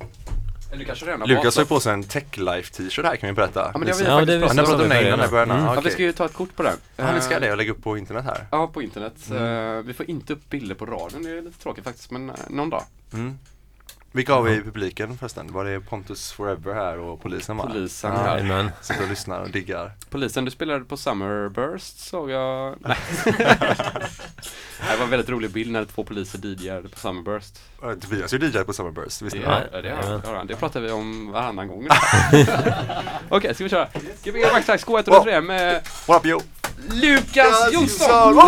Eller 0.71 0.79
du 0.79 0.85
kanske 0.85 1.07
redan 1.07 1.21
har 1.21 1.29
Lukas 1.29 1.57
har 1.57 1.63
ju 1.63 1.67
på 1.69 1.81
sig 1.81 1.93
en 1.93 2.03
Tech 2.05 2.39
Life 2.39 2.73
t-shirt 2.75 3.05
här 3.05 3.17
kan 3.17 3.27
vi 3.29 3.33
berätta. 3.35 3.71
Ja 3.73 3.79
men 3.79 3.87
det 3.87 3.93
har 3.93 3.99
vi 4.27 4.33
Ja, 4.35 4.41
faktiskt 4.41 4.57
pratat 4.67 4.81
om 4.83 4.89
den 4.89 5.07
innan 5.07 5.25
i 5.25 5.29
början. 5.29 5.51
Mm. 5.51 5.65
Ja 5.65 5.73
vi 5.73 5.79
okej. 5.81 5.93
ska 5.93 6.03
ju 6.03 6.13
ta 6.13 6.25
ett 6.25 6.33
kort 6.35 6.57
på 6.57 6.63
den 6.63 6.77
Ja, 6.97 7.13
ni 7.15 7.21
ska 7.21 7.35
Eh, 7.35 7.41
det 7.41 7.51
och 7.51 7.57
lägga 7.57 7.73
upp 7.73 7.83
på 7.83 7.99
internet 7.99 8.25
här. 8.25 8.47
Ja 8.51 8.67
på 8.67 8.83
internet, 8.83 9.13
Eh, 9.31 9.83
vi 9.87 9.93
får 9.95 10.11
inte 10.11 10.33
upp 10.33 10.51
bilder 10.51 10.75
på 10.75 10.87
radion, 10.87 11.23
det 11.23 11.31
är 11.31 11.43
lite 11.43 11.63
tråkigt 11.63 11.85
faktiskt 11.85 12.11
men 12.11 12.31
eh, 12.31 12.37
någon 12.49 12.71
dag 12.71 12.83
Mm. 13.13 13.39
Vilka 14.13 14.35
har 14.35 14.43
vi 14.43 14.53
i 14.53 14.61
publiken 14.61 15.19
förresten? 15.19 15.53
Var 15.53 15.65
det 15.65 15.81
Pontus 15.81 16.33
Forever 16.33 16.75
här 16.75 16.99
och 16.99 17.23
polisen 17.23 17.57
va? 17.57 17.67
Polisen 17.67 18.13
Ja, 18.13 18.19
här. 18.19 18.37
Jajamän. 18.39 18.71
Sitter 18.81 19.03
och 19.03 19.09
lyssnar 19.09 19.41
och 19.41 19.51
diggar. 19.51 19.93
Polisen, 20.11 20.45
du 20.45 20.51
spelade 20.51 20.85
på 20.85 20.97
Summerburst 20.97 21.99
såg 22.01 22.31
jag 22.31 22.75
Nej 22.81 22.97
Det 24.91 24.97
var 24.97 25.05
en 25.05 25.11
väldigt 25.11 25.29
rolig 25.29 25.51
bild 25.51 25.73
när 25.73 25.85
två 25.85 26.05
poliser 26.05 26.39
DJade 26.47 26.89
på 26.89 26.99
Summerburst 26.99 27.61
Tobias 28.01 28.33
är 28.33 28.39
ju 28.39 28.47
DJ 28.47 28.59
på 28.65 28.73
Summerburst, 28.73 29.23
visste 29.23 29.39
ni? 29.39 29.45
Ja, 29.45 29.61
ja, 29.73 29.83
det, 29.83 29.91
har, 29.91 30.21
ja, 30.35 30.45
det 30.49 30.57
pratar 30.57 30.81
vi 30.81 30.91
om 30.91 31.33
varannan 31.33 31.69
gång 31.69 31.89
Okej, 33.29 33.55
ska 33.55 33.65
vi 33.65 33.71
köra? 33.71 33.89
Gbg 34.25 34.43
Backstrike 34.53 34.85
Wow. 34.91 35.01
K103 35.01 35.41
med 35.41 35.83
What 36.07 36.21
up 36.21 36.27
yo? 36.27 36.41
Lukas 36.91 37.73
Jonsson! 37.73 38.41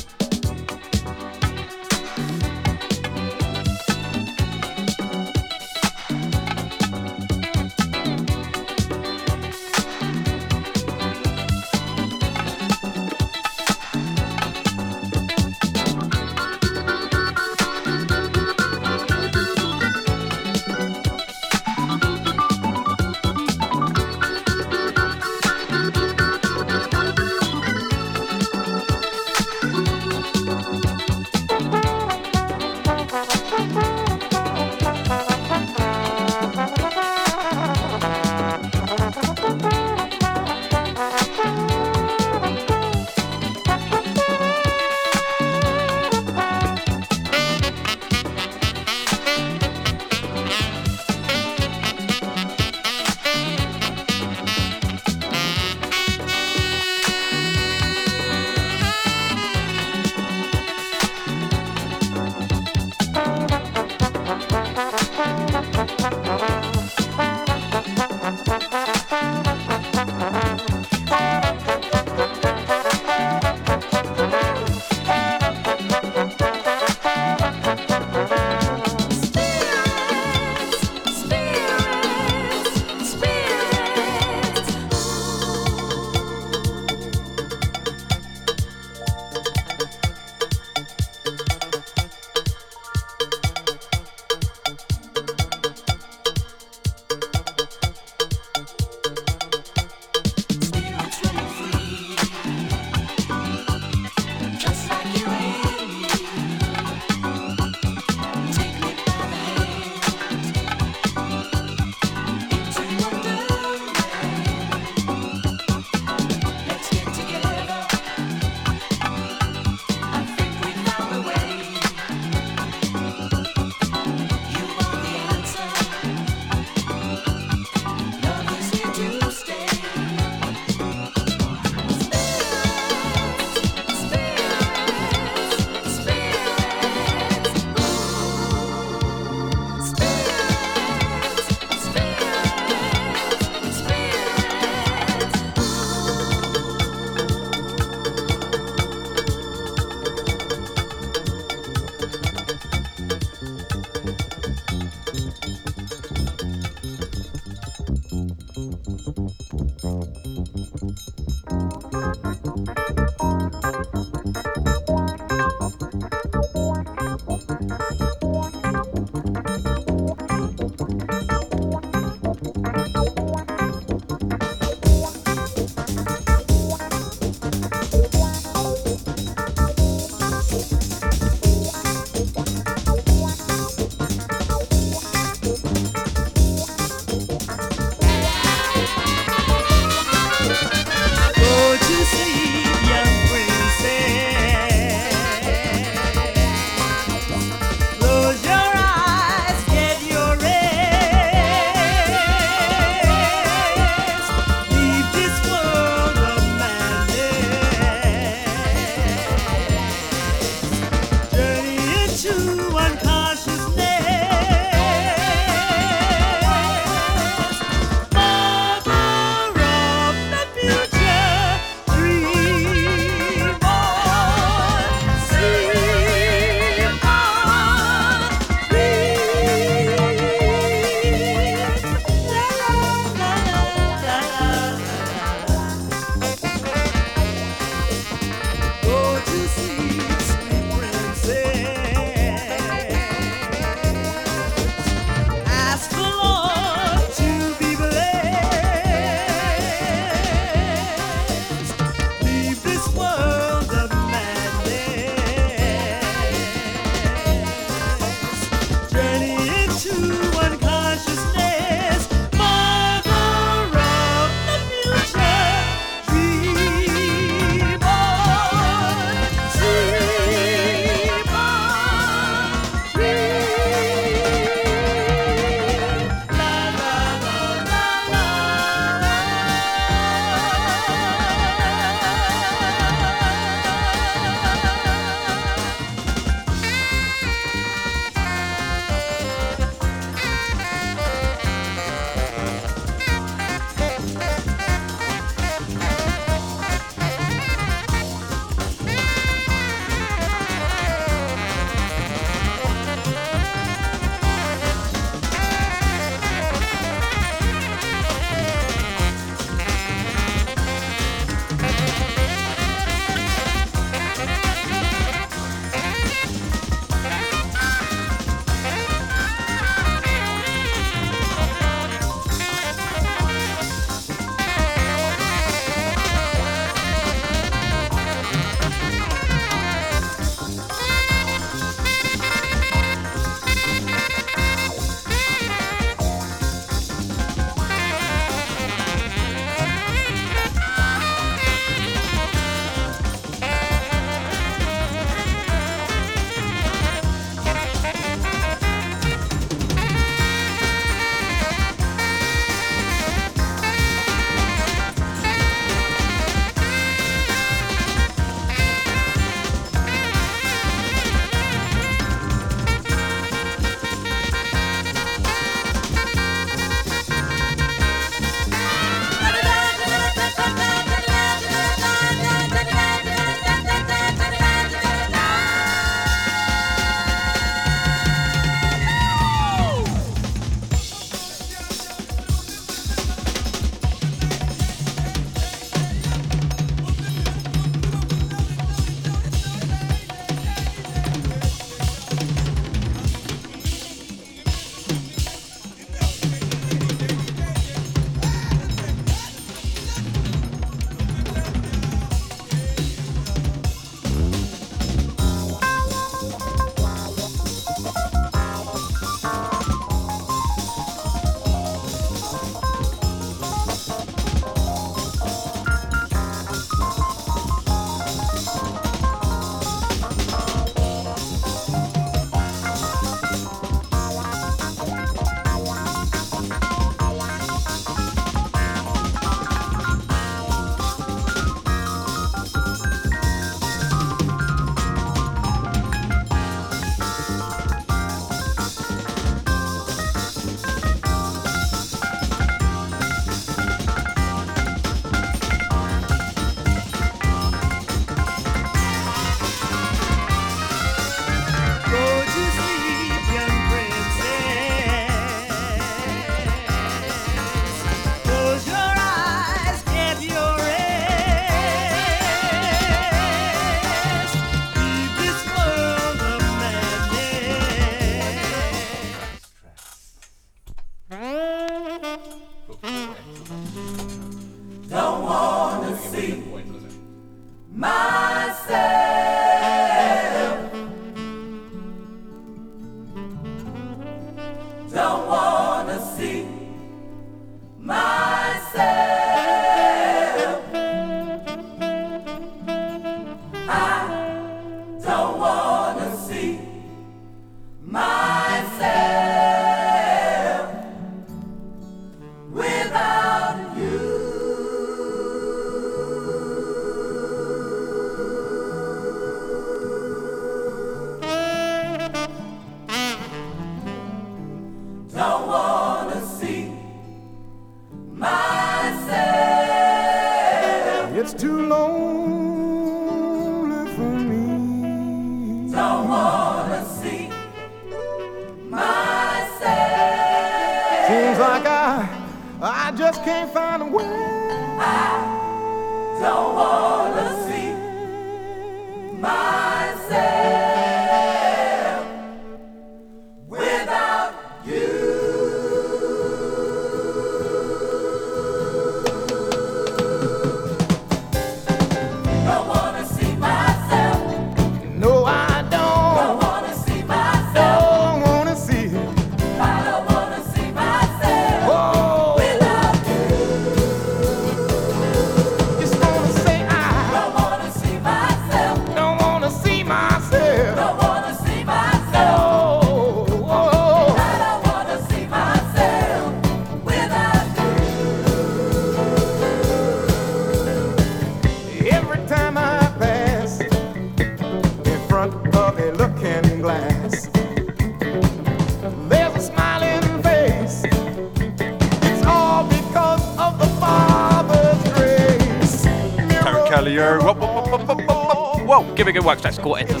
Gbg 599.61 599.69
Workstation 599.69 600.00